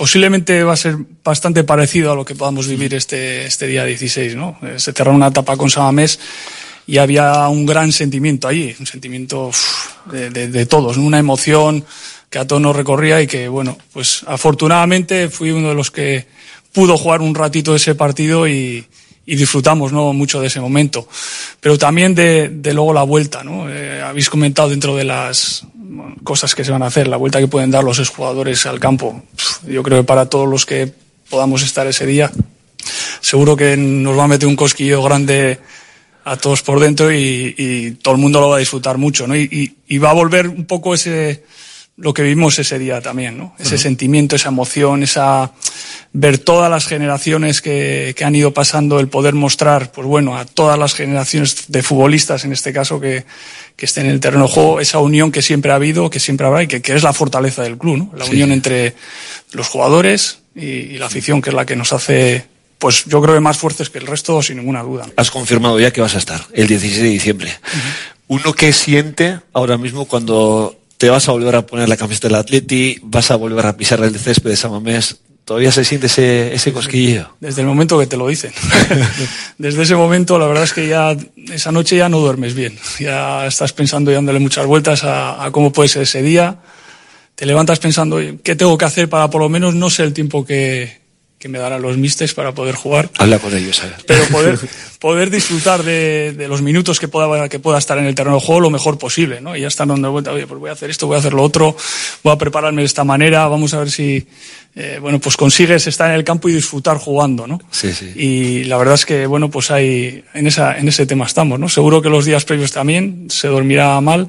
posiblemente 0.00 0.64
va 0.64 0.72
a 0.72 0.76
ser 0.78 0.96
bastante 1.22 1.62
parecido 1.62 2.10
a 2.10 2.14
lo 2.14 2.24
que 2.24 2.34
podamos 2.34 2.66
vivir 2.66 2.94
este, 2.94 3.44
este 3.44 3.66
día 3.66 3.84
16, 3.84 4.34
¿no? 4.34 4.58
Se 4.76 4.94
cerró 4.94 5.12
una 5.12 5.26
etapa 5.26 5.58
con 5.58 5.68
Samamés 5.68 6.18
y 6.86 6.96
había 6.96 7.46
un 7.48 7.66
gran 7.66 7.92
sentimiento 7.92 8.48
allí, 8.48 8.74
un 8.80 8.86
sentimiento 8.86 9.50
de, 10.10 10.64
todos, 10.64 10.96
una 10.96 11.18
emoción 11.18 11.84
que 12.30 12.38
a 12.38 12.46
todos 12.46 12.62
nos 12.62 12.74
recorría 12.74 13.20
y 13.20 13.26
que, 13.26 13.46
bueno, 13.48 13.76
pues 13.92 14.24
afortunadamente 14.26 15.28
fui 15.28 15.50
uno 15.50 15.68
de 15.68 15.74
los 15.74 15.90
que 15.90 16.26
pudo 16.72 16.96
jugar 16.96 17.20
un 17.20 17.34
ratito 17.34 17.76
ese 17.76 17.94
partido 17.94 18.48
y, 18.48 18.86
y 19.30 19.36
disfrutamos 19.36 19.92
¿no? 19.92 20.12
mucho 20.12 20.40
de 20.40 20.48
ese 20.48 20.60
momento. 20.60 21.06
Pero 21.60 21.78
también 21.78 22.16
de, 22.16 22.48
de 22.48 22.74
luego 22.74 22.92
la 22.92 23.04
vuelta, 23.04 23.44
¿no? 23.44 23.70
Eh, 23.70 24.02
habéis 24.02 24.28
comentado 24.28 24.68
dentro 24.68 24.96
de 24.96 25.04
las 25.04 25.64
cosas 26.24 26.52
que 26.56 26.64
se 26.64 26.72
van 26.72 26.82
a 26.82 26.86
hacer, 26.86 27.06
la 27.06 27.16
vuelta 27.16 27.38
que 27.38 27.46
pueden 27.46 27.70
dar 27.70 27.84
los 27.84 28.00
exjugadores 28.00 28.66
al 28.66 28.80
campo. 28.80 29.22
Yo 29.68 29.84
creo 29.84 29.98
que 29.98 30.04
para 30.04 30.26
todos 30.26 30.48
los 30.48 30.66
que 30.66 30.92
podamos 31.28 31.62
estar 31.62 31.86
ese 31.86 32.06
día, 32.06 32.32
seguro 33.20 33.56
que 33.56 33.76
nos 33.76 34.18
va 34.18 34.24
a 34.24 34.28
meter 34.28 34.48
un 34.48 34.56
cosquillo 34.56 35.00
grande 35.00 35.60
a 36.24 36.36
todos 36.36 36.62
por 36.62 36.80
dentro 36.80 37.12
y, 37.12 37.54
y 37.56 37.90
todo 37.92 38.14
el 38.14 38.20
mundo 38.20 38.40
lo 38.40 38.48
va 38.48 38.56
a 38.56 38.58
disfrutar 38.60 38.98
mucho, 38.98 39.28
¿no? 39.28 39.36
Y, 39.36 39.76
y 39.86 39.98
va 39.98 40.10
a 40.10 40.14
volver 40.14 40.48
un 40.48 40.64
poco 40.64 40.92
ese, 40.92 41.44
lo 42.00 42.14
que 42.14 42.22
vimos 42.22 42.58
ese 42.58 42.78
día 42.78 43.00
también, 43.00 43.36
¿no? 43.36 43.54
Ese 43.58 43.74
uh 43.74 43.78
-huh. 43.78 43.82
sentimiento, 43.82 44.36
esa 44.36 44.48
emoción, 44.48 45.02
esa 45.02 45.52
ver 46.12 46.38
todas 46.38 46.70
las 46.70 46.86
generaciones 46.86 47.60
que, 47.60 48.14
que, 48.16 48.24
han 48.24 48.34
ido 48.34 48.52
pasando, 48.52 48.98
el 48.98 49.08
poder 49.08 49.34
mostrar, 49.34 49.92
pues 49.92 50.06
bueno, 50.06 50.36
a 50.36 50.44
todas 50.44 50.78
las 50.78 50.94
generaciones 50.94 51.66
de 51.68 51.82
futbolistas, 51.82 52.44
en 52.44 52.52
este 52.52 52.72
caso, 52.72 52.98
que, 53.00 53.24
que 53.76 53.84
estén 53.86 54.06
en 54.06 54.12
el 54.12 54.20
terreno 54.20 54.46
de 54.46 54.52
juego, 54.52 54.80
esa 54.80 54.98
unión 54.98 55.30
que 55.30 55.42
siempre 55.42 55.70
ha 55.72 55.76
habido, 55.76 56.10
que 56.10 56.18
siempre 56.18 56.46
habrá 56.46 56.62
y 56.62 56.66
que, 56.66 56.80
que 56.80 56.96
es 56.96 57.02
la 57.02 57.12
fortaleza 57.12 57.62
del 57.62 57.76
club, 57.78 57.98
¿no? 57.98 58.10
La 58.16 58.24
sí. 58.24 58.32
unión 58.32 58.50
entre 58.50 58.94
los 59.52 59.68
jugadores 59.68 60.38
y, 60.56 60.66
y 60.66 60.98
la 60.98 61.06
afición, 61.06 61.42
que 61.42 61.50
es 61.50 61.54
la 61.54 61.66
que 61.66 61.76
nos 61.76 61.92
hace 61.92 62.46
pues 62.78 63.04
yo 63.04 63.20
creo 63.20 63.34
que 63.34 63.40
más 63.40 63.58
fuertes 63.58 63.90
que 63.90 63.98
el 63.98 64.06
resto, 64.06 64.40
sin 64.40 64.56
ninguna 64.56 64.82
duda. 64.82 65.06
Has 65.16 65.30
confirmado 65.30 65.78
ya 65.78 65.92
que 65.92 66.00
vas 66.00 66.14
a 66.14 66.18
estar 66.18 66.46
el 66.54 66.66
16 66.66 67.02
de 67.02 67.08
diciembre. 67.10 67.50
Uh 67.62 67.76
-huh. 67.76 68.38
Uno 68.40 68.54
que 68.54 68.72
siente 68.72 69.38
ahora 69.52 69.76
mismo 69.76 70.06
cuando 70.06 70.79
te 71.00 71.08
vas 71.08 71.26
a 71.30 71.32
volver 71.32 71.56
a 71.56 71.64
poner 71.64 71.88
la 71.88 71.96
camiseta 71.96 72.28
del 72.28 72.34
Atleti, 72.34 72.98
vas 73.00 73.30
a 73.30 73.36
volver 73.36 73.64
a 73.64 73.74
pisar 73.74 74.04
el 74.04 74.18
césped 74.18 74.50
de 74.50 74.56
Samamés. 74.56 75.22
¿Todavía 75.46 75.72
se 75.72 75.82
siente 75.82 76.08
ese, 76.08 76.54
ese 76.54 76.74
cosquilleo? 76.74 77.36
Desde 77.40 77.62
el 77.62 77.68
momento 77.68 77.98
que 77.98 78.06
te 78.06 78.18
lo 78.18 78.28
dicen. 78.28 78.52
Desde 79.58 79.82
ese 79.82 79.96
momento, 79.96 80.38
la 80.38 80.46
verdad 80.46 80.64
es 80.64 80.74
que 80.74 80.88
ya 80.88 81.16
esa 81.50 81.72
noche 81.72 81.96
ya 81.96 82.10
no 82.10 82.18
duermes 82.18 82.52
bien. 82.52 82.78
Ya 82.98 83.46
estás 83.46 83.72
pensando 83.72 84.10
y 84.10 84.14
dándole 84.14 84.40
muchas 84.40 84.66
vueltas 84.66 85.02
a, 85.02 85.42
a 85.42 85.50
cómo 85.50 85.72
puede 85.72 85.88
ser 85.88 86.02
ese 86.02 86.20
día. 86.20 86.58
Te 87.34 87.46
levantas 87.46 87.78
pensando, 87.78 88.20
¿qué 88.44 88.54
tengo 88.54 88.76
que 88.76 88.84
hacer 88.84 89.08
para 89.08 89.30
por 89.30 89.40
lo 89.40 89.48
menos 89.48 89.74
no 89.74 89.88
ser 89.88 90.04
el 90.04 90.12
tiempo 90.12 90.44
que, 90.44 90.99
que 91.40 91.48
me 91.48 91.58
darán 91.58 91.80
los 91.80 91.96
mistes 91.96 92.34
para 92.34 92.52
poder 92.52 92.74
jugar. 92.74 93.08
Habla 93.16 93.38
con 93.38 93.56
ellos, 93.56 93.82
a 93.82 93.86
ver. 93.86 93.96
Pero 94.06 94.24
poder, 94.26 94.58
poder 95.00 95.30
disfrutar 95.30 95.82
de, 95.82 96.34
de 96.36 96.48
los 96.48 96.60
minutos 96.60 97.00
que 97.00 97.08
pueda, 97.08 97.48
que 97.48 97.58
pueda 97.58 97.78
estar 97.78 97.96
en 97.96 98.04
el 98.04 98.14
terreno 98.14 98.36
de 98.36 98.42
juego 98.42 98.60
lo 98.60 98.68
mejor 98.68 98.98
posible, 98.98 99.40
¿no? 99.40 99.56
Y 99.56 99.62
ya 99.62 99.68
están 99.68 99.88
dando 99.88 100.12
vuelta, 100.12 100.32
oye, 100.32 100.46
pues 100.46 100.60
voy 100.60 100.68
a 100.68 100.74
hacer 100.74 100.90
esto, 100.90 101.06
voy 101.06 101.16
a 101.16 101.20
hacer 101.20 101.32
lo 101.32 101.42
otro, 101.42 101.74
voy 102.22 102.34
a 102.34 102.36
prepararme 102.36 102.82
de 102.82 102.86
esta 102.86 103.04
manera, 103.04 103.48
vamos 103.48 103.72
a 103.72 103.78
ver 103.78 103.90
si, 103.90 104.26
eh, 104.76 104.98
bueno, 105.00 105.18
pues 105.18 105.36
consigues 105.36 105.86
estar 105.88 106.08
en 106.10 106.16
el 106.16 106.22
campo 106.22 106.48
y 106.48 106.52
disfrutar 106.52 106.96
jugando, 106.96 107.46
¿no? 107.46 107.60
Sí, 107.70 107.92
sí. 107.92 108.12
Y 108.14 108.64
la 108.64 108.76
verdad 108.76 108.94
es 108.94 109.04
que, 109.04 109.26
bueno, 109.26 109.50
pues 109.50 109.70
hay, 109.70 110.24
en 110.32 110.46
esa, 110.46 110.78
en 110.78 110.86
ese 110.86 111.06
tema 111.06 111.26
estamos, 111.26 111.58
¿no? 111.58 111.68
Seguro 111.68 112.00
que 112.00 112.08
los 112.08 112.24
días 112.24 112.44
previos 112.44 112.70
también 112.70 113.26
se 113.28 113.48
dormirá 113.48 114.00
mal. 114.00 114.28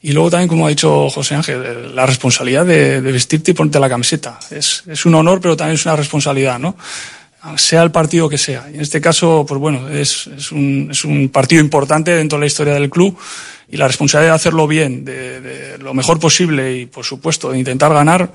Y 0.00 0.12
luego 0.12 0.30
también, 0.30 0.48
como 0.48 0.66
ha 0.66 0.70
dicho 0.70 1.10
José 1.10 1.34
Ángel, 1.34 1.94
la 1.94 2.06
responsabilidad 2.06 2.64
de, 2.64 3.02
de 3.02 3.12
vestirte 3.12 3.50
y 3.50 3.54
ponerte 3.54 3.78
la 3.80 3.88
camiseta. 3.88 4.38
Es, 4.50 4.82
es 4.86 5.04
un 5.04 5.14
honor, 5.14 5.40
pero 5.42 5.56
también 5.56 5.74
es 5.74 5.84
una 5.84 5.96
responsabilidad, 5.96 6.58
¿no? 6.58 6.74
sea 7.56 7.82
el 7.82 7.90
partido 7.90 8.28
que 8.28 8.38
sea. 8.38 8.68
Y 8.70 8.76
en 8.76 8.80
este 8.80 9.00
caso, 9.00 9.44
pues 9.46 9.60
bueno, 9.60 9.88
es, 9.88 10.28
es, 10.28 10.52
un, 10.52 10.88
es 10.90 11.04
un 11.04 11.28
partido 11.28 11.60
importante 11.60 12.12
dentro 12.12 12.38
de 12.38 12.40
la 12.40 12.46
historia 12.46 12.74
del 12.74 12.88
club 12.88 13.18
y 13.68 13.76
la 13.76 13.88
responsabilidad 13.88 14.32
de 14.32 14.36
hacerlo 14.36 14.66
bien, 14.66 15.04
de, 15.04 15.40
de 15.40 15.78
lo 15.78 15.92
mejor 15.92 16.20
posible 16.20 16.76
y, 16.78 16.86
por 16.86 17.04
supuesto, 17.04 17.50
de 17.50 17.58
intentar 17.58 17.92
ganar, 17.92 18.32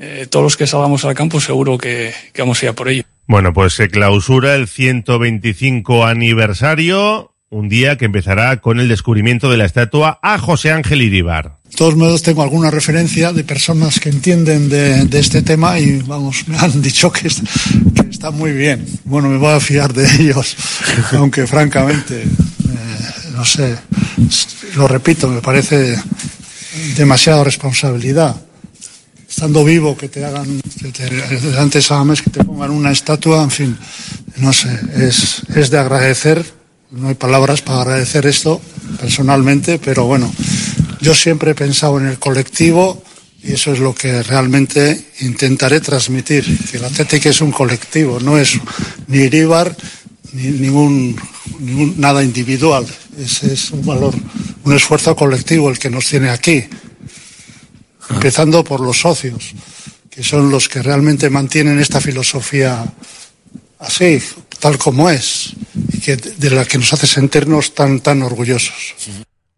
eh, 0.00 0.26
todos 0.30 0.42
los 0.42 0.56
que 0.56 0.66
salgamos 0.66 1.04
al 1.04 1.14
campo 1.14 1.40
seguro 1.40 1.76
que, 1.76 2.14
que 2.32 2.40
vamos 2.40 2.62
a 2.62 2.64
ir 2.64 2.70
a 2.70 2.72
por 2.72 2.88
ello. 2.88 3.04
Bueno, 3.26 3.52
pues 3.52 3.74
se 3.74 3.88
clausura 3.88 4.54
el 4.54 4.66
125 4.66 6.06
aniversario, 6.06 7.34
un 7.50 7.68
día 7.68 7.98
que 7.98 8.06
empezará 8.06 8.60
con 8.62 8.80
el 8.80 8.88
descubrimiento 8.88 9.50
de 9.50 9.58
la 9.58 9.66
estatua 9.66 10.18
a 10.22 10.38
José 10.38 10.72
Ángel 10.72 11.02
Iribar. 11.02 11.58
De 11.70 11.76
todos 11.76 11.96
modos, 11.96 12.22
tengo 12.22 12.42
alguna 12.42 12.70
referencia 12.70 13.32
de 13.32 13.44
personas 13.44 14.00
que 14.00 14.08
entienden 14.08 14.68
de, 14.70 15.04
de 15.04 15.18
este 15.20 15.42
tema 15.42 15.78
y, 15.78 15.98
vamos, 15.98 16.48
me 16.48 16.56
han 16.56 16.80
dicho 16.82 17.12
que, 17.12 17.28
es, 17.28 17.42
que, 17.94 18.08
está 18.08 18.30
muy 18.30 18.52
bien. 18.52 18.84
Bueno, 19.04 19.28
me 19.28 19.36
voy 19.36 19.52
a 19.52 19.60
fiar 19.60 19.92
de 19.92 20.06
ellos, 20.22 20.56
aunque 21.12 21.46
francamente, 21.46 22.22
eh, 22.22 22.28
no 23.32 23.44
sé, 23.44 23.76
lo 24.76 24.88
repito, 24.88 25.28
me 25.28 25.42
parece 25.42 25.96
demasiada 26.96 27.44
responsabilidad. 27.44 28.49
Estando 29.30 29.64
vivo, 29.64 29.96
que 29.96 30.08
te 30.08 30.24
hagan, 30.24 30.60
antes 31.56 31.90
a 31.92 32.02
mes 32.02 32.20
que 32.20 32.30
te 32.30 32.42
pongan 32.42 32.72
una 32.72 32.90
estatua, 32.90 33.44
en 33.44 33.50
fin, 33.50 33.78
no 34.38 34.52
sé, 34.52 34.68
es, 34.96 35.42
es 35.54 35.70
de 35.70 35.78
agradecer. 35.78 36.44
No 36.90 37.06
hay 37.06 37.14
palabras 37.14 37.62
para 37.62 37.82
agradecer 37.82 38.26
esto 38.26 38.60
personalmente, 39.00 39.78
pero 39.78 40.04
bueno, 40.04 40.30
yo 41.00 41.14
siempre 41.14 41.52
he 41.52 41.54
pensado 41.54 42.00
en 42.00 42.06
el 42.06 42.18
colectivo 42.18 43.00
y 43.42 43.52
eso 43.52 43.72
es 43.72 43.78
lo 43.78 43.94
que 43.94 44.20
realmente 44.24 45.00
intentaré 45.20 45.80
transmitir, 45.80 46.44
que 46.68 46.78
el 46.78 46.84
Atlético 46.84 47.28
es 47.28 47.40
un 47.40 47.52
colectivo, 47.52 48.18
no 48.18 48.36
es 48.36 48.58
ni 49.06 49.18
Iríbar 49.18 49.74
ni 50.32 50.48
ningún, 50.48 51.16
ningún 51.60 51.94
nada 51.98 52.22
individual, 52.24 52.84
es, 53.16 53.44
es 53.44 53.70
un 53.70 53.86
valor, 53.86 54.14
un 54.64 54.72
esfuerzo 54.74 55.14
colectivo 55.14 55.70
el 55.70 55.78
que 55.78 55.88
nos 55.88 56.06
tiene 56.06 56.30
aquí, 56.30 56.64
empezando 58.10 58.64
por 58.64 58.80
los 58.80 59.00
socios, 59.00 59.54
que 60.10 60.22
son 60.22 60.50
los 60.50 60.68
que 60.68 60.82
realmente 60.82 61.30
mantienen 61.30 61.78
esta 61.78 62.00
filosofía 62.00 62.84
así, 63.78 64.20
tal 64.58 64.78
como 64.78 65.08
es, 65.08 65.54
y 65.92 66.00
que, 66.00 66.16
de 66.16 66.50
la 66.50 66.64
que 66.64 66.78
nos 66.78 66.92
hace 66.92 67.06
sentirnos 67.06 67.74
tan, 67.74 68.00
tan 68.00 68.22
orgullosos. 68.22 68.94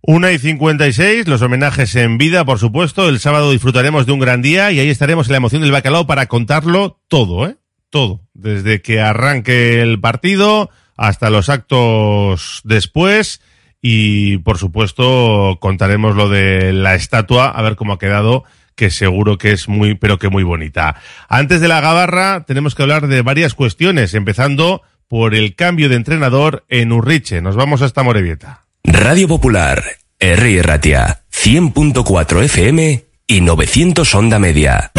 Una 0.04 0.32
y 0.32 0.38
56, 0.38 1.28
los 1.28 1.42
homenajes 1.42 1.94
en 1.94 2.18
vida, 2.18 2.44
por 2.44 2.58
supuesto. 2.58 3.08
El 3.08 3.20
sábado 3.20 3.52
disfrutaremos 3.52 4.04
de 4.04 4.12
un 4.12 4.18
gran 4.18 4.42
día 4.42 4.72
y 4.72 4.80
ahí 4.80 4.90
estaremos 4.90 5.28
en 5.28 5.32
la 5.32 5.36
emoción 5.36 5.62
del 5.62 5.70
bacalao 5.70 6.08
para 6.08 6.26
contarlo 6.26 7.00
todo, 7.06 7.46
¿eh? 7.46 7.56
Todo. 7.88 8.20
Desde 8.34 8.82
que 8.82 9.00
arranque 9.00 9.80
el 9.80 10.00
partido 10.00 10.70
hasta 10.96 11.30
los 11.30 11.48
actos 11.48 12.62
después 12.64 13.40
y, 13.82 14.38
por 14.38 14.58
supuesto, 14.58 15.58
contaremos 15.60 16.14
lo 16.14 16.28
de 16.28 16.72
la 16.72 16.94
estatua, 16.94 17.48
a 17.48 17.60
ver 17.62 17.74
cómo 17.74 17.94
ha 17.94 17.98
quedado 17.98 18.44
que 18.76 18.90
seguro 18.90 19.36
que 19.36 19.50
es 19.52 19.68
muy, 19.68 19.94
pero 19.96 20.18
que 20.18 20.28
muy 20.28 20.44
bonita. 20.44 20.96
Antes 21.28 21.60
de 21.60 21.68
la 21.68 21.80
gabarra, 21.80 22.44
tenemos 22.46 22.74
que 22.74 22.82
hablar 22.82 23.08
de 23.08 23.20
varias 23.22 23.54
cuestiones, 23.54 24.14
empezando 24.14 24.82
por 25.08 25.34
el 25.34 25.54
cambio 25.54 25.88
de 25.88 25.96
entrenador 25.96 26.64
en 26.68 26.92
Urriche. 26.92 27.42
Nos 27.42 27.56
vamos 27.56 27.82
hasta 27.82 28.02
Morevieta. 28.02 28.62
Radio 28.84 29.28
Popular, 29.28 29.82
R. 30.18 30.62
Ratia, 30.62 31.22
100.4 31.32 32.44
FM 32.44 33.04
y 33.26 33.40
900 33.40 34.14
Onda 34.14 34.38
Media. 34.38 34.92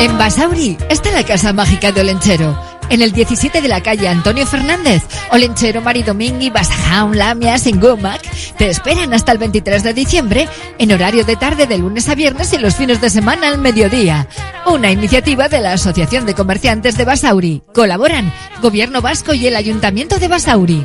En 0.00 0.16
Basauri 0.16 0.76
está 0.88 1.10
la 1.10 1.24
casa 1.24 1.52
mágica 1.52 1.90
de 1.90 2.00
Olenchero. 2.00 2.77
En 2.90 3.02
el 3.02 3.12
17 3.12 3.60
de 3.60 3.68
la 3.68 3.82
calle 3.82 4.08
Antonio 4.08 4.46
Fernández, 4.46 5.02
Olenchero, 5.30 5.82
Maridomingui, 5.82 6.50
Basajaun, 6.50 7.18
Lamias, 7.18 7.66
en 7.66 7.80
Gomac, 7.80 8.22
te 8.56 8.68
esperan 8.68 9.12
hasta 9.12 9.32
el 9.32 9.38
23 9.38 9.82
de 9.82 9.94
diciembre 9.94 10.48
en 10.78 10.92
horario 10.92 11.24
de 11.24 11.36
tarde 11.36 11.66
de 11.66 11.78
lunes 11.78 12.08
a 12.08 12.14
viernes 12.14 12.52
y 12.52 12.58
los 12.58 12.76
fines 12.76 13.00
de 13.00 13.10
semana 13.10 13.48
al 13.48 13.58
mediodía. 13.58 14.26
Una 14.66 14.90
iniciativa 14.90 15.48
de 15.48 15.60
la 15.60 15.74
Asociación 15.74 16.26
de 16.26 16.34
Comerciantes 16.34 16.96
de 16.96 17.04
Basauri. 17.04 17.62
Colaboran 17.74 18.32
Gobierno 18.62 19.02
Vasco 19.02 19.34
y 19.34 19.46
el 19.46 19.56
Ayuntamiento 19.56 20.18
de 20.18 20.28
Basauri. 20.28 20.84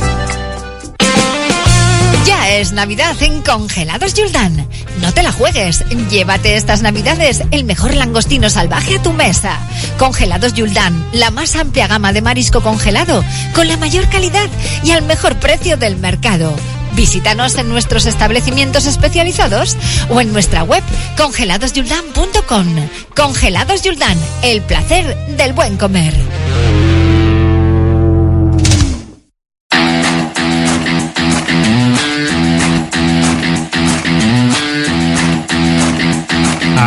Navidad 2.69 3.15
en 3.23 3.41
Congelados 3.41 4.13
Yuldan. 4.13 4.67
No 5.01 5.11
te 5.11 5.23
la 5.23 5.31
juegues. 5.31 5.83
Llévate 6.11 6.55
estas 6.55 6.83
Navidades 6.83 7.41
el 7.49 7.63
mejor 7.63 7.95
langostino 7.95 8.51
salvaje 8.51 8.97
a 8.97 9.01
tu 9.01 9.13
mesa. 9.13 9.57
Congelados 9.97 10.53
Yuldan, 10.53 11.03
la 11.11 11.31
más 11.31 11.55
amplia 11.55 11.87
gama 11.87 12.13
de 12.13 12.21
marisco 12.21 12.61
congelado, 12.61 13.25
con 13.55 13.67
la 13.67 13.77
mayor 13.77 14.07
calidad 14.09 14.47
y 14.83 14.91
al 14.91 15.01
mejor 15.01 15.37
precio 15.37 15.75
del 15.75 15.97
mercado. 15.97 16.55
Visítanos 16.93 17.55
en 17.55 17.67
nuestros 17.67 18.05
establecimientos 18.05 18.85
especializados 18.85 19.75
o 20.09 20.21
en 20.21 20.31
nuestra 20.31 20.61
web 20.61 20.83
congeladosyuldan.com. 21.17 22.67
Congelados 23.15 23.81
Yuldan, 23.81 24.19
el 24.43 24.61
placer 24.61 25.17
del 25.35 25.53
buen 25.53 25.77
comer. 25.77 26.13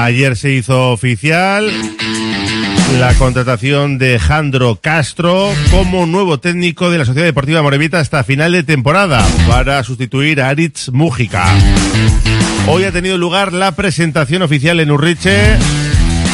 Ayer 0.04 0.36
se 0.36 0.52
hizo 0.52 0.90
oficial 0.90 1.72
la 3.00 3.14
contratación 3.14 3.96
de 3.96 4.18
Jandro 4.18 4.76
Castro 4.76 5.50
como 5.70 6.04
nuevo 6.04 6.38
técnico 6.38 6.90
de 6.90 6.98
la 6.98 7.06
Sociedad 7.06 7.26
Deportiva 7.26 7.62
Morevita 7.62 8.00
hasta 8.00 8.22
final 8.22 8.52
de 8.52 8.64
temporada 8.64 9.26
para 9.48 9.82
sustituir 9.82 10.42
a 10.42 10.50
Aritz 10.50 10.90
Mújica. 10.90 11.46
Hoy 12.68 12.84
ha 12.84 12.92
tenido 12.92 13.16
lugar 13.16 13.54
la 13.54 13.72
presentación 13.72 14.42
oficial 14.42 14.78
en 14.78 14.90
Urriche. 14.90 15.56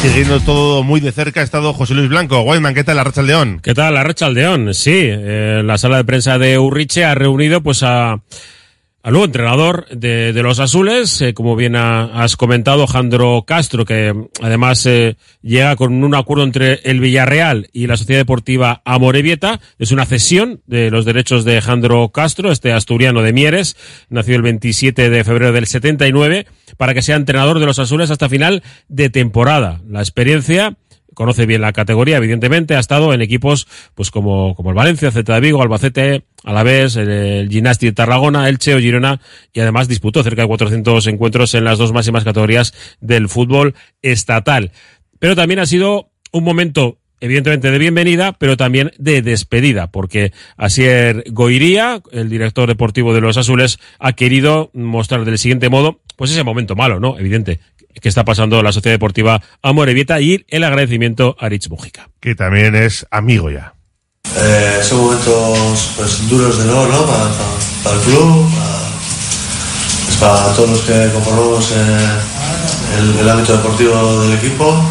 Siguiendo 0.03 0.41
todo 0.41 0.83
muy 0.83 0.99
de 0.99 1.13
cerca 1.13 1.41
ha 1.41 1.45
estado 1.45 1.73
José 1.73 1.95
Luis 1.95 2.09
Blanco. 2.09 2.41
Guayman, 2.41 2.75
¿qué 2.75 2.83
tal 2.83 2.97
la 2.97 3.05
Racha 3.05 3.21
Aldeón? 3.21 3.61
¿Qué 3.63 3.73
tal 3.73 3.95
la 3.95 4.03
Racha 4.03 4.27
Aldeón? 4.27 4.75
Sí, 4.75 4.99
eh, 5.01 5.63
la 5.65 5.79
sala 5.79 5.99
de 5.99 6.05
prensa 6.05 6.39
de 6.39 6.59
Urriche 6.59 7.05
ha 7.05 7.15
reunido 7.15 7.61
pues 7.63 7.85
a 7.85 8.19
al 9.03 9.17
entrenador 9.17 9.87
de, 9.89 10.33
de 10.33 10.43
los 10.43 10.59
azules, 10.61 11.23
eh, 11.23 11.33
como 11.33 11.57
bien 11.57 11.75
ha, 11.75 12.23
has 12.23 12.37
comentado, 12.37 12.87
Jandro 12.87 13.45
Castro, 13.47 13.85
que 13.85 14.15
además 14.43 14.85
eh, 14.85 15.17
llega 15.43 15.75
con 15.77 16.05
un 16.05 16.15
acuerdo 16.15 16.45
entre 16.45 16.81
el 16.85 17.01
Villarreal 17.01 17.69
y 17.73 17.87
la 17.87 17.97
Sociedad 17.97 18.21
Deportiva 18.21 18.83
Amorebieta. 18.85 19.61
Es 19.79 19.91
una 19.91 20.05
cesión 20.05 20.61
de 20.67 20.91
los 20.91 21.07
derechos 21.07 21.45
de 21.45 21.61
Jandro 21.63 22.11
Castro, 22.11 22.53
este 22.53 22.73
asturiano 22.73 23.23
de 23.23 23.33
Mieres, 23.33 23.77
nació 24.11 24.37
el 24.37 24.43
27 24.43 25.09
de 25.09 25.25
febrero 25.25 25.53
del 25.53 25.67
79, 25.67 26.47
para 26.77 26.93
que 26.93 27.03
sea 27.03 27.17
entrenador 27.17 27.59
de 27.59 27.67
los 27.67 27.79
azules 27.79 28.11
hasta 28.11 28.29
final 28.29 28.63
de 28.89 29.09
temporada. 29.09 29.81
La 29.89 30.01
experiencia 30.01 30.77
conoce 31.15 31.47
bien 31.47 31.61
la 31.61 31.73
categoría, 31.73 32.17
evidentemente, 32.17 32.77
ha 32.77 32.81
estado 32.81 33.13
en 33.13 33.23
equipos 33.23 33.67
pues 33.95 34.11
como, 34.11 34.55
como 34.55 34.71
el 34.71 34.77
Valencia, 34.77 35.11
Zeta 35.11 35.35
de 35.35 35.41
Vigo, 35.41 35.63
Albacete, 35.63 36.25
Alavés, 36.45 36.97
el, 36.97 37.11
el 37.11 37.49
Gimnasti 37.49 37.87
de 37.87 37.93
Tarragona, 37.93 38.49
Elche 38.49 38.75
o 38.75 38.79
Girona, 38.79 39.21
y 39.53 39.61
además 39.61 39.89
disputó 39.89 40.23
cerca 40.23 40.43
de 40.43 40.49
400 40.49 41.07
encuentros 41.07 41.55
en 41.55 41.65
las 41.65 41.79
dos 41.79 41.93
máximas 41.93 42.25
categorías 42.25 42.75
del 43.01 43.29
fútbol 43.29 43.75
estatal. 44.03 44.73
Pero 45.19 45.37
también 45.37 45.61
ha 45.61 45.67
sido 45.67 46.11
un 46.33 46.45
momento 46.45 47.01
evidentemente 47.21 47.71
de 47.71 47.79
bienvenida, 47.79 48.33
pero 48.33 48.57
también 48.57 48.93
de 48.99 49.23
despedida, 49.23 49.91
porque 49.91 50.33
Asier 50.57 51.25
Goiría, 51.31 52.03
el 52.13 52.29
director 52.31 52.67
deportivo 52.67 53.15
de 53.15 53.21
los 53.21 53.37
Azules, 53.37 53.79
ha 53.99 54.15
querido 54.15 54.71
mostrar 54.73 55.25
del 55.25 55.39
siguiente 55.39 55.69
modo, 55.69 56.01
pues 56.17 56.31
ese 56.31 56.45
momento 56.45 56.75
malo, 56.75 56.99
¿no? 56.99 57.19
Evidente, 57.19 57.61
que 58.01 58.09
está 58.09 58.25
pasando 58.25 58.63
la 58.63 58.73
Sociedad 58.73 58.95
Deportiva 58.95 59.43
Amorebieta 59.63 60.21
y 60.21 60.45
el 60.49 60.65
agradecimiento 60.65 61.37
a 61.39 61.49
Rich 61.49 61.69
Mujica. 61.69 62.09
Que 62.21 62.35
también 62.35 62.75
es 62.75 63.07
amigo 63.11 63.51
ya. 63.51 63.75
Eh, 64.37 64.81
son 64.83 65.01
momentos 65.01 65.91
pues, 65.97 66.29
duros 66.29 66.59
de 66.59 66.67
nuevo, 66.67 66.87
¿no? 66.87 67.07
Para, 67.07 67.25
para, 67.25 67.33
para 67.83 67.97
el 67.97 68.03
club, 68.03 68.49
para, 68.55 68.79
pues, 70.05 70.17
para, 70.19 70.53
todos 70.55 70.71
los 70.71 70.83
que 70.83 71.11
conformamos 71.13 71.73
eh, 71.73 72.09
el, 72.99 73.19
el, 73.19 73.29
ámbito 73.29 73.57
deportivo 73.57 74.23
del 74.23 74.35
equipo. 74.39 74.85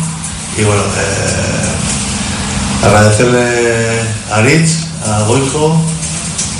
Y 0.57 0.63
bueno, 0.63 0.81
eh, 0.81 2.85
agradecerle 2.85 4.01
a 4.31 4.41
Rich, 4.41 4.71
a 5.05 5.21
Goico 5.23 5.81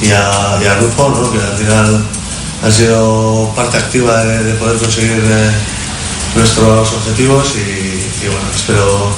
y 0.01 0.11
a, 0.11 0.57
y 0.61 0.65
a 0.65 0.75
Rufo, 0.75 1.09
¿no? 1.09 1.29
que 1.31 1.39
al 1.39 1.57
final 1.57 2.05
han 2.63 2.71
sido 2.71 3.51
parte 3.55 3.77
activa 3.77 4.23
de, 4.23 4.43
de 4.43 4.53
poder 4.53 4.77
conseguir 4.77 5.21
nuestros 6.35 6.93
objetivos 6.93 7.55
y, 7.55 8.27
bueno, 8.27 8.47
espero, 8.55 9.11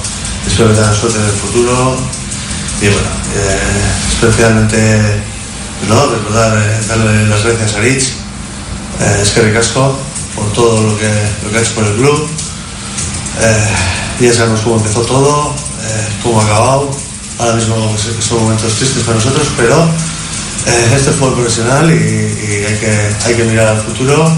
espero 0.48 0.70
que 0.70 0.76
tengan 0.76 0.96
suerte 0.96 1.20
en 1.20 1.26
el 1.26 1.32
futuro 1.32 1.98
y 2.82 2.86
bueno, 2.86 3.10
eh, 3.36 3.60
especialmente 4.12 5.22
¿no? 5.88 6.06
recordar, 6.08 6.58
eh, 6.58 6.80
darle 6.88 7.28
las 7.28 7.44
gracias 7.44 7.76
a 7.76 7.80
Rich, 7.80 8.04
eh, 9.02 9.20
es 9.22 9.32
por 10.36 10.52
todo 10.54 10.84
lo 10.84 10.98
que, 10.98 11.12
lo 11.44 11.52
que 11.52 11.58
ha 11.58 11.62
hecho 11.62 11.76
por 11.76 11.86
el 11.86 11.96
club. 11.96 12.28
ya 14.20 14.34
sabemos 14.34 14.62
cómo 14.62 14.78
empezó 14.78 15.02
todo, 15.02 15.54
cómo 16.24 16.42
ha 16.42 16.46
acabado. 16.46 16.92
Ahora 17.40 17.54
mismo 17.56 17.96
son 18.20 18.44
momentos 18.44 18.74
tristes 18.74 19.04
para 19.04 19.18
nosotros, 19.18 19.48
pero 19.58 19.90
este 20.96 21.10
es 21.10 21.16
fútbol 21.16 21.34
profesional 21.34 21.90
y, 21.90 21.96
hay, 21.96 22.78
que, 22.80 23.16
hay 23.26 23.36
que 23.36 23.44
mirar 23.46 23.68
al 23.70 23.82
futuro. 23.82 24.32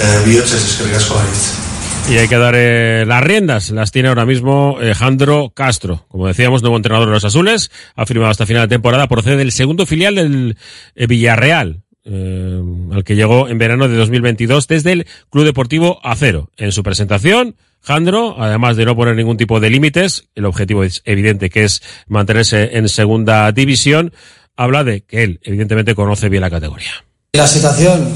Eh, 0.00 0.22
Bioches 0.24 0.52
es 0.54 0.76
que 0.76 0.84
a 0.84 1.22
Rich. 1.22 1.67
Y 2.10 2.16
hay 2.16 2.26
que 2.26 2.38
dar 2.38 2.54
eh, 2.56 3.04
las 3.06 3.22
riendas, 3.22 3.70
las 3.70 3.92
tiene 3.92 4.08
ahora 4.08 4.24
mismo 4.24 4.78
eh, 4.80 4.94
Jandro 4.94 5.52
Castro. 5.54 6.06
Como 6.08 6.26
decíamos, 6.26 6.62
nuevo 6.62 6.76
entrenador 6.76 7.06
de 7.06 7.12
los 7.12 7.24
Azules, 7.24 7.70
ha 7.96 8.06
firmado 8.06 8.30
hasta 8.30 8.46
final 8.46 8.62
de 8.62 8.74
temporada, 8.74 9.08
procede 9.08 9.36
del 9.36 9.52
segundo 9.52 9.84
filial 9.84 10.14
del 10.14 10.56
eh, 10.94 11.06
Villarreal, 11.06 11.82
eh, 12.04 12.62
al 12.92 13.04
que 13.04 13.14
llegó 13.14 13.46
en 13.48 13.58
verano 13.58 13.88
de 13.88 13.96
2022 13.96 14.66
desde 14.68 14.92
el 14.92 15.06
Club 15.28 15.44
Deportivo 15.44 16.00
Acero. 16.02 16.50
En 16.56 16.72
su 16.72 16.82
presentación, 16.82 17.56
Jandro, 17.82 18.42
además 18.42 18.78
de 18.78 18.86
no 18.86 18.96
poner 18.96 19.14
ningún 19.14 19.36
tipo 19.36 19.60
de 19.60 19.68
límites, 19.68 20.28
el 20.34 20.46
objetivo 20.46 20.84
es 20.84 21.02
evidente 21.04 21.50
que 21.50 21.64
es 21.64 21.82
mantenerse 22.06 22.78
en 22.78 22.88
segunda 22.88 23.52
división, 23.52 24.14
habla 24.56 24.82
de 24.82 25.02
que 25.02 25.24
él, 25.24 25.40
evidentemente, 25.42 25.94
conoce 25.94 26.30
bien 26.30 26.40
la 26.40 26.50
categoría. 26.50 27.04
La 27.34 27.46
situación, 27.46 28.08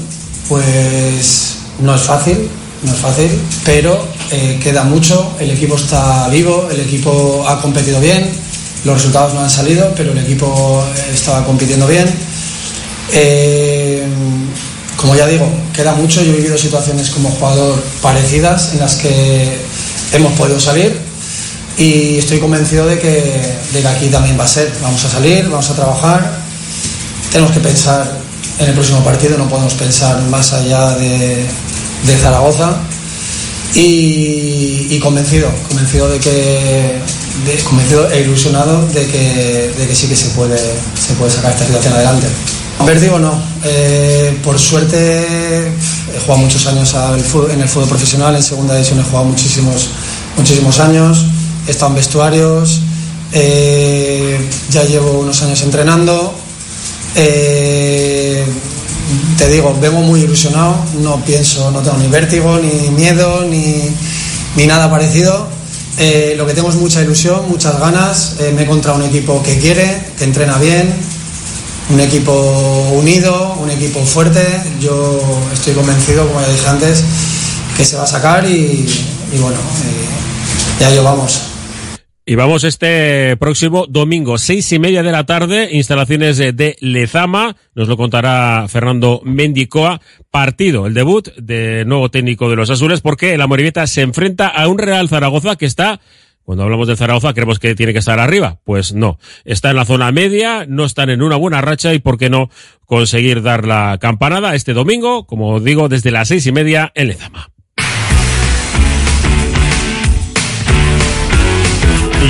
pues, 0.49 1.59
no 1.79 1.93
es 1.93 2.01
fácil, 2.01 2.49
no 2.85 2.93
es 2.93 2.99
fácil, 2.99 3.29
pero 3.65 4.07
eh, 4.31 4.59
queda 4.61 4.83
mucho, 4.83 5.35
el 5.39 5.51
equipo 5.51 5.75
está 5.75 6.27
vivo, 6.27 6.67
el 6.71 6.81
equipo 6.81 7.45
ha 7.47 7.61
competido 7.61 7.99
bien, 7.99 8.29
los 8.83 8.95
resultados 8.95 9.33
no 9.33 9.41
han 9.41 9.49
salido, 9.49 9.93
pero 9.95 10.11
el 10.11 10.17
equipo 10.17 10.83
estaba 11.13 11.45
compitiendo 11.45 11.87
bien. 11.87 12.05
Eh, 13.13 14.05
como 14.97 15.15
ya 15.15 15.27
digo, 15.27 15.47
queda 15.73 15.93
mucho, 15.93 16.21
yo 16.21 16.31
he 16.31 16.37
vivido 16.37 16.57
situaciones 16.57 17.09
como 17.09 17.29
jugador 17.29 17.83
parecidas 18.01 18.73
en 18.73 18.79
las 18.79 18.95
que 18.95 19.57
hemos 20.13 20.33
podido 20.33 20.59
salir 20.59 20.97
y 21.77 22.17
estoy 22.17 22.39
convencido 22.39 22.85
de 22.85 22.99
que, 22.99 23.57
de 23.73 23.81
que 23.81 23.87
aquí 23.87 24.07
también 24.07 24.39
va 24.39 24.45
a 24.45 24.47
ser, 24.47 24.71
vamos 24.81 25.03
a 25.03 25.09
salir, 25.09 25.49
vamos 25.49 25.69
a 25.69 25.75
trabajar, 25.75 26.39
tenemos 27.31 27.51
que 27.51 27.59
pensar 27.59 28.17
en 28.59 28.67
el 28.67 28.73
próximo 28.73 29.03
partido, 29.03 29.37
no 29.37 29.49
podemos 29.49 29.73
pensar 29.73 30.21
más 30.23 30.53
allá 30.53 30.91
de, 30.95 31.45
de 32.03 32.17
Zaragoza 32.17 32.77
y, 33.75 34.99
convencido, 34.99 35.49
convencido 35.67 36.09
de 36.09 36.19
que, 36.19 36.99
convencido 37.63 38.09
e 38.11 38.21
ilusionado 38.21 38.85
de 38.87 39.05
que, 39.07 39.73
de 39.77 39.87
que 39.87 39.95
sí 39.95 40.07
que 40.07 40.15
se 40.15 40.29
puede, 40.29 40.57
se 40.57 41.13
puede 41.17 41.31
sacar 41.31 41.51
esta 41.51 41.65
situación 41.65 41.93
adelante. 41.93 42.27
Vértigo 42.85 43.17
no, 43.17 43.41
eh, 43.63 44.37
por 44.43 44.59
suerte 44.59 45.67
he 45.67 46.19
jugado 46.19 46.43
muchos 46.43 46.67
años 46.67 46.93
en 47.49 47.61
el 47.61 47.69
fútbol 47.69 47.87
profesional, 47.87 48.35
en 48.35 48.43
segunda 48.43 48.75
división 48.75 48.99
he 48.99 49.03
jugado 49.03 49.25
muchísimos, 49.25 49.89
muchísimos 50.37 50.79
años, 50.79 51.25
he 51.67 51.71
estado 51.71 51.91
en 51.91 51.95
vestuarios, 51.95 52.81
eh, 53.31 54.37
ya 54.69 54.83
llevo 54.83 55.19
unos 55.19 55.41
años 55.41 55.61
entrenando. 55.61 56.35
Eh, 57.15 58.43
te 59.37 59.49
digo, 59.49 59.75
vengo 59.81 60.01
muy 60.01 60.21
ilusionado, 60.21 60.75
no 61.01 61.17
pienso, 61.23 61.71
no 61.71 61.79
tengo 61.79 61.97
ni 61.97 62.07
vértigo, 62.07 62.59
ni 62.59 62.89
miedo, 62.91 63.45
ni, 63.49 63.89
ni 64.55 64.67
nada 64.67 64.89
parecido. 64.89 65.47
Eh, 65.97 66.33
lo 66.37 66.45
que 66.45 66.53
tengo 66.53 66.69
es 66.69 66.75
mucha 66.75 67.01
ilusión, 67.01 67.47
muchas 67.49 67.79
ganas. 67.79 68.35
Eh, 68.39 68.51
me 68.53 68.61
he 68.61 68.63
encontrado 68.65 68.97
un 68.97 69.05
equipo 69.05 69.41
que 69.43 69.57
quiere, 69.59 70.07
que 70.17 70.23
entrena 70.23 70.57
bien, 70.57 70.93
un 71.89 71.99
equipo 71.99 72.33
unido, 72.93 73.55
un 73.61 73.69
equipo 73.69 74.03
fuerte. 74.05 74.45
Yo 74.79 75.21
estoy 75.53 75.73
convencido, 75.73 76.27
como 76.27 76.41
ya 76.41 76.49
dije 76.49 76.67
antes, 76.67 77.03
que 77.77 77.85
se 77.85 77.95
va 77.95 78.03
a 78.03 78.07
sacar 78.07 78.45
y, 78.45 78.87
y 79.31 79.37
bueno, 79.37 79.57
eh, 79.57 80.79
ya 80.79 80.89
llevamos. 80.89 81.52
Y 82.25 82.35
vamos 82.35 82.63
este 82.63 83.35
próximo 83.35 83.85
domingo, 83.85 84.37
seis 84.37 84.71
y 84.71 84.79
media 84.79 85.03
de 85.03 85.11
la 85.11 85.25
tarde, 85.25 85.67
instalaciones 85.73 86.37
de 86.37 86.77
Lezama, 86.79 87.57
nos 87.75 87.89
lo 87.89 87.97
contará 87.97 88.65
Fernando 88.69 89.19
Mendicoa, 89.25 89.99
partido, 90.31 90.87
el 90.87 90.93
debut 90.93 91.35
de 91.35 91.83
nuevo 91.83 92.09
técnico 92.09 92.49
de 92.49 92.55
los 92.55 92.69
Azules, 92.69 93.01
porque 93.01 93.37
la 93.37 93.45
Morivieta 93.45 93.85
se 93.87 94.03
enfrenta 94.03 94.47
a 94.47 94.69
un 94.69 94.77
Real 94.77 95.09
Zaragoza 95.09 95.57
que 95.57 95.65
está 95.65 95.99
Cuando 96.43 96.63
hablamos 96.63 96.87
del 96.87 96.95
Zaragoza 96.95 97.33
creemos 97.33 97.59
que 97.59 97.75
tiene 97.75 97.91
que 97.91 97.99
estar 97.99 98.19
arriba. 98.19 98.59
Pues 98.63 98.93
no. 98.93 99.19
Está 99.43 99.71
en 99.71 99.75
la 99.75 99.85
zona 99.85 100.11
media, 100.13 100.65
no 100.65 100.85
están 100.85 101.09
en 101.09 101.21
una 101.21 101.35
buena 101.35 101.59
racha 101.59 101.93
y 101.93 101.99
por 101.99 102.17
qué 102.17 102.29
no 102.29 102.49
conseguir 102.85 103.41
dar 103.41 103.65
la 103.65 103.97
campanada 103.99 104.55
este 104.55 104.73
domingo, 104.73 105.25
como 105.25 105.59
digo, 105.59 105.89
desde 105.89 106.11
las 106.11 106.29
seis 106.29 106.47
y 106.47 106.53
media 106.53 106.91
en 106.95 107.07
Lezama. 107.07 107.52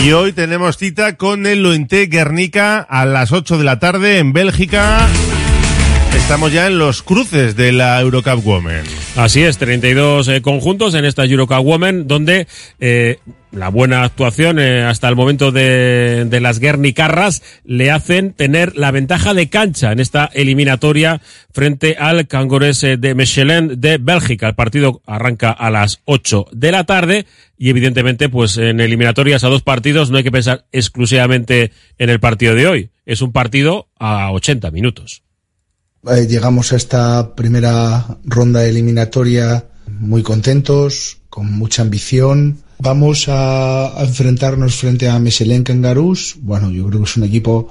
Y 0.01 0.11
hoy 0.11 0.33
tenemos 0.33 0.77
cita 0.77 1.17
con 1.17 1.45
el 1.45 1.63
Lointe 1.63 2.07
Guernica 2.07 2.79
a 2.79 3.05
las 3.05 3.31
8 3.31 3.57
de 3.57 3.63
la 3.63 3.79
tarde 3.79 4.17
en 4.17 4.33
Bélgica. 4.33 5.07
Estamos 6.15 6.53
ya 6.53 6.67
en 6.67 6.77
los 6.77 7.01
cruces 7.01 7.55
de 7.55 7.71
la 7.71 7.99
Eurocup 7.99 8.45
Women. 8.45 8.83
Así 9.15 9.41
es, 9.43 9.57
32 9.57 10.27
eh, 10.27 10.41
conjuntos 10.41 10.93
en 10.93 11.05
esta 11.05 11.25
Eurocup 11.25 11.65
Women, 11.65 12.07
donde 12.07 12.47
eh, 12.79 13.17
la 13.51 13.69
buena 13.69 14.03
actuación 14.03 14.57
eh, 14.59 14.83
hasta 14.83 15.09
el 15.09 15.15
momento 15.15 15.51
de, 15.51 16.25
de 16.25 16.39
las 16.39 16.59
Guernicarras 16.59 17.41
le 17.65 17.91
hacen 17.91 18.33
tener 18.33 18.75
la 18.77 18.91
ventaja 18.91 19.33
de 19.33 19.49
cancha 19.49 19.91
en 19.91 19.99
esta 19.99 20.29
eliminatoria 20.33 21.19
frente 21.51 21.97
al 21.99 22.27
Cangores 22.27 22.81
de 22.81 23.15
Mechelen 23.15 23.81
de 23.81 23.97
Bélgica. 23.97 24.47
El 24.47 24.55
partido 24.55 25.01
arranca 25.05 25.51
a 25.51 25.69
las 25.69 26.01
8 26.05 26.47
de 26.51 26.71
la 26.71 26.85
tarde 26.85 27.25
y 27.57 27.69
evidentemente 27.69 28.29
pues 28.29 28.57
en 28.57 28.79
eliminatorias 28.79 29.43
a 29.43 29.49
dos 29.49 29.61
partidos 29.61 30.09
no 30.09 30.17
hay 30.17 30.23
que 30.23 30.31
pensar 30.31 30.65
exclusivamente 30.71 31.71
en 31.97 32.09
el 32.09 32.19
partido 32.19 32.55
de 32.55 32.67
hoy. 32.67 32.89
Es 33.05 33.21
un 33.21 33.31
partido 33.31 33.89
a 33.99 34.31
80 34.31 34.71
minutos. 34.71 35.23
Eh, 36.05 36.27
llegamos 36.27 36.73
a 36.73 36.75
esta 36.75 37.33
primera 37.33 38.17
ronda 38.25 38.65
eliminatoria 38.65 39.65
muy 39.87 40.21
contentos, 40.21 41.19
con 41.29 41.49
mucha 41.53 41.81
ambición. 41.81 42.57
Vamos 42.79 43.27
a, 43.29 43.93
enfrentarnos 43.99 44.75
frente 44.75 45.07
a 45.07 45.17
Mechelen 45.19 45.63
Kangaroos. 45.63 46.35
Bueno, 46.41 46.71
yo 46.71 46.85
creo 46.87 46.99
que 46.99 47.09
es 47.09 47.15
un 47.15 47.23
equipo 47.23 47.69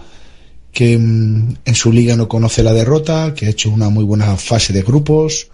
que 0.73 0.97
mm, 0.97 1.57
en 1.63 1.75
su 1.75 1.93
liga 1.93 2.17
no 2.17 2.27
conoce 2.27 2.63
la 2.63 2.73
derrota, 2.73 3.35
que 3.35 3.45
ha 3.45 3.51
hecho 3.51 3.69
una 3.69 3.91
muy 3.91 4.05
buena 4.05 4.35
fase 4.39 4.73
de 4.73 4.83
grupos. 4.83 5.49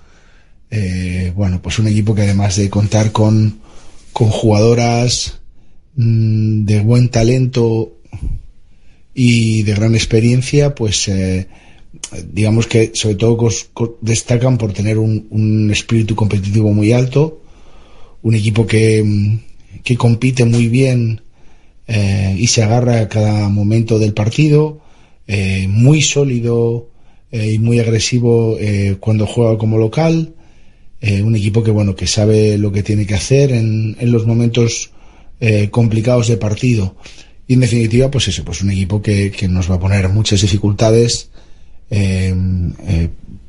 Eh, 0.71 1.33
bueno, 1.35 1.61
pues 1.61 1.81
un 1.81 1.89
equipo 1.89 2.15
que 2.15 2.23
además 2.23 2.55
de 2.55 2.71
contar 2.71 3.11
con, 3.11 3.59
con 4.13 4.29
jugadoras 4.29 5.41
mm, 5.97 6.65
de 6.65 6.79
buen 6.79 7.09
talento 7.09 7.99
y 9.15 9.65
de 9.65 9.75
gran 9.75 9.97
experiencia, 9.97 10.77
pues 10.77 11.09
eh, 11.09 11.49
digamos 12.33 12.67
que 12.67 12.93
sobre 12.95 13.17
todo 13.17 13.49
destacan 14.01 14.59
por 14.59 14.73
tener 14.73 14.99
un, 14.99 15.71
espíritu 15.71 16.15
competitivo 16.15 16.73
muy 16.73 16.93
alto, 16.93 17.43
un 18.23 18.35
equipo 18.35 18.67
que, 18.67 19.03
mm, 19.03 19.39
que 19.83 19.97
compite 19.97 20.45
muy 20.45 20.69
bien 20.69 21.23
eh, 21.87 22.35
y 22.39 22.47
se 22.49 22.63
agarra 22.63 23.01
a 23.01 23.09
cada 23.09 23.49
momento 23.49 23.99
del 23.99 24.13
partido, 24.13 24.81
eh, 25.27 25.67
muy 25.69 26.03
sólido 26.03 26.91
eh, 27.31 27.53
y 27.53 27.59
muy 27.59 27.79
agresivo 27.79 28.59
cuando 29.01 29.27
juega 29.27 29.59
como 29.59 29.79
local, 29.79 30.35
un 31.01 31.37
equipo 31.37 31.63
que 31.63 31.71
bueno 31.71 31.95
que 31.95 32.09
sabe 32.09 32.59
lo 32.59 32.73
que 32.73 32.83
tiene 32.83 33.07
que 33.07 33.15
hacer 33.15 33.53
en, 33.53 33.97
los 34.01 34.27
momentos 34.27 34.91
complicados 35.71 36.27
de 36.27 36.37
partido. 36.37 36.97
Y 37.47 37.55
en 37.55 37.61
definitiva, 37.61 38.11
pues 38.11 38.27
eso, 38.29 38.45
pues 38.45 38.63
un 38.63 38.73
equipo 38.73 39.01
que, 39.01 39.31
que 39.31 39.47
nos 39.47 39.71
va 39.71 39.77
a 39.77 39.81
poner 39.81 40.09
muchas 40.09 40.43
dificultades 40.43 41.31
eh, 41.91 43.09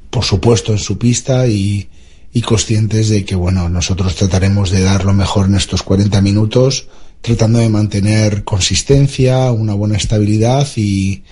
por 0.09 0.23
supuesto 0.23 0.71
en 0.71 0.79
su 0.79 0.97
pista 0.97 1.47
y, 1.47 1.89
y, 2.33 2.41
conscientes 2.41 3.09
de 3.09 3.25
que 3.25 3.35
bueno 3.35 3.69
nosotros 3.69 4.15
trataremos 4.15 4.71
de 4.71 4.81
dar 4.81 5.05
lo 5.05 5.13
mejor 5.13 5.47
en 5.47 5.55
estos 5.55 5.83
40 5.83 6.21
minutos 6.21 6.87
tratando 7.21 7.59
de 7.59 7.69
mantener 7.69 8.43
consistencia 8.43 9.51
una 9.51 9.73
buena 9.73 9.97
estabilidad 9.97 10.67
y, 10.75 11.23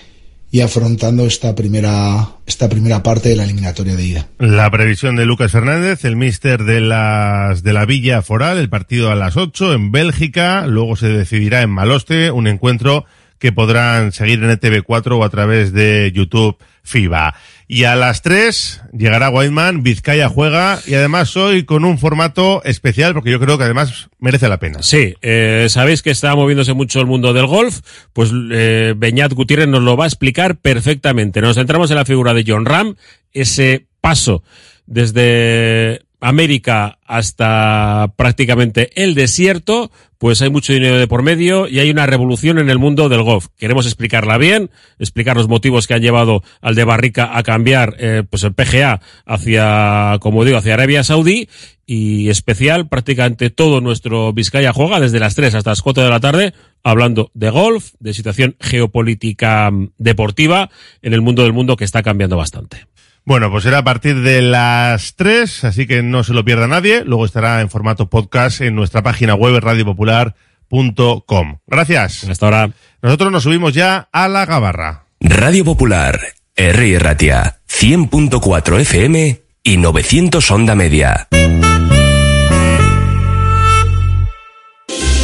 y 0.50 0.60
afrontando 0.60 1.26
esta 1.26 1.54
primera 1.54 2.28
esta 2.46 2.68
primera 2.68 3.02
parte 3.02 3.28
de 3.28 3.36
la 3.36 3.44
eliminatoria 3.44 3.94
de 3.94 4.04
ida. 4.04 4.26
La 4.38 4.70
previsión 4.70 5.16
de 5.16 5.26
Lucas 5.26 5.52
Fernández, 5.52 6.04
el 6.04 6.16
míster 6.16 6.64
de 6.64 6.80
las 6.80 7.62
de 7.62 7.72
la 7.74 7.84
Villa 7.84 8.22
Foral, 8.22 8.56
el 8.56 8.70
partido 8.70 9.10
a 9.10 9.14
las 9.14 9.36
8 9.36 9.74
en 9.74 9.92
Bélgica, 9.92 10.66
luego 10.66 10.96
se 10.96 11.08
decidirá 11.08 11.60
en 11.60 11.70
Maloste, 11.70 12.30
un 12.30 12.46
encuentro 12.46 13.04
que 13.38 13.52
podrán 13.52 14.12
seguir 14.12 14.42
en 14.42 14.50
el 14.50 14.60
TV4 14.60 15.18
o 15.18 15.24
a 15.24 15.30
través 15.30 15.72
de 15.72 16.12
YouTube 16.14 16.56
FIBA. 16.82 17.34
Y 17.70 17.84
a 17.84 17.96
las 17.96 18.22
3 18.22 18.82
llegará 18.96 19.28
Whiteman, 19.28 19.82
Vizcaya 19.82 20.28
juega 20.28 20.78
y 20.86 20.94
además 20.94 21.36
hoy 21.36 21.64
con 21.64 21.84
un 21.84 21.98
formato 21.98 22.62
especial 22.64 23.12
porque 23.12 23.30
yo 23.30 23.38
creo 23.38 23.58
que 23.58 23.64
además 23.64 24.08
merece 24.18 24.48
la 24.48 24.58
pena. 24.58 24.82
Sí, 24.82 25.14
eh, 25.20 25.66
sabéis 25.68 26.02
que 26.02 26.10
está 26.10 26.34
moviéndose 26.34 26.72
mucho 26.72 27.00
el 27.00 27.06
mundo 27.06 27.34
del 27.34 27.46
golf, 27.46 27.80
pues 28.14 28.30
eh, 28.52 28.94
Beñat 28.96 29.34
Gutiérrez 29.34 29.68
nos 29.68 29.82
lo 29.82 29.96
va 29.96 30.04
a 30.04 30.08
explicar 30.08 30.56
perfectamente. 30.56 31.42
Nos 31.42 31.56
centramos 31.56 31.90
en 31.90 31.96
la 31.96 32.06
figura 32.06 32.32
de 32.32 32.44
John 32.46 32.64
Ram, 32.64 32.96
ese 33.32 33.86
paso 34.00 34.42
desde 34.86 36.07
América 36.20 36.98
hasta 37.06 38.12
prácticamente 38.16 38.90
el 39.02 39.14
desierto, 39.14 39.90
pues 40.18 40.42
hay 40.42 40.50
mucho 40.50 40.72
dinero 40.72 40.98
de 40.98 41.06
por 41.06 41.22
medio 41.22 41.68
y 41.68 41.78
hay 41.78 41.90
una 41.90 42.06
revolución 42.06 42.58
en 42.58 42.70
el 42.70 42.78
mundo 42.78 43.08
del 43.08 43.22
golf. 43.22 43.46
Queremos 43.56 43.86
explicarla 43.86 44.36
bien, 44.36 44.70
explicar 44.98 45.36
los 45.36 45.48
motivos 45.48 45.86
que 45.86 45.94
han 45.94 46.02
llevado 46.02 46.42
al 46.60 46.74
de 46.74 46.84
Barrica 46.84 47.36
a 47.36 47.42
cambiar 47.42 47.96
eh, 47.98 48.24
pues 48.28 48.42
el 48.42 48.52
PGA 48.52 49.00
hacia, 49.26 50.18
como 50.20 50.44
digo, 50.44 50.58
hacia 50.58 50.74
Arabia 50.74 51.04
Saudí 51.04 51.48
y 51.86 52.28
especial 52.28 52.88
prácticamente 52.88 53.48
todo 53.48 53.80
nuestro 53.80 54.32
Vizcaya 54.32 54.72
juega 54.72 55.00
desde 55.00 55.20
las 55.20 55.34
3 55.34 55.54
hasta 55.54 55.70
las 55.70 55.82
4 55.82 56.02
de 56.02 56.10
la 56.10 56.20
tarde 56.20 56.52
hablando 56.82 57.30
de 57.34 57.50
golf, 57.50 57.92
de 58.00 58.12
situación 58.12 58.56
geopolítica 58.60 59.70
mm, 59.70 59.92
deportiva 59.98 60.68
en 61.00 61.14
el 61.14 61.22
mundo 61.22 61.44
del 61.44 61.52
mundo 61.52 61.76
que 61.76 61.84
está 61.84 62.02
cambiando 62.02 62.36
bastante. 62.36 62.86
Bueno, 63.28 63.50
pues 63.50 63.64
será 63.64 63.78
a 63.80 63.84
partir 63.84 64.22
de 64.22 64.40
las 64.40 65.14
3, 65.16 65.64
así 65.64 65.86
que 65.86 66.02
no 66.02 66.24
se 66.24 66.32
lo 66.32 66.46
pierda 66.46 66.66
nadie. 66.66 67.04
Luego 67.04 67.26
estará 67.26 67.60
en 67.60 67.68
formato 67.68 68.08
podcast 68.08 68.62
en 68.62 68.74
nuestra 68.74 69.02
página 69.02 69.34
web 69.34 69.60
radiopopular.com. 69.60 71.58
Gracias. 71.66 72.24
Hasta 72.24 72.46
ahora. 72.46 72.70
Nosotros 73.02 73.30
nos 73.30 73.42
subimos 73.42 73.74
ya 73.74 74.08
a 74.12 74.28
la 74.28 74.46
gabarra. 74.46 75.04
Radio 75.20 75.62
Popular, 75.66 76.18
R. 76.56 76.98
Ratia, 76.98 77.58
100.4 77.68 78.80
FM 78.80 79.42
y 79.62 79.76
900 79.76 80.50
onda 80.50 80.74
media. 80.74 81.28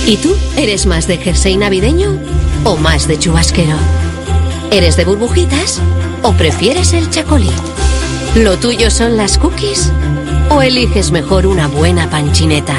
¿Y 0.07 0.19
tú? 0.19 0.37
¿Eres 0.59 0.85
más 0.85 1.09
de 1.09 1.17
jersey 1.17 1.57
navideño 1.57 2.21
o 2.65 2.77
más 2.77 3.09
de 3.09 3.19
chubasquero? 3.19 3.79
¿Eres 4.71 4.99
de 4.99 5.07
burbujitas 5.07 5.81
o 6.23 6.35
prefieres 6.35 6.93
el 6.93 7.09
chacolí? 7.09 7.49
¿Lo 8.35 8.59
tuyo 8.59 8.91
son 8.91 9.17
las 9.17 9.39
cookies? 9.39 9.93
¿O 10.51 10.61
eliges 10.61 11.11
mejor 11.11 11.47
una 11.47 11.69
buena 11.69 12.11
panchineta? 12.11 12.75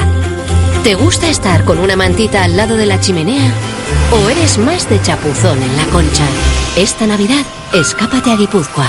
¿Te 0.84 0.94
gusta 0.94 1.28
estar 1.28 1.64
con 1.64 1.78
una 1.78 1.96
mantita 1.96 2.44
al 2.44 2.56
lado 2.56 2.76
de 2.76 2.86
la 2.86 3.00
chimenea? 3.00 3.52
¿O 4.12 4.28
eres 4.28 4.58
más 4.58 4.88
de 4.88 5.00
chapuzón 5.02 5.62
en 5.62 5.76
la 5.76 5.84
concha? 5.86 6.24
Esta 6.76 7.06
Navidad, 7.06 7.44
escápate 7.72 8.30
a 8.30 8.36
Guipúzcoa. 8.36 8.88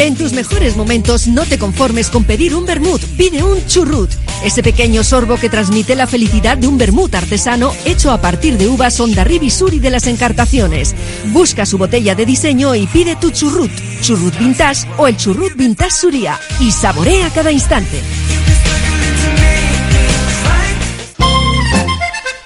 En 0.00 0.16
tus 0.16 0.32
mejores 0.32 0.78
momentos 0.78 1.26
no 1.26 1.44
te 1.44 1.58
conformes 1.58 2.08
con 2.08 2.24
pedir 2.24 2.54
un 2.54 2.64
vermut, 2.64 3.02
pide 3.18 3.42
un 3.42 3.66
churrut. 3.66 4.08
Ese 4.42 4.62
pequeño 4.62 5.04
sorbo 5.04 5.36
que 5.36 5.50
transmite 5.50 5.94
la 5.94 6.06
felicidad 6.06 6.56
de 6.56 6.66
un 6.66 6.78
vermut 6.78 7.14
artesano 7.14 7.74
hecho 7.84 8.10
a 8.10 8.18
partir 8.18 8.56
de 8.56 8.66
uvas 8.66 8.98
Ondarribi 8.98 9.50
Suri 9.50 9.78
de 9.78 9.90
las 9.90 10.06
Encartaciones. 10.06 10.94
Busca 11.26 11.66
su 11.66 11.76
botella 11.76 12.14
de 12.14 12.24
diseño 12.24 12.74
y 12.74 12.86
pide 12.86 13.14
tu 13.14 13.30
churrut, 13.30 13.70
churrut 14.00 14.38
vintage 14.38 14.88
o 14.96 15.06
el 15.06 15.18
churrut 15.18 15.54
vintage 15.54 15.90
Suria 15.90 16.40
y 16.58 16.72
saborea 16.72 17.28
cada 17.28 17.52
instante. 17.52 18.00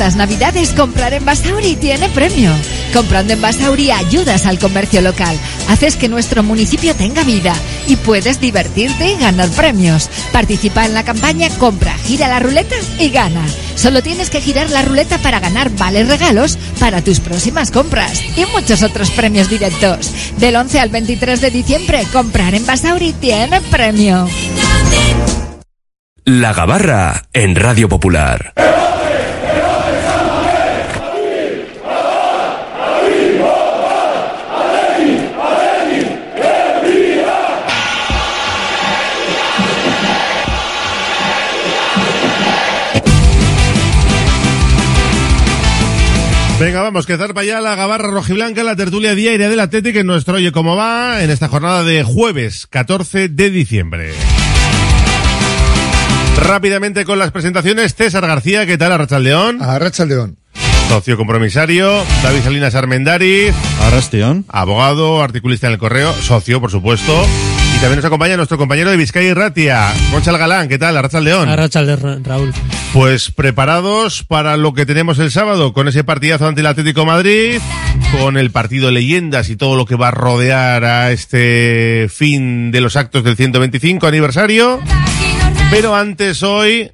Estas 0.00 0.16
navidades 0.16 0.72
comprar 0.72 1.12
en 1.12 1.26
Basauri 1.26 1.76
tiene 1.76 2.08
premio. 2.08 2.50
Comprando 2.94 3.34
en 3.34 3.42
Basauri 3.42 3.90
ayudas 3.90 4.46
al 4.46 4.58
comercio 4.58 5.02
local, 5.02 5.36
haces 5.68 5.96
que 5.96 6.08
nuestro 6.08 6.42
municipio 6.42 6.96
tenga 6.96 7.22
vida 7.22 7.52
y 7.86 7.96
puedes 7.96 8.40
divertirte 8.40 9.12
y 9.12 9.18
ganar 9.18 9.50
premios. 9.50 10.08
Participa 10.32 10.86
en 10.86 10.94
la 10.94 11.04
campaña 11.04 11.50
Compra, 11.58 11.92
gira 11.98 12.28
la 12.28 12.38
ruleta 12.38 12.76
y 12.98 13.10
gana. 13.10 13.46
Solo 13.74 14.02
tienes 14.02 14.30
que 14.30 14.40
girar 14.40 14.70
la 14.70 14.80
ruleta 14.80 15.18
para 15.18 15.38
ganar 15.38 15.68
vales 15.68 16.08
regalos 16.08 16.56
para 16.78 17.04
tus 17.04 17.20
próximas 17.20 17.70
compras 17.70 18.22
y 18.38 18.46
muchos 18.54 18.82
otros 18.82 19.10
premios 19.10 19.50
directos. 19.50 20.14
Del 20.38 20.56
11 20.56 20.80
al 20.80 20.88
23 20.88 21.42
de 21.42 21.50
diciembre, 21.50 22.06
comprar 22.10 22.54
en 22.54 22.64
Basauri 22.64 23.12
tiene 23.12 23.60
premio. 23.60 24.26
La 26.24 26.54
Gabarra 26.54 27.26
en 27.34 27.54
Radio 27.54 27.86
Popular. 27.90 28.54
Venga, 46.60 46.82
vamos, 46.82 47.06
que 47.06 47.16
zarpa 47.16 47.42
ya 47.42 47.62
la 47.62 47.74
gabarra 47.74 48.10
rojiblanca, 48.10 48.62
la 48.62 48.76
tertulia 48.76 49.14
diaria 49.14 49.48
del 49.48 49.60
Atlético 49.60 49.98
en 50.00 50.06
nuestro 50.06 50.34
Oye 50.34 50.52
Cómo 50.52 50.76
Va, 50.76 51.22
en 51.22 51.30
esta 51.30 51.48
jornada 51.48 51.84
de 51.84 52.02
jueves 52.02 52.66
14 52.66 53.30
de 53.30 53.48
diciembre. 53.48 54.12
Rápidamente 56.36 57.06
con 57.06 57.18
las 57.18 57.30
presentaciones, 57.30 57.94
César 57.94 58.26
García, 58.26 58.66
¿qué 58.66 58.76
tal? 58.76 58.92
Arrachaldeón. 58.92 59.62
Arrachaldeón. 59.62 60.36
Socio 60.90 61.16
compromisario, 61.16 62.04
David 62.22 62.42
Salinas 62.42 62.74
Armendariz. 62.74 63.54
Arrasteón. 63.86 64.44
Abogado, 64.48 65.22
articulista 65.22 65.66
en 65.66 65.72
el 65.72 65.78
correo, 65.78 66.12
socio, 66.12 66.60
por 66.60 66.70
supuesto. 66.70 67.24
También 67.80 67.96
nos 67.96 68.04
acompaña 68.04 68.36
nuestro 68.36 68.58
compañero 68.58 68.90
de 68.90 68.98
Vizcaya 68.98 69.30
y 69.30 69.32
Ratia, 69.32 69.88
Concha 70.12 70.36
Galán, 70.36 70.68
¿qué 70.68 70.78
tal? 70.78 70.98
Arrachaldeón. 70.98 71.48
Arrachaldeón, 71.48 72.22
Raúl. 72.22 72.52
Pues 72.92 73.30
preparados 73.30 74.22
para 74.22 74.58
lo 74.58 74.74
que 74.74 74.84
tenemos 74.84 75.18
el 75.18 75.30
sábado, 75.30 75.72
con 75.72 75.88
ese 75.88 76.04
partidazo 76.04 76.46
ante 76.46 76.60
el 76.60 76.66
Atlético 76.66 77.06
Madrid, 77.06 77.58
con 78.20 78.36
el 78.36 78.50
partido 78.50 78.90
Leyendas 78.90 79.48
y 79.48 79.56
todo 79.56 79.76
lo 79.76 79.86
que 79.86 79.94
va 79.96 80.08
a 80.08 80.10
rodear 80.10 80.84
a 80.84 81.10
este 81.10 82.08
fin 82.14 82.70
de 82.70 82.82
los 82.82 82.96
actos 82.96 83.24
del 83.24 83.36
125 83.36 84.06
aniversario. 84.06 84.78
Pero 85.70 85.96
antes 85.96 86.42
hoy 86.42 86.92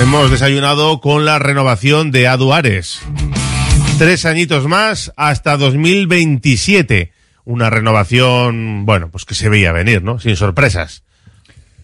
hemos 0.00 0.30
desayunado 0.30 1.02
con 1.02 1.26
la 1.26 1.38
renovación 1.38 2.10
de 2.12 2.28
Aduares. 2.28 3.00
Tres 3.98 4.24
añitos 4.24 4.66
más 4.66 5.12
hasta 5.18 5.58
2027. 5.58 7.12
Una 7.44 7.70
renovación, 7.70 8.86
bueno, 8.86 9.10
pues 9.10 9.24
que 9.24 9.34
se 9.34 9.48
veía 9.48 9.72
venir, 9.72 10.02
¿no? 10.02 10.18
Sin 10.20 10.36
sorpresas. 10.36 11.02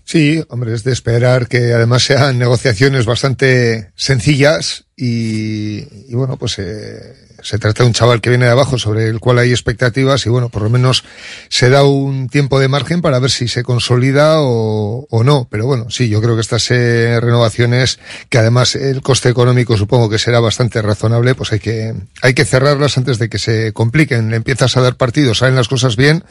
Sí, 0.04 0.42
hombre, 0.48 0.74
es 0.74 0.84
de 0.84 0.92
esperar 0.92 1.48
que 1.48 1.72
además 1.72 2.02
sean 2.02 2.38
negociaciones 2.38 3.04
bastante 3.04 3.90
sencillas 3.94 4.87
y, 5.00 5.86
y 6.08 6.14
bueno, 6.14 6.36
pues 6.36 6.58
eh, 6.58 7.14
se 7.40 7.58
trata 7.58 7.84
de 7.84 7.86
un 7.86 7.92
chaval 7.92 8.20
que 8.20 8.30
viene 8.30 8.46
de 8.46 8.50
abajo 8.50 8.78
sobre 8.78 9.06
el 9.06 9.20
cual 9.20 9.38
hay 9.38 9.50
expectativas 9.50 10.26
y 10.26 10.28
bueno, 10.28 10.48
por 10.48 10.62
lo 10.62 10.70
menos 10.70 11.04
se 11.48 11.70
da 11.70 11.84
un 11.84 12.28
tiempo 12.28 12.58
de 12.58 12.66
margen 12.66 13.00
para 13.00 13.20
ver 13.20 13.30
si 13.30 13.46
se 13.46 13.62
consolida 13.62 14.40
o, 14.40 15.06
o 15.08 15.22
no. 15.22 15.46
Pero 15.48 15.66
bueno, 15.66 15.88
sí, 15.88 16.08
yo 16.08 16.20
creo 16.20 16.34
que 16.34 16.40
estas 16.40 16.68
eh, 16.72 17.20
renovaciones, 17.20 18.00
que 18.28 18.38
además 18.38 18.74
el 18.74 19.00
coste 19.00 19.28
económico 19.28 19.76
supongo 19.76 20.10
que 20.10 20.18
será 20.18 20.40
bastante 20.40 20.82
razonable, 20.82 21.36
pues 21.36 21.52
hay 21.52 21.60
que, 21.60 21.94
hay 22.20 22.34
que 22.34 22.44
cerrarlas 22.44 22.98
antes 22.98 23.20
de 23.20 23.28
que 23.28 23.38
se 23.38 23.72
compliquen. 23.72 24.30
Le 24.30 24.36
empiezas 24.36 24.76
a 24.76 24.80
dar 24.80 24.96
partidos, 24.96 25.38
salen 25.38 25.54
las 25.54 25.68
cosas 25.68 25.94
bien 25.94 26.24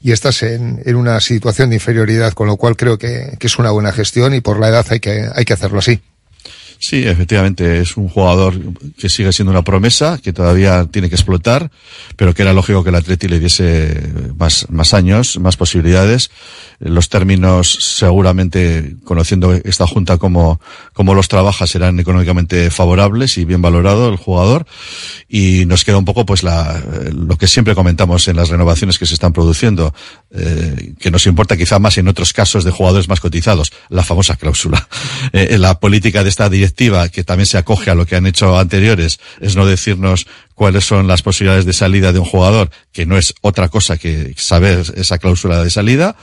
y 0.00 0.12
estás 0.12 0.44
en, 0.44 0.80
en 0.84 0.94
una 0.94 1.20
situación 1.20 1.70
de 1.70 1.76
inferioridad, 1.76 2.34
con 2.34 2.46
lo 2.46 2.56
cual 2.56 2.76
creo 2.76 2.98
que, 2.98 3.36
que 3.40 3.48
es 3.48 3.58
una 3.58 3.72
buena 3.72 3.90
gestión 3.90 4.32
y 4.32 4.40
por 4.40 4.60
la 4.60 4.68
edad 4.68 4.86
hay 4.90 5.00
que, 5.00 5.28
hay 5.34 5.44
que 5.44 5.54
hacerlo 5.54 5.80
así. 5.80 6.00
Sí, 6.82 7.04
efectivamente, 7.06 7.78
es 7.78 7.96
un 7.96 8.08
jugador 8.08 8.58
que 8.98 9.08
sigue 9.08 9.32
siendo 9.32 9.52
una 9.52 9.62
promesa, 9.62 10.18
que 10.18 10.32
todavía 10.32 10.84
tiene 10.86 11.08
que 11.08 11.14
explotar, 11.14 11.70
pero 12.16 12.34
que 12.34 12.42
era 12.42 12.52
lógico 12.52 12.82
que 12.82 12.90
el 12.90 12.96
Atleti 12.96 13.28
le 13.28 13.38
diese 13.38 14.12
más, 14.36 14.66
más 14.68 14.92
años, 14.92 15.38
más 15.38 15.56
posibilidades. 15.56 16.32
Los 16.80 17.08
términos, 17.08 17.72
seguramente, 17.72 18.96
conociendo 19.04 19.52
esta 19.52 19.86
junta 19.86 20.18
como, 20.18 20.60
como 20.92 21.14
los 21.14 21.28
trabaja, 21.28 21.68
serán 21.68 22.00
económicamente 22.00 22.68
favorables 22.72 23.38
y 23.38 23.44
bien 23.44 23.62
valorado 23.62 24.08
el 24.08 24.16
jugador. 24.16 24.66
Y 25.28 25.66
nos 25.66 25.84
queda 25.84 25.98
un 25.98 26.04
poco, 26.04 26.26
pues, 26.26 26.42
la, 26.42 26.82
lo 27.14 27.38
que 27.38 27.46
siempre 27.46 27.76
comentamos 27.76 28.26
en 28.26 28.34
las 28.34 28.48
renovaciones 28.48 28.98
que 28.98 29.06
se 29.06 29.14
están 29.14 29.32
produciendo, 29.32 29.94
eh, 30.32 30.94
que 30.98 31.12
nos 31.12 31.28
importa 31.28 31.56
quizá 31.56 31.78
más 31.78 31.96
en 31.98 32.08
otros 32.08 32.32
casos 32.32 32.64
de 32.64 32.72
jugadores 32.72 33.08
más 33.08 33.20
cotizados, 33.20 33.72
la 33.88 34.02
famosa 34.02 34.34
cláusula. 34.34 34.88
Eh, 35.32 35.56
la 35.56 35.78
política 35.78 36.22
de 36.22 36.28
esta 36.28 36.50
directiva, 36.72 37.08
que 37.08 37.24
también 37.24 37.46
se 37.46 37.58
acoge 37.58 37.90
a 37.90 37.94
lo 37.94 38.06
que 38.06 38.16
han 38.16 38.26
hecho 38.26 38.58
anteriores, 38.58 39.20
es 39.40 39.56
no 39.56 39.66
decirnos 39.66 40.26
cuáles 40.54 40.84
son 40.84 41.06
las 41.06 41.22
posibilidades 41.22 41.66
de 41.66 41.72
salida 41.72 42.12
de 42.12 42.18
un 42.18 42.24
jugador, 42.24 42.70
que 42.92 43.04
no 43.06 43.18
es 43.18 43.34
otra 43.42 43.68
cosa 43.68 43.98
que 43.98 44.34
saber 44.36 44.84
esa 44.96 45.18
cláusula 45.18 45.62
de 45.62 45.70
salida. 45.70 46.16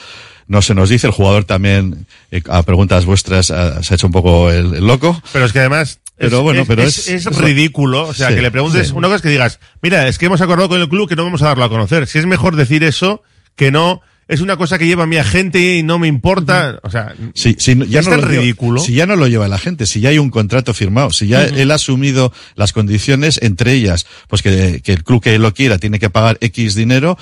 No 0.48 0.64
se 0.64 0.74
nos 0.74 0.90
dice, 0.90 1.06
el 1.06 1.14
jugador 1.14 1.44
también, 1.44 2.08
eh, 2.32 2.42
a 2.50 2.64
preguntas 2.64 3.06
vuestras, 3.06 3.52
a, 3.52 3.84
se 3.84 3.94
ha 3.94 3.96
hecho 3.96 4.08
un 4.08 4.14
poco 4.14 4.50
el, 4.50 4.74
el, 4.74 4.88
loco. 4.88 5.22
Pero 5.32 5.46
es 5.46 5.54
que 5.54 5.60
además, 5.60 6.00
pero 6.18 6.38
es, 6.38 6.44
bueno, 6.44 6.66
pero 6.66 6.82
es, 6.82 7.08
es, 7.08 7.28
es 7.28 7.38
ridículo. 7.38 8.08
O 8.08 8.14
sea, 8.16 8.30
Sí, 8.30 8.36
que 8.36 8.42
le 8.42 8.50
preguntes, 8.50 8.88
sí. 8.88 8.94
una 8.96 9.08
cosa 9.08 9.18
es 9.18 9.22
que 9.22 9.30
digas, 9.30 9.60
mira, 9.84 10.08
es 10.08 10.18
que 10.18 10.26
hemos 10.26 10.42
acordado 10.42 10.70
con 10.70 10.82
el 10.82 10.90
club 10.90 11.08
que 11.08 11.16
no 11.16 11.24
vamos 11.24 11.44
a 11.44 11.46
darlo 11.46 11.66
a 11.66 11.70
conocer. 11.70 12.08
Si 12.08 12.18
es 12.18 12.26
mejor 12.26 12.56
decir 12.56 12.84
eso 12.84 13.22
que 13.56 13.70
no 13.70 14.02
es 14.30 14.40
una 14.40 14.56
cosa 14.56 14.78
que 14.78 14.88
lleva 14.88 15.06
mi 15.06 15.18
agente 15.18 15.76
y 15.78 15.84
no 15.84 16.00
me 16.00 16.08
importa. 16.08 16.80
O 16.84 16.90
sea, 16.90 17.14
Sí, 17.34 17.58
sí, 17.60 17.76
no- 17.76 17.84
ya 17.84 18.00
es 18.00 18.06
no 18.06 18.12
tan 18.12 18.22
lo 18.22 18.28
lleva- 18.30 18.42
ridículo. 18.44 18.80
si 18.80 18.94
ya 18.94 19.06
no 19.06 19.18
lo 19.18 19.28
lleva 19.28 19.50
la 19.50 19.58
gente, 19.58 19.86
si 19.86 20.00
ya 20.00 20.10
hay 20.10 20.20
un 20.20 20.30
contrato 20.30 20.74
firmado, 20.74 21.12
si 21.12 21.28
ya 21.28 21.44
él 21.44 21.70
ha 21.72 21.76
asumido 21.76 22.32
las 22.56 22.72
condiciones, 22.72 23.40
entre 23.42 23.74
ellas, 23.74 24.06
pues 24.30 24.42
que, 24.42 24.80
que 24.82 24.94
el 24.94 25.04
club 25.04 25.22
que 25.22 25.38
lo 25.40 25.54
quiera 25.54 25.78
tiene 25.80 26.00
que 26.00 26.10
pagar 26.10 26.38
X 26.40 26.76
dinero. 26.76 27.18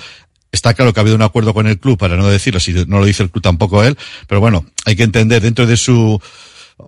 Está 0.52 0.72
claro 0.72 0.94
que 0.94 1.00
ha 1.00 1.02
habido 1.02 1.16
un 1.16 1.20
acuerdo 1.22 1.52
con 1.52 1.66
el 1.66 1.78
club, 1.78 1.98
para 1.98 2.16
no 2.16 2.26
decirlo, 2.26 2.58
si 2.58 2.72
no 2.72 3.00
lo 3.00 3.04
dice 3.04 3.22
el 3.22 3.30
club 3.30 3.42
tampoco 3.42 3.84
él, 3.84 3.98
pero 4.26 4.40
bueno, 4.40 4.64
hay 4.86 4.96
que 4.96 5.02
entender 5.02 5.42
dentro 5.42 5.66
de 5.66 5.76
su, 5.76 6.18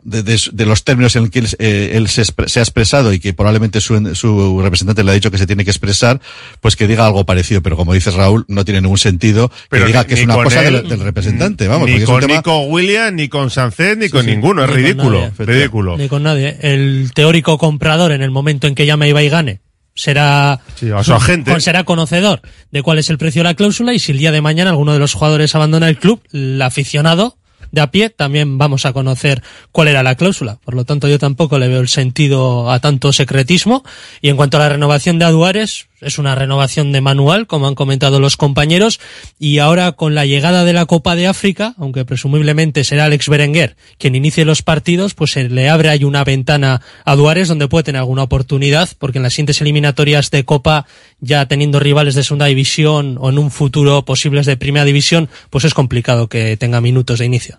de, 0.04 0.22
de 0.22 0.40
de 0.52 0.66
los 0.66 0.84
términos 0.84 1.16
en 1.16 1.22
los 1.22 1.30
que 1.30 1.40
él, 1.40 1.48
eh, 1.58 1.92
él 1.94 2.08
se, 2.08 2.22
expre- 2.22 2.48
se 2.48 2.60
ha 2.60 2.62
expresado 2.62 3.12
y 3.12 3.18
que 3.20 3.32
probablemente 3.32 3.80
su, 3.80 4.14
su 4.14 4.60
representante 4.62 5.02
le 5.04 5.10
ha 5.10 5.14
dicho 5.14 5.30
que 5.30 5.38
se 5.38 5.46
tiene 5.46 5.64
que 5.64 5.70
expresar, 5.70 6.20
pues 6.60 6.76
que 6.76 6.86
diga 6.86 7.06
algo 7.06 7.24
parecido. 7.26 7.60
Pero 7.62 7.76
como 7.76 7.92
dices 7.94 8.14
Raúl, 8.14 8.44
no 8.48 8.64
tiene 8.64 8.80
ningún 8.80 8.98
sentido 8.98 9.50
Pero 9.68 9.84
que 9.84 9.86
diga 9.88 10.02
ni- 10.02 10.08
que 10.08 10.14
es 10.14 10.24
una 10.24 10.34
con 10.34 10.44
cosa 10.44 10.64
él, 10.66 10.74
del, 10.74 10.88
del 10.88 11.00
representante. 11.00 11.66
Vamos, 11.68 11.86
ni 11.88 11.92
porque 11.94 12.02
es 12.04 12.08
un 12.08 12.14
con 12.14 12.20
tema- 12.22 12.36
Nico 12.36 12.60
Williams, 12.66 13.12
ni 13.14 13.28
con 13.28 13.50
Sancet, 13.50 13.98
ni 13.98 14.08
con 14.08 14.24
sí. 14.24 14.30
ninguno. 14.30 14.64
Es 14.64 14.70
Ni 14.70 14.76
ridículo. 14.76 15.20
nadie. 15.20 15.32
ridículo. 15.46 15.96
Ni 15.98 16.08
con 16.08 16.22
nadie. 16.22 16.56
El 16.60 17.10
teórico 17.14 17.58
comprador, 17.58 18.12
en 18.12 18.22
el 18.22 18.30
momento 18.30 18.66
en 18.66 18.74
que 18.74 18.86
llame 18.86 19.08
y 19.08 19.12
va 19.12 19.22
y 19.22 19.28
gane, 19.28 19.60
será, 19.94 20.60
Sí, 20.76 20.90
a 20.90 21.02
su 21.02 21.12
agente. 21.14 21.60
será 21.60 21.84
conocedor 21.84 22.40
de 22.70 22.82
cuál 22.82 22.98
es 22.98 23.10
el 23.10 23.18
precio 23.18 23.40
de 23.42 23.48
la 23.48 23.54
cláusula 23.54 23.92
y 23.92 23.98
si 23.98 24.12
el 24.12 24.18
día 24.18 24.30
de 24.32 24.40
mañana 24.40 24.70
alguno 24.70 24.92
de 24.92 24.98
los 24.98 25.12
jugadores 25.14 25.54
abandona 25.54 25.88
el 25.88 25.98
club, 25.98 26.22
el 26.32 26.62
aficionado 26.62 27.36
de 27.72 27.80
a 27.80 27.90
pie 27.90 28.10
también 28.10 28.58
vamos 28.58 28.86
a 28.86 28.92
conocer 28.92 29.42
cuál 29.72 29.88
era 29.88 30.02
la 30.02 30.14
cláusula. 30.14 30.58
Por 30.64 30.74
lo 30.74 30.84
tanto, 30.84 31.08
yo 31.08 31.18
tampoco 31.18 31.58
le 31.58 31.68
veo 31.68 31.80
el 31.80 31.88
sentido 31.88 32.70
a 32.70 32.80
tanto 32.80 33.12
secretismo. 33.12 33.84
Y 34.20 34.28
en 34.28 34.36
cuanto 34.36 34.56
a 34.56 34.60
la 34.60 34.68
renovación 34.70 35.18
de 35.18 35.24
Aduares, 35.26 35.86
es 36.00 36.18
una 36.18 36.34
renovación 36.34 36.92
de 36.92 37.00
manual, 37.00 37.46
como 37.46 37.68
han 37.68 37.74
comentado 37.74 38.20
los 38.20 38.36
compañeros. 38.36 39.00
Y 39.38 39.58
ahora 39.58 39.92
con 39.92 40.14
la 40.14 40.26
llegada 40.26 40.64
de 40.64 40.72
la 40.72 40.86
Copa 40.86 41.16
de 41.16 41.26
África, 41.26 41.74
aunque 41.78 42.04
presumiblemente 42.04 42.84
será 42.84 43.04
Alex 43.04 43.28
Berenguer 43.28 43.76
quien 43.98 44.14
inicie 44.14 44.44
los 44.44 44.62
partidos, 44.62 45.14
pues 45.14 45.32
se 45.32 45.48
le 45.48 45.68
abre 45.68 45.88
ahí 45.88 46.04
una 46.04 46.24
ventana 46.24 46.80
a 47.04 47.16
Duares 47.16 47.48
donde 47.48 47.68
puede 47.68 47.84
tener 47.84 48.00
alguna 48.00 48.22
oportunidad, 48.22 48.88
porque 48.98 49.18
en 49.18 49.22
las 49.22 49.34
siguientes 49.34 49.60
eliminatorias 49.60 50.30
de 50.30 50.44
Copa, 50.44 50.86
ya 51.20 51.46
teniendo 51.46 51.80
rivales 51.80 52.14
de 52.14 52.22
segunda 52.22 52.46
división 52.46 53.16
o 53.20 53.30
en 53.30 53.38
un 53.38 53.50
futuro 53.50 54.04
posibles 54.04 54.46
de 54.46 54.56
primera 54.56 54.84
división, 54.84 55.28
pues 55.50 55.64
es 55.64 55.74
complicado 55.74 56.28
que 56.28 56.56
tenga 56.56 56.80
minutos 56.80 57.18
de 57.18 57.26
inicio. 57.26 57.58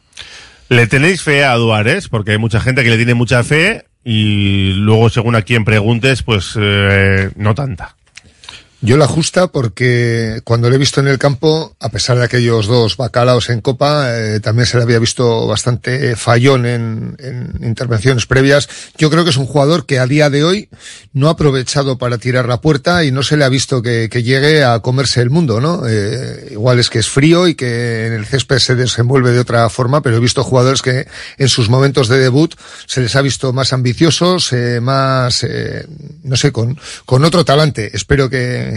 ¿Le 0.70 0.88
tenéis 0.88 1.22
fe 1.22 1.44
a 1.44 1.56
Duares? 1.56 2.08
Porque 2.08 2.32
hay 2.32 2.38
mucha 2.38 2.62
gente 2.62 2.84
que 2.84 2.89
le 2.89 2.98
tiene 2.98 3.14
mucha 3.14 3.44
fe 3.44 3.86
y 4.04 4.72
luego 4.74 5.10
según 5.10 5.36
a 5.36 5.42
quien 5.42 5.66
preguntes, 5.66 6.24
pues 6.24 6.54
eh, 6.60 7.30
no 7.36 7.54
tanta. 7.54 7.96
Yo 8.84 8.98
la 8.98 9.08
justa 9.08 9.48
porque 9.48 10.42
cuando 10.44 10.68
lo 10.68 10.76
he 10.76 10.80
visto 10.80 11.00
en 11.00 11.08
el 11.08 11.20
campo, 11.20 11.76
a 11.80 11.90
pesar 11.90 12.18
de 12.18 12.26
aquellos 12.26 12.66
dos 12.66 12.98
bacalaos 12.98 13.50
en 13.50 13.62
Copa, 13.62 14.06
eh, 14.08 14.40
también 14.40 14.66
se 14.66 14.78
le 14.78 14.84
había 14.84 14.98
visto 14.98 15.46
bastante 15.46 16.16
fallón 16.16 16.66
en, 16.66 17.16
en 17.20 17.64
intervenciones 17.64 18.26
previas. 18.26 18.68
Yo 18.98 19.12
creo 19.12 19.24
que 19.24 19.30
es 19.30 19.38
un 19.38 19.46
jugador 19.46 19.86
que 19.86 20.00
a 20.00 20.08
día 20.08 20.32
de 20.32 20.44
hoy 20.44 20.70
no 21.14 21.28
ha 21.28 21.32
aprovechado 21.32 21.98
para 21.98 22.18
tirar 22.18 22.48
la 22.48 22.62
puerta 22.62 23.04
y 23.04 23.12
no 23.12 23.22
se 23.22 23.38
le 23.38 23.46
ha 23.46 23.50
visto 23.50 23.82
que, 23.82 24.10
que 24.10 24.24
llegue 24.24 24.64
a 24.64 24.80
comerse 24.80 25.22
el 25.22 25.30
mundo, 25.30 25.62
¿no? 25.62 25.84
Eh, 25.88 26.50
igual 26.52 26.80
es 26.80 26.90
que 26.90 27.00
es 27.00 27.08
frío 27.08 27.48
y 27.48 27.56
que 27.56 28.08
en 28.08 28.14
el 28.14 28.26
césped 28.26 28.58
se 28.60 28.76
desenvuelve 28.76 29.32
de 29.32 29.40
otra 29.40 29.70
forma, 29.70 30.02
pero 30.02 30.18
he 30.18 30.20
visto 30.20 30.44
jugadores 30.44 30.82
que 30.82 31.08
en 31.38 31.50
sus 31.50 31.70
momentos 31.70 32.08
de 32.08 32.18
debut 32.18 32.56
se 32.88 33.02
les 33.02 33.16
ha 33.16 33.22
visto 33.22 33.54
más 33.54 33.74
ambiciosos, 33.74 34.52
eh, 34.54 34.80
más, 34.82 35.44
eh, 35.44 35.86
no 36.24 36.36
sé, 36.36 36.52
con, 36.52 36.80
con 37.06 37.24
otro 37.26 37.46
talante. 37.46 37.92
Espero 37.94 38.30
que, 38.30 38.70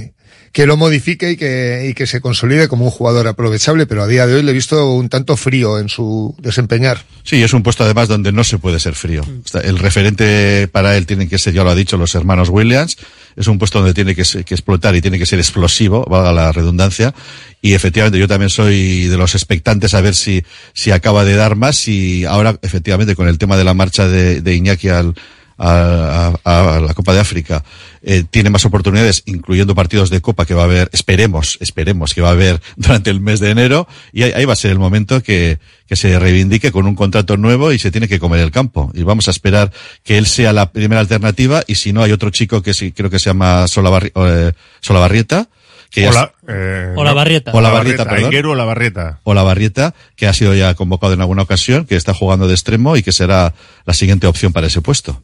que 0.54 0.66
lo 0.66 0.76
modifique 0.76 1.32
y 1.32 1.36
que, 1.36 1.88
y 1.90 1.94
que 1.94 2.06
se 2.06 2.20
consolide 2.20 2.68
como 2.68 2.84
un 2.84 2.90
jugador 2.92 3.26
aprovechable, 3.26 3.86
pero 3.86 4.04
a 4.04 4.06
día 4.06 4.24
de 4.24 4.34
hoy 4.36 4.42
le 4.44 4.52
he 4.52 4.54
visto 4.54 4.92
un 4.92 5.08
tanto 5.08 5.36
frío 5.36 5.80
en 5.80 5.88
su 5.88 6.32
desempeñar. 6.38 7.02
Sí, 7.24 7.42
es 7.42 7.52
un 7.52 7.64
puesto 7.64 7.82
además 7.82 8.06
donde 8.06 8.30
no 8.30 8.44
se 8.44 8.58
puede 8.58 8.78
ser 8.78 8.94
frío. 8.94 9.22
Está- 9.44 9.60
El 9.60 9.78
referente 9.80 10.68
para 10.70 10.96
él 10.96 11.06
tiene 11.06 11.28
que 11.28 11.38
ser, 11.38 11.54
ya 11.54 11.64
lo 11.64 11.70
ha 11.70 11.74
dicho, 11.74 11.96
los 11.96 12.14
hermanos 12.14 12.50
Williams. 12.50 12.96
Es 13.34 13.48
un 13.48 13.58
puesto 13.58 13.80
donde 13.80 13.94
tiene 13.94 14.14
que 14.14 14.22
explotar 14.22 14.94
y 14.94 15.00
tiene 15.02 15.18
que 15.18 15.26
ser 15.26 15.40
explosivo, 15.40 16.04
valga 16.08 16.32
la 16.32 16.52
redundancia. 16.52 17.12
Y 17.60 17.72
efectivamente 17.74 18.20
yo 18.20 18.28
también 18.28 18.48
soy 18.48 19.06
de 19.08 19.16
los 19.16 19.34
expectantes 19.34 19.92
a 19.94 20.00
ver 20.02 20.14
si, 20.14 20.44
si 20.72 20.92
acaba 20.92 21.24
de 21.24 21.34
dar 21.34 21.56
más 21.56 21.88
y 21.88 22.24
ahora 22.26 22.56
efectivamente 22.62 23.16
con 23.16 23.26
el 23.26 23.38
tema 23.38 23.56
de 23.56 23.64
la 23.64 23.74
marcha 23.74 24.06
de, 24.06 24.40
de 24.40 24.54
Iñaki 24.54 24.88
al, 24.88 25.14
a, 25.58 26.32
a- 26.44 26.76
a 26.76 26.80
la 26.80 26.94
Copa 26.94 27.12
de 27.14 27.20
África 27.20 27.64
eh, 28.02 28.24
tiene 28.30 28.50
más 28.50 28.64
oportunidades, 28.64 29.22
incluyendo 29.26 29.74
partidos 29.74 30.10
de 30.10 30.20
Copa 30.20 30.44
que 30.46 30.54
va 30.54 30.62
a 30.62 30.64
haber, 30.66 30.90
esperemos, 30.92 31.56
esperemos 31.60 32.12
que 32.14 32.20
va 32.20 32.28
a 32.28 32.32
haber 32.32 32.60
durante 32.76 33.10
el 33.10 33.20
mes 33.20 33.40
de 33.40 33.50
enero, 33.50 33.86
y 34.12 34.22
ahí, 34.24 34.32
ahí 34.32 34.44
va 34.44 34.52
a 34.52 34.56
ser 34.56 34.72
el 34.72 34.78
momento 34.78 35.22
que, 35.22 35.58
que 35.86 35.96
se 35.96 36.18
reivindique 36.18 36.70
con 36.72 36.86
un 36.86 36.94
contrato 36.94 37.36
nuevo 37.36 37.72
y 37.72 37.78
se 37.78 37.90
tiene 37.90 38.08
que 38.08 38.18
comer 38.18 38.40
el 38.40 38.50
campo. 38.50 38.90
Y 38.94 39.02
vamos 39.04 39.28
a 39.28 39.30
esperar 39.30 39.72
que 40.02 40.18
él 40.18 40.26
sea 40.26 40.52
la 40.52 40.70
primera 40.72 41.00
alternativa, 41.00 41.62
y 41.66 41.76
si 41.76 41.92
no, 41.92 42.02
hay 42.02 42.12
otro 42.12 42.30
chico 42.30 42.60
que 42.62 42.74
sí, 42.74 42.92
creo 42.92 43.08
que 43.10 43.18
se 43.18 43.30
llama 43.30 43.64
Solabarri- 43.64 44.12
eh, 44.14 44.52
Solabarrieta, 44.80 45.48
que 45.90 46.02
ya 46.02 46.10
Hola, 46.10 46.32
es- 46.42 46.48
eh, 46.54 46.92
Olavarrieta. 46.96 47.52
no. 47.52 47.58
Olavarrieta, 47.58 48.02
Olavarrieta, 48.02 48.04
perdón. 48.04 48.24
Aingeru 48.26 48.50
Olavarrieta. 48.50 49.20
o 49.22 49.32
la 49.34 49.42
Barrieta, 49.44 49.94
que 50.16 50.26
ha 50.26 50.32
sido 50.34 50.54
ya 50.54 50.74
convocado 50.74 51.12
en 51.14 51.20
alguna 51.20 51.42
ocasión, 51.42 51.86
que 51.86 51.94
está 51.96 52.12
jugando 52.12 52.48
de 52.48 52.54
extremo 52.54 52.96
y 52.96 53.02
que 53.02 53.12
será 53.12 53.54
la 53.86 53.94
siguiente 53.94 54.26
opción 54.26 54.52
para 54.52 54.66
ese 54.66 54.82
puesto. 54.82 55.22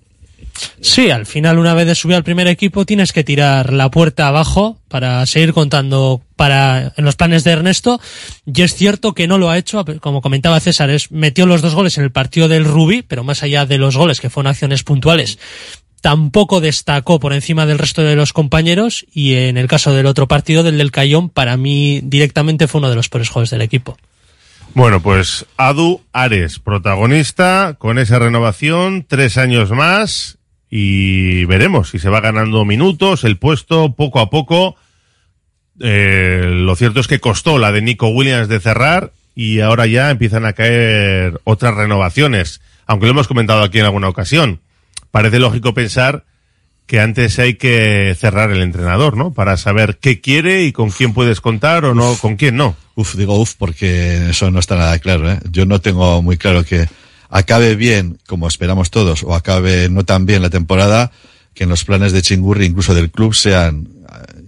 Sí, 0.80 1.11
al 1.11 1.26
final 1.26 1.58
una 1.58 1.74
vez 1.74 1.86
de 1.86 1.94
subir 1.94 2.16
al 2.16 2.24
primer 2.24 2.46
equipo 2.46 2.84
tienes 2.84 3.12
que 3.12 3.24
tirar 3.24 3.72
la 3.72 3.90
puerta 3.90 4.28
abajo 4.28 4.78
para 4.88 5.24
seguir 5.26 5.52
contando 5.52 6.22
para 6.36 6.92
en 6.96 7.04
los 7.04 7.16
planes 7.16 7.44
de 7.44 7.52
Ernesto 7.52 8.00
y 8.46 8.62
es 8.62 8.74
cierto 8.74 9.14
que 9.14 9.26
no 9.26 9.38
lo 9.38 9.50
ha 9.50 9.58
hecho, 9.58 9.84
como 10.00 10.22
comentaba 10.22 10.61
César, 10.61 10.90
es, 10.90 11.11
metió 11.12 11.46
los 11.46 11.62
dos 11.62 11.74
goles 11.74 11.98
en 11.98 12.04
el 12.04 12.12
partido 12.12 12.48
del 12.48 12.64
Rubí, 12.64 13.02
pero 13.02 13.24
más 13.24 13.42
allá 13.42 13.66
de 13.66 13.78
los 13.78 13.96
goles 13.96 14.20
que 14.20 14.30
fueron 14.30 14.50
acciones 14.50 14.82
puntuales, 14.82 15.38
tampoco 16.00 16.61
destacó 16.61 17.20
por 17.20 17.32
encima 17.32 17.66
del 17.66 17.78
resto 17.78 18.02
de 18.02 18.16
los 18.16 18.32
compañeros 18.32 19.06
y 19.12 19.34
en 19.34 19.56
el 19.56 19.68
caso 19.68 19.92
del 19.92 20.06
otro 20.06 20.28
partido, 20.28 20.62
del 20.62 20.78
del 20.78 20.90
Cayón, 20.90 21.28
para 21.28 21.56
mí 21.56 22.00
directamente 22.02 22.68
fue 22.68 22.78
uno 22.80 22.90
de 22.90 22.96
los 22.96 23.08
peores 23.08 23.28
jugadores 23.28 23.50
del 23.50 23.62
equipo. 23.62 23.96
Bueno, 24.74 25.00
pues 25.00 25.46
Adu 25.56 26.00
Ares, 26.12 26.61
protagonista, 26.61 27.74
con 27.78 27.98
esa 27.98 28.18
renovación, 28.20 29.04
tres 29.06 29.36
años 29.36 29.70
más, 29.70 30.38
y 30.70 31.44
veremos 31.44 31.90
si 31.90 31.98
se 31.98 32.08
va 32.08 32.20
ganando 32.20 32.64
minutos, 32.64 33.24
el 33.24 33.36
puesto, 33.36 33.92
poco 33.94 34.20
a 34.20 34.30
poco. 34.30 34.76
Eh, 35.80 36.48
lo 36.50 36.76
cierto 36.76 37.00
es 37.00 37.08
que 37.08 37.20
costó 37.20 37.58
la 37.58 37.72
de 37.72 37.82
Nico 37.82 38.08
Williams 38.08 38.48
de 38.48 38.60
cerrar, 38.60 39.12
y 39.34 39.60
ahora 39.60 39.86
ya 39.86 40.10
empiezan 40.10 40.44
a 40.44 40.52
caer 40.52 41.40
otras 41.44 41.74
renovaciones, 41.74 42.60
aunque 42.86 43.06
lo 43.06 43.12
hemos 43.12 43.28
comentado 43.28 43.62
aquí 43.62 43.78
en 43.78 43.86
alguna 43.86 44.08
ocasión. 44.08 44.60
Parece 45.10 45.38
lógico 45.38 45.74
pensar 45.74 46.24
que 46.86 47.00
antes 47.00 47.38
hay 47.38 47.54
que 47.54 48.16
cerrar 48.18 48.50
el 48.50 48.62
entrenador, 48.62 49.16
¿no? 49.16 49.32
Para 49.32 49.56
saber 49.56 49.98
qué 50.00 50.20
quiere 50.20 50.64
y 50.64 50.72
con 50.72 50.90
quién 50.90 51.14
puedes 51.14 51.40
contar 51.40 51.84
o 51.84 51.94
no, 51.94 52.16
con 52.16 52.36
quién 52.36 52.56
no. 52.56 52.76
Uf, 52.96 53.14
digo 53.14 53.38
uf 53.38 53.54
porque 53.56 54.30
eso 54.30 54.50
no 54.50 54.58
está 54.58 54.76
nada 54.76 54.98
claro. 54.98 55.30
¿eh? 55.30 55.38
Yo 55.50 55.66
no 55.66 55.80
tengo 55.80 56.20
muy 56.20 56.36
claro 56.36 56.64
que 56.64 56.88
acabe 57.31 57.76
bien, 57.76 58.18
como 58.26 58.49
esperamos 58.49 58.91
todos, 58.91 59.22
o 59.22 59.35
acabe 59.35 59.89
no 59.89 60.05
tan 60.05 60.26
bien 60.26 60.43
la 60.43 60.51
temporada, 60.51 61.12
que 61.55 61.64
en 61.64 61.70
los 61.70 61.85
planes 61.85 62.12
de 62.12 62.22
Chingurri, 62.22 62.66
incluso 62.66 62.95
del 62.95 63.11
club, 63.11 63.35
sean 63.35 63.89
eh, 64.09 64.43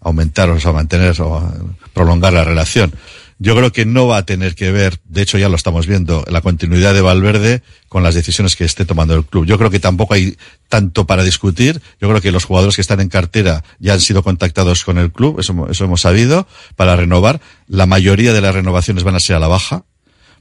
aumentar 0.00 0.48
o 0.48 0.60
sea, 0.60 0.72
mantener 0.72 1.20
o 1.20 1.38
eh, 1.38 1.86
prolongar 1.92 2.32
la 2.32 2.44
relación. 2.44 2.94
Yo 3.40 3.54
creo 3.54 3.70
que 3.70 3.86
no 3.86 4.08
va 4.08 4.16
a 4.16 4.26
tener 4.26 4.56
que 4.56 4.72
ver, 4.72 4.98
de 5.04 5.22
hecho 5.22 5.38
ya 5.38 5.48
lo 5.48 5.54
estamos 5.54 5.86
viendo, 5.86 6.24
la 6.28 6.40
continuidad 6.40 6.92
de 6.92 7.02
Valverde 7.02 7.62
con 7.88 8.02
las 8.02 8.16
decisiones 8.16 8.56
que 8.56 8.64
esté 8.64 8.84
tomando 8.84 9.14
el 9.14 9.24
club. 9.24 9.46
Yo 9.46 9.58
creo 9.58 9.70
que 9.70 9.78
tampoco 9.78 10.14
hay 10.14 10.36
tanto 10.68 11.06
para 11.06 11.22
discutir. 11.22 11.80
Yo 12.00 12.08
creo 12.08 12.20
que 12.20 12.32
los 12.32 12.44
jugadores 12.44 12.74
que 12.74 12.82
están 12.82 13.00
en 13.00 13.08
cartera 13.08 13.62
ya 13.78 13.92
han 13.92 14.00
sido 14.00 14.24
contactados 14.24 14.84
con 14.84 14.98
el 14.98 15.12
club, 15.12 15.38
eso, 15.38 15.68
eso 15.70 15.84
hemos 15.84 16.00
sabido, 16.00 16.48
para 16.74 16.96
renovar. 16.96 17.40
La 17.68 17.86
mayoría 17.86 18.32
de 18.32 18.40
las 18.40 18.56
renovaciones 18.56 19.04
van 19.04 19.14
a 19.14 19.20
ser 19.20 19.36
a 19.36 19.40
la 19.40 19.46
baja, 19.46 19.84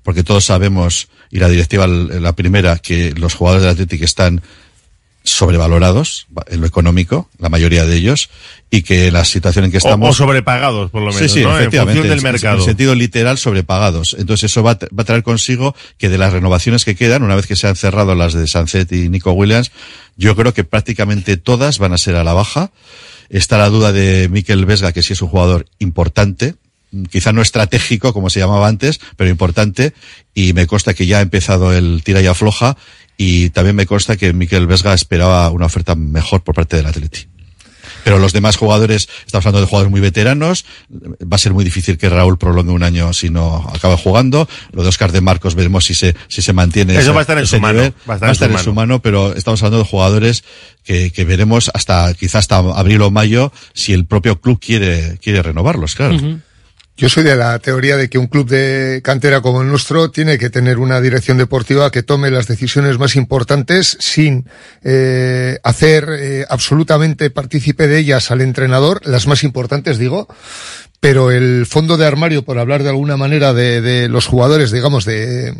porque 0.07 0.23
todos 0.23 0.45
sabemos, 0.45 1.09
y 1.29 1.39
la 1.39 1.49
directiva 1.49 1.85
la 1.85 2.31
primera, 2.31 2.77
que 2.77 3.11
los 3.11 3.33
jugadores 3.33 3.63
del 3.63 3.73
Atlético 3.73 4.05
están 4.05 4.41
sobrevalorados 5.21 6.27
en 6.47 6.61
lo 6.61 6.65
económico, 6.65 7.29
la 7.39 7.49
mayoría 7.49 7.85
de 7.85 7.97
ellos, 7.97 8.29
y 8.71 8.83
que 8.83 9.11
la 9.11 9.25
situación 9.25 9.65
en 9.65 9.71
que 9.71 9.79
estamos... 9.79 10.11
O, 10.11 10.13
sobrepagados, 10.13 10.91
por 10.91 11.01
lo 11.01 11.11
menos, 11.11 11.29
Sí, 11.29 11.39
sí, 11.39 11.43
¿no? 11.43 11.59
En 11.59 11.69
función 11.69 12.07
del 12.07 12.21
mercado. 12.21 12.59
En 12.59 12.63
sentido 12.63 12.95
literal, 12.95 13.37
sobrepagados. 13.37 14.15
Entonces 14.17 14.49
eso 14.49 14.63
va 14.63 14.75
va 14.75 15.01
a 15.01 15.03
traer 15.03 15.23
consigo 15.23 15.75
que 15.97 16.07
de 16.07 16.17
las 16.17 16.31
renovaciones 16.31 16.85
que 16.85 16.95
quedan, 16.95 17.21
una 17.21 17.35
vez 17.35 17.45
que 17.45 17.57
se 17.57 17.67
han 17.67 17.75
cerrado 17.75 18.15
las 18.15 18.31
de 18.31 18.47
Sancet 18.47 18.89
y 18.93 19.09
Nico 19.09 19.33
Williams, 19.33 19.73
yo 20.15 20.37
creo 20.37 20.53
que 20.53 20.63
prácticamente 20.63 21.35
todas 21.35 21.79
van 21.79 21.91
a 21.91 21.97
ser 21.97 22.15
a 22.15 22.23
la 22.23 22.31
baja. 22.31 22.71
Está 23.27 23.57
la 23.57 23.67
duda 23.67 23.91
de 23.91 24.29
Mikel 24.29 24.65
Vesga, 24.65 24.93
que 24.93 25.03
sí 25.03 25.11
es 25.11 25.21
un 25.21 25.27
jugador 25.27 25.65
importante, 25.79 26.55
quizá 27.11 27.33
no 27.33 27.41
estratégico 27.41 28.13
como 28.13 28.29
se 28.29 28.39
llamaba 28.39 28.67
antes, 28.67 28.99
pero 29.15 29.29
importante, 29.29 29.93
y 30.33 30.53
me 30.53 30.67
consta 30.67 30.93
que 30.93 31.05
ya 31.05 31.19
ha 31.19 31.21
empezado 31.21 31.73
el 31.73 32.01
tira 32.03 32.21
y 32.21 32.27
afloja, 32.27 32.77
y 33.17 33.49
también 33.49 33.75
me 33.75 33.85
consta 33.85 34.15
que 34.17 34.31
Mikel 34.33 34.67
Vesga 34.67 34.93
esperaba 34.93 35.49
una 35.49 35.65
oferta 35.65 35.95
mejor 35.95 36.43
por 36.43 36.55
parte 36.55 36.77
del 36.77 36.85
Atleti. 36.85 37.27
Pero 38.03 38.19
los 38.19 38.31
demás 38.31 38.55
jugadores, 38.55 39.09
estamos 39.25 39.45
hablando 39.47 39.61
de 39.61 39.67
jugadores 39.67 39.91
muy 39.91 39.99
veteranos, 39.99 40.63
va 40.89 41.35
a 41.35 41.37
ser 41.37 41.51
muy 41.51 41.65
difícil 41.65 41.97
que 41.97 42.07
Raúl 42.07 42.37
prolongue 42.37 42.71
un 42.71 42.83
año 42.83 43.11
si 43.11 43.29
no 43.29 43.69
acaba 43.73 43.97
jugando. 43.97 44.47
Lo 44.71 44.83
de 44.83 44.87
Oscar 44.89 45.11
de 45.11 45.19
Marcos 45.19 45.55
veremos 45.55 45.83
si 45.85 45.93
se, 45.93 46.15
si 46.29 46.41
se 46.41 46.53
mantiene. 46.53 46.93
Eso 46.93 47.01
ese- 47.01 47.11
va 47.11 47.19
a 47.19 47.21
estar 47.21 47.37
en 47.37 47.47
su 47.47 47.59
mano, 47.59 47.79
va 48.09 48.13
a 48.13 48.15
estar 48.15 48.29
en 48.29 48.35
su 48.35 48.43
en 48.45 48.51
mano. 48.51 48.63
su 48.63 48.73
mano, 48.73 49.01
pero 49.01 49.33
estamos 49.35 49.61
hablando 49.61 49.79
de 49.83 49.89
jugadores 49.89 50.45
que, 50.85 51.11
que 51.11 51.25
veremos 51.25 51.69
hasta, 51.73 52.13
quizás 52.13 52.35
hasta 52.49 52.57
abril 52.59 53.01
o 53.01 53.11
mayo, 53.11 53.51
si 53.73 53.91
el 53.91 54.05
propio 54.05 54.39
club 54.39 54.59
quiere, 54.61 55.17
quiere 55.21 55.41
renovarlos, 55.41 55.95
claro. 55.95 56.17
Yo 56.99 57.09
soy 57.09 57.23
de 57.23 57.35
la 57.35 57.59
teoría 57.59 57.95
de 57.95 58.09
que 58.09 58.17
un 58.17 58.25
club 58.25 58.49
de 58.49 59.01
cantera 59.03 59.41
como 59.41 59.61
el 59.61 59.67
nuestro 59.67 60.09
tiene 60.09 60.39
que 60.39 60.49
tener 60.49 60.79
una 60.79 60.99
dirección 60.99 61.37
deportiva 61.37 61.91
que 61.91 62.01
tome 62.01 62.31
las 62.31 62.47
decisiones 62.47 62.97
más 62.97 63.15
importantes 63.15 63.97
sin 63.99 64.45
eh, 64.83 65.59
hacer 65.63 66.09
eh, 66.09 66.45
absolutamente 66.49 67.29
partícipe 67.29 67.87
de 67.87 67.99
ellas 67.99 68.31
al 68.31 68.41
entrenador, 68.41 69.05
las 69.05 69.27
más 69.27 69.43
importantes 69.43 69.99
digo, 69.99 70.27
pero 70.99 71.29
el 71.29 71.67
fondo 71.67 71.97
de 71.97 72.07
armario, 72.07 72.43
por 72.43 72.57
hablar 72.57 72.81
de 72.81 72.89
alguna 72.89 73.15
manera 73.15 73.53
de, 73.53 73.79
de 73.81 74.09
los 74.09 74.25
jugadores, 74.25 74.71
digamos, 74.71 75.05
de, 75.05 75.53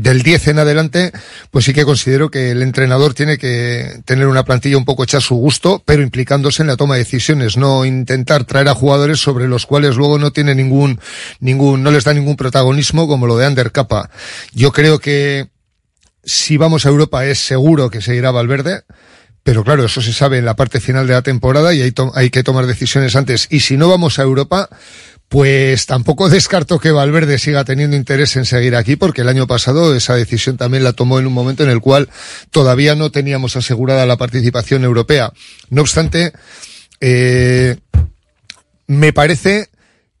del 0.00 0.22
10 0.22 0.48
en 0.48 0.58
adelante, 0.58 1.12
pues 1.50 1.64
sí 1.64 1.72
que 1.72 1.84
considero 1.84 2.30
que 2.30 2.50
el 2.50 2.62
entrenador 2.62 3.14
tiene 3.14 3.38
que 3.38 4.00
tener 4.04 4.26
una 4.26 4.44
plantilla 4.44 4.76
un 4.76 4.84
poco 4.84 5.04
hecha 5.04 5.18
a 5.18 5.20
su 5.20 5.34
gusto, 5.34 5.82
pero 5.84 6.02
implicándose 6.02 6.62
en 6.62 6.68
la 6.68 6.76
toma 6.76 6.94
de 6.94 7.00
decisiones, 7.00 7.56
no 7.56 7.84
intentar 7.84 8.44
traer 8.44 8.68
a 8.68 8.74
jugadores 8.74 9.20
sobre 9.20 9.48
los 9.48 9.66
cuales 9.66 9.96
luego 9.96 10.18
no 10.18 10.32
tiene 10.32 10.54
ningún, 10.54 11.00
ningún, 11.40 11.82
no 11.82 11.90
les 11.90 12.04
da 12.04 12.14
ningún 12.14 12.36
protagonismo 12.36 13.06
como 13.06 13.26
lo 13.26 13.36
de 13.36 13.46
Ander. 13.46 13.72
Yo 14.52 14.72
creo 14.72 14.98
que 14.98 15.48
si 16.24 16.56
vamos 16.56 16.86
a 16.86 16.88
Europa 16.88 17.24
es 17.26 17.38
seguro 17.38 17.90
que 17.90 18.00
seguirá 18.00 18.30
Valverde. 18.30 18.82
Pero 19.42 19.64
claro, 19.64 19.86
eso 19.86 20.02
se 20.02 20.12
sabe 20.12 20.36
en 20.36 20.44
la 20.44 20.54
parte 20.54 20.80
final 20.80 21.06
de 21.06 21.14
la 21.14 21.22
temporada 21.22 21.72
y 21.72 21.80
hay, 21.80 21.94
hay 22.14 22.28
que 22.28 22.42
tomar 22.42 22.66
decisiones 22.66 23.16
antes. 23.16 23.48
Y 23.50 23.60
si 23.60 23.78
no 23.78 23.88
vamos 23.88 24.18
a 24.18 24.22
Europa, 24.22 24.68
pues 25.30 25.86
tampoco 25.86 26.28
descarto 26.28 26.80
que 26.80 26.90
Valverde 26.90 27.38
siga 27.38 27.62
teniendo 27.64 27.96
interés 27.96 28.34
en 28.34 28.44
seguir 28.44 28.74
aquí, 28.74 28.96
porque 28.96 29.20
el 29.20 29.28
año 29.28 29.46
pasado 29.46 29.94
esa 29.94 30.16
decisión 30.16 30.56
también 30.56 30.82
la 30.82 30.92
tomó 30.92 31.20
en 31.20 31.26
un 31.28 31.32
momento 31.32 31.62
en 31.62 31.70
el 31.70 31.80
cual 31.80 32.08
todavía 32.50 32.96
no 32.96 33.12
teníamos 33.12 33.54
asegurada 33.54 34.04
la 34.06 34.16
participación 34.16 34.82
europea. 34.82 35.32
No 35.68 35.82
obstante, 35.82 36.32
eh, 37.00 37.76
me 38.88 39.12
parece 39.12 39.68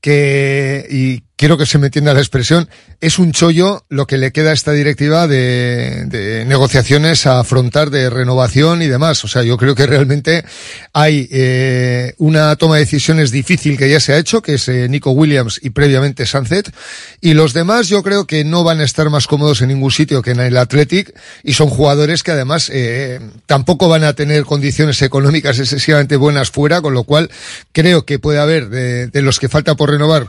que, 0.00 0.86
y 0.88 1.24
quiero 1.40 1.56
que 1.56 1.64
se 1.64 1.78
me 1.78 1.86
entienda 1.86 2.12
la 2.12 2.20
expresión, 2.20 2.68
es 3.00 3.18
un 3.18 3.32
chollo 3.32 3.86
lo 3.88 4.06
que 4.06 4.18
le 4.18 4.30
queda 4.30 4.50
a 4.50 4.52
esta 4.52 4.72
directiva 4.72 5.26
de, 5.26 6.04
de 6.04 6.44
negociaciones 6.44 7.24
a 7.24 7.40
afrontar 7.40 7.88
de 7.88 8.10
renovación 8.10 8.82
y 8.82 8.88
demás. 8.88 9.24
O 9.24 9.28
sea, 9.28 9.42
yo 9.42 9.56
creo 9.56 9.74
que 9.74 9.86
realmente 9.86 10.44
hay 10.92 11.26
eh, 11.32 12.12
una 12.18 12.54
toma 12.56 12.74
de 12.74 12.80
decisiones 12.80 13.30
difícil 13.30 13.78
que 13.78 13.88
ya 13.88 14.00
se 14.00 14.12
ha 14.12 14.18
hecho, 14.18 14.42
que 14.42 14.56
es 14.56 14.68
eh, 14.68 14.86
Nico 14.90 15.12
Williams 15.12 15.58
y 15.62 15.70
previamente 15.70 16.26
Sunset, 16.26 16.74
y 17.22 17.32
los 17.32 17.54
demás 17.54 17.88
yo 17.88 18.02
creo 18.02 18.26
que 18.26 18.44
no 18.44 18.62
van 18.62 18.80
a 18.80 18.84
estar 18.84 19.08
más 19.08 19.26
cómodos 19.26 19.62
en 19.62 19.68
ningún 19.68 19.92
sitio 19.92 20.20
que 20.20 20.32
en 20.32 20.40
el 20.40 20.58
Athletic 20.58 21.18
y 21.42 21.54
son 21.54 21.70
jugadores 21.70 22.22
que 22.22 22.32
además 22.32 22.70
eh, 22.70 23.18
tampoco 23.46 23.88
van 23.88 24.04
a 24.04 24.12
tener 24.12 24.44
condiciones 24.44 25.00
económicas 25.00 25.58
excesivamente 25.58 26.16
buenas 26.16 26.50
fuera, 26.50 26.82
con 26.82 26.92
lo 26.92 27.04
cual 27.04 27.30
creo 27.72 28.04
que 28.04 28.18
puede 28.18 28.40
haber 28.40 28.68
de, 28.68 29.06
de 29.06 29.22
los 29.22 29.40
que 29.40 29.48
falta 29.48 29.74
por 29.74 29.88
renovar 29.88 30.28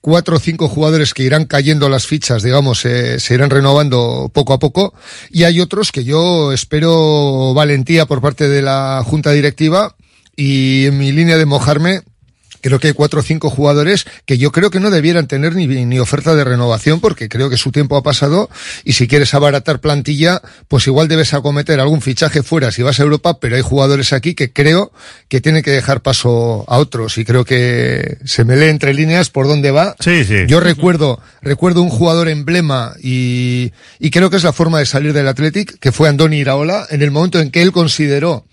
cuatro 0.00 0.36
o 0.36 0.40
cinco 0.40 0.68
jugadores 0.68 1.14
que 1.14 1.22
irán 1.22 1.44
cayendo 1.44 1.88
las 1.88 2.06
fichas, 2.06 2.42
digamos, 2.42 2.84
eh, 2.84 3.20
se 3.20 3.34
irán 3.34 3.50
renovando 3.50 4.30
poco 4.32 4.52
a 4.52 4.58
poco, 4.58 4.94
y 5.30 5.44
hay 5.44 5.60
otros 5.60 5.92
que 5.92 6.04
yo 6.04 6.52
espero 6.52 7.52
valentía 7.54 8.06
por 8.06 8.20
parte 8.20 8.48
de 8.48 8.62
la 8.62 9.02
junta 9.04 9.32
directiva 9.32 9.96
y 10.36 10.86
en 10.86 10.98
mi 10.98 11.12
línea 11.12 11.36
de 11.36 11.46
mojarme 11.46 12.02
creo 12.60 12.78
que 12.78 12.88
hay 12.88 12.94
cuatro 12.94 13.20
o 13.20 13.22
cinco 13.22 13.50
jugadores 13.50 14.06
que 14.26 14.38
yo 14.38 14.52
creo 14.52 14.70
que 14.70 14.80
no 14.80 14.90
debieran 14.90 15.26
tener 15.26 15.54
ni, 15.54 15.66
ni 15.66 15.98
oferta 15.98 16.34
de 16.34 16.44
renovación 16.44 17.00
porque 17.00 17.28
creo 17.28 17.50
que 17.50 17.56
su 17.56 17.72
tiempo 17.72 17.96
ha 17.96 18.02
pasado 18.02 18.48
y 18.84 18.92
si 18.92 19.08
quieres 19.08 19.34
abaratar 19.34 19.80
plantilla, 19.80 20.42
pues 20.68 20.86
igual 20.86 21.08
debes 21.08 21.34
acometer 21.34 21.80
algún 21.80 22.02
fichaje 22.02 22.42
fuera 22.42 22.70
si 22.70 22.82
vas 22.82 23.00
a 23.00 23.02
Europa, 23.02 23.38
pero 23.40 23.56
hay 23.56 23.62
jugadores 23.62 24.12
aquí 24.12 24.34
que 24.34 24.52
creo 24.52 24.92
que 25.28 25.40
tienen 25.40 25.62
que 25.62 25.70
dejar 25.70 26.02
paso 26.02 26.64
a 26.68 26.78
otros 26.78 27.18
y 27.18 27.24
creo 27.24 27.44
que 27.44 28.18
se 28.24 28.44
me 28.44 28.56
lee 28.56 28.68
entre 28.68 28.94
líneas 28.94 29.30
por 29.30 29.46
dónde 29.46 29.70
va. 29.70 29.96
Sí, 30.00 30.24
sí. 30.24 30.46
Yo 30.46 30.60
recuerdo, 30.60 31.20
recuerdo 31.42 31.82
un 31.82 31.90
jugador 31.90 32.28
emblema 32.28 32.94
y, 33.02 33.72
y 33.98 34.10
creo 34.10 34.30
que 34.30 34.36
es 34.36 34.44
la 34.44 34.52
forma 34.52 34.78
de 34.78 34.86
salir 34.86 35.12
del 35.12 35.28
Athletic, 35.28 35.78
que 35.78 35.92
fue 35.92 36.08
Andoni 36.08 36.38
Iraola, 36.38 36.86
en 36.90 37.02
el 37.02 37.10
momento 37.10 37.40
en 37.40 37.50
que 37.50 37.62
él 37.62 37.72
consideró 37.72 38.44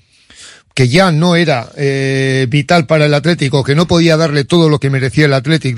que 0.77 0.87
ya 0.87 1.11
no 1.11 1.35
era 1.35 1.71
eh, 1.75 2.45
vital 2.47 2.85
para 2.85 3.07
el 3.07 3.13
Atlético, 3.15 3.63
que 3.63 3.73
no 3.73 3.87
podía 3.87 4.15
darle 4.15 4.43
todo 4.43 4.69
lo 4.69 4.79
que 4.79 4.91
merecía 4.91 5.25
el 5.25 5.33
Atlético 5.33 5.75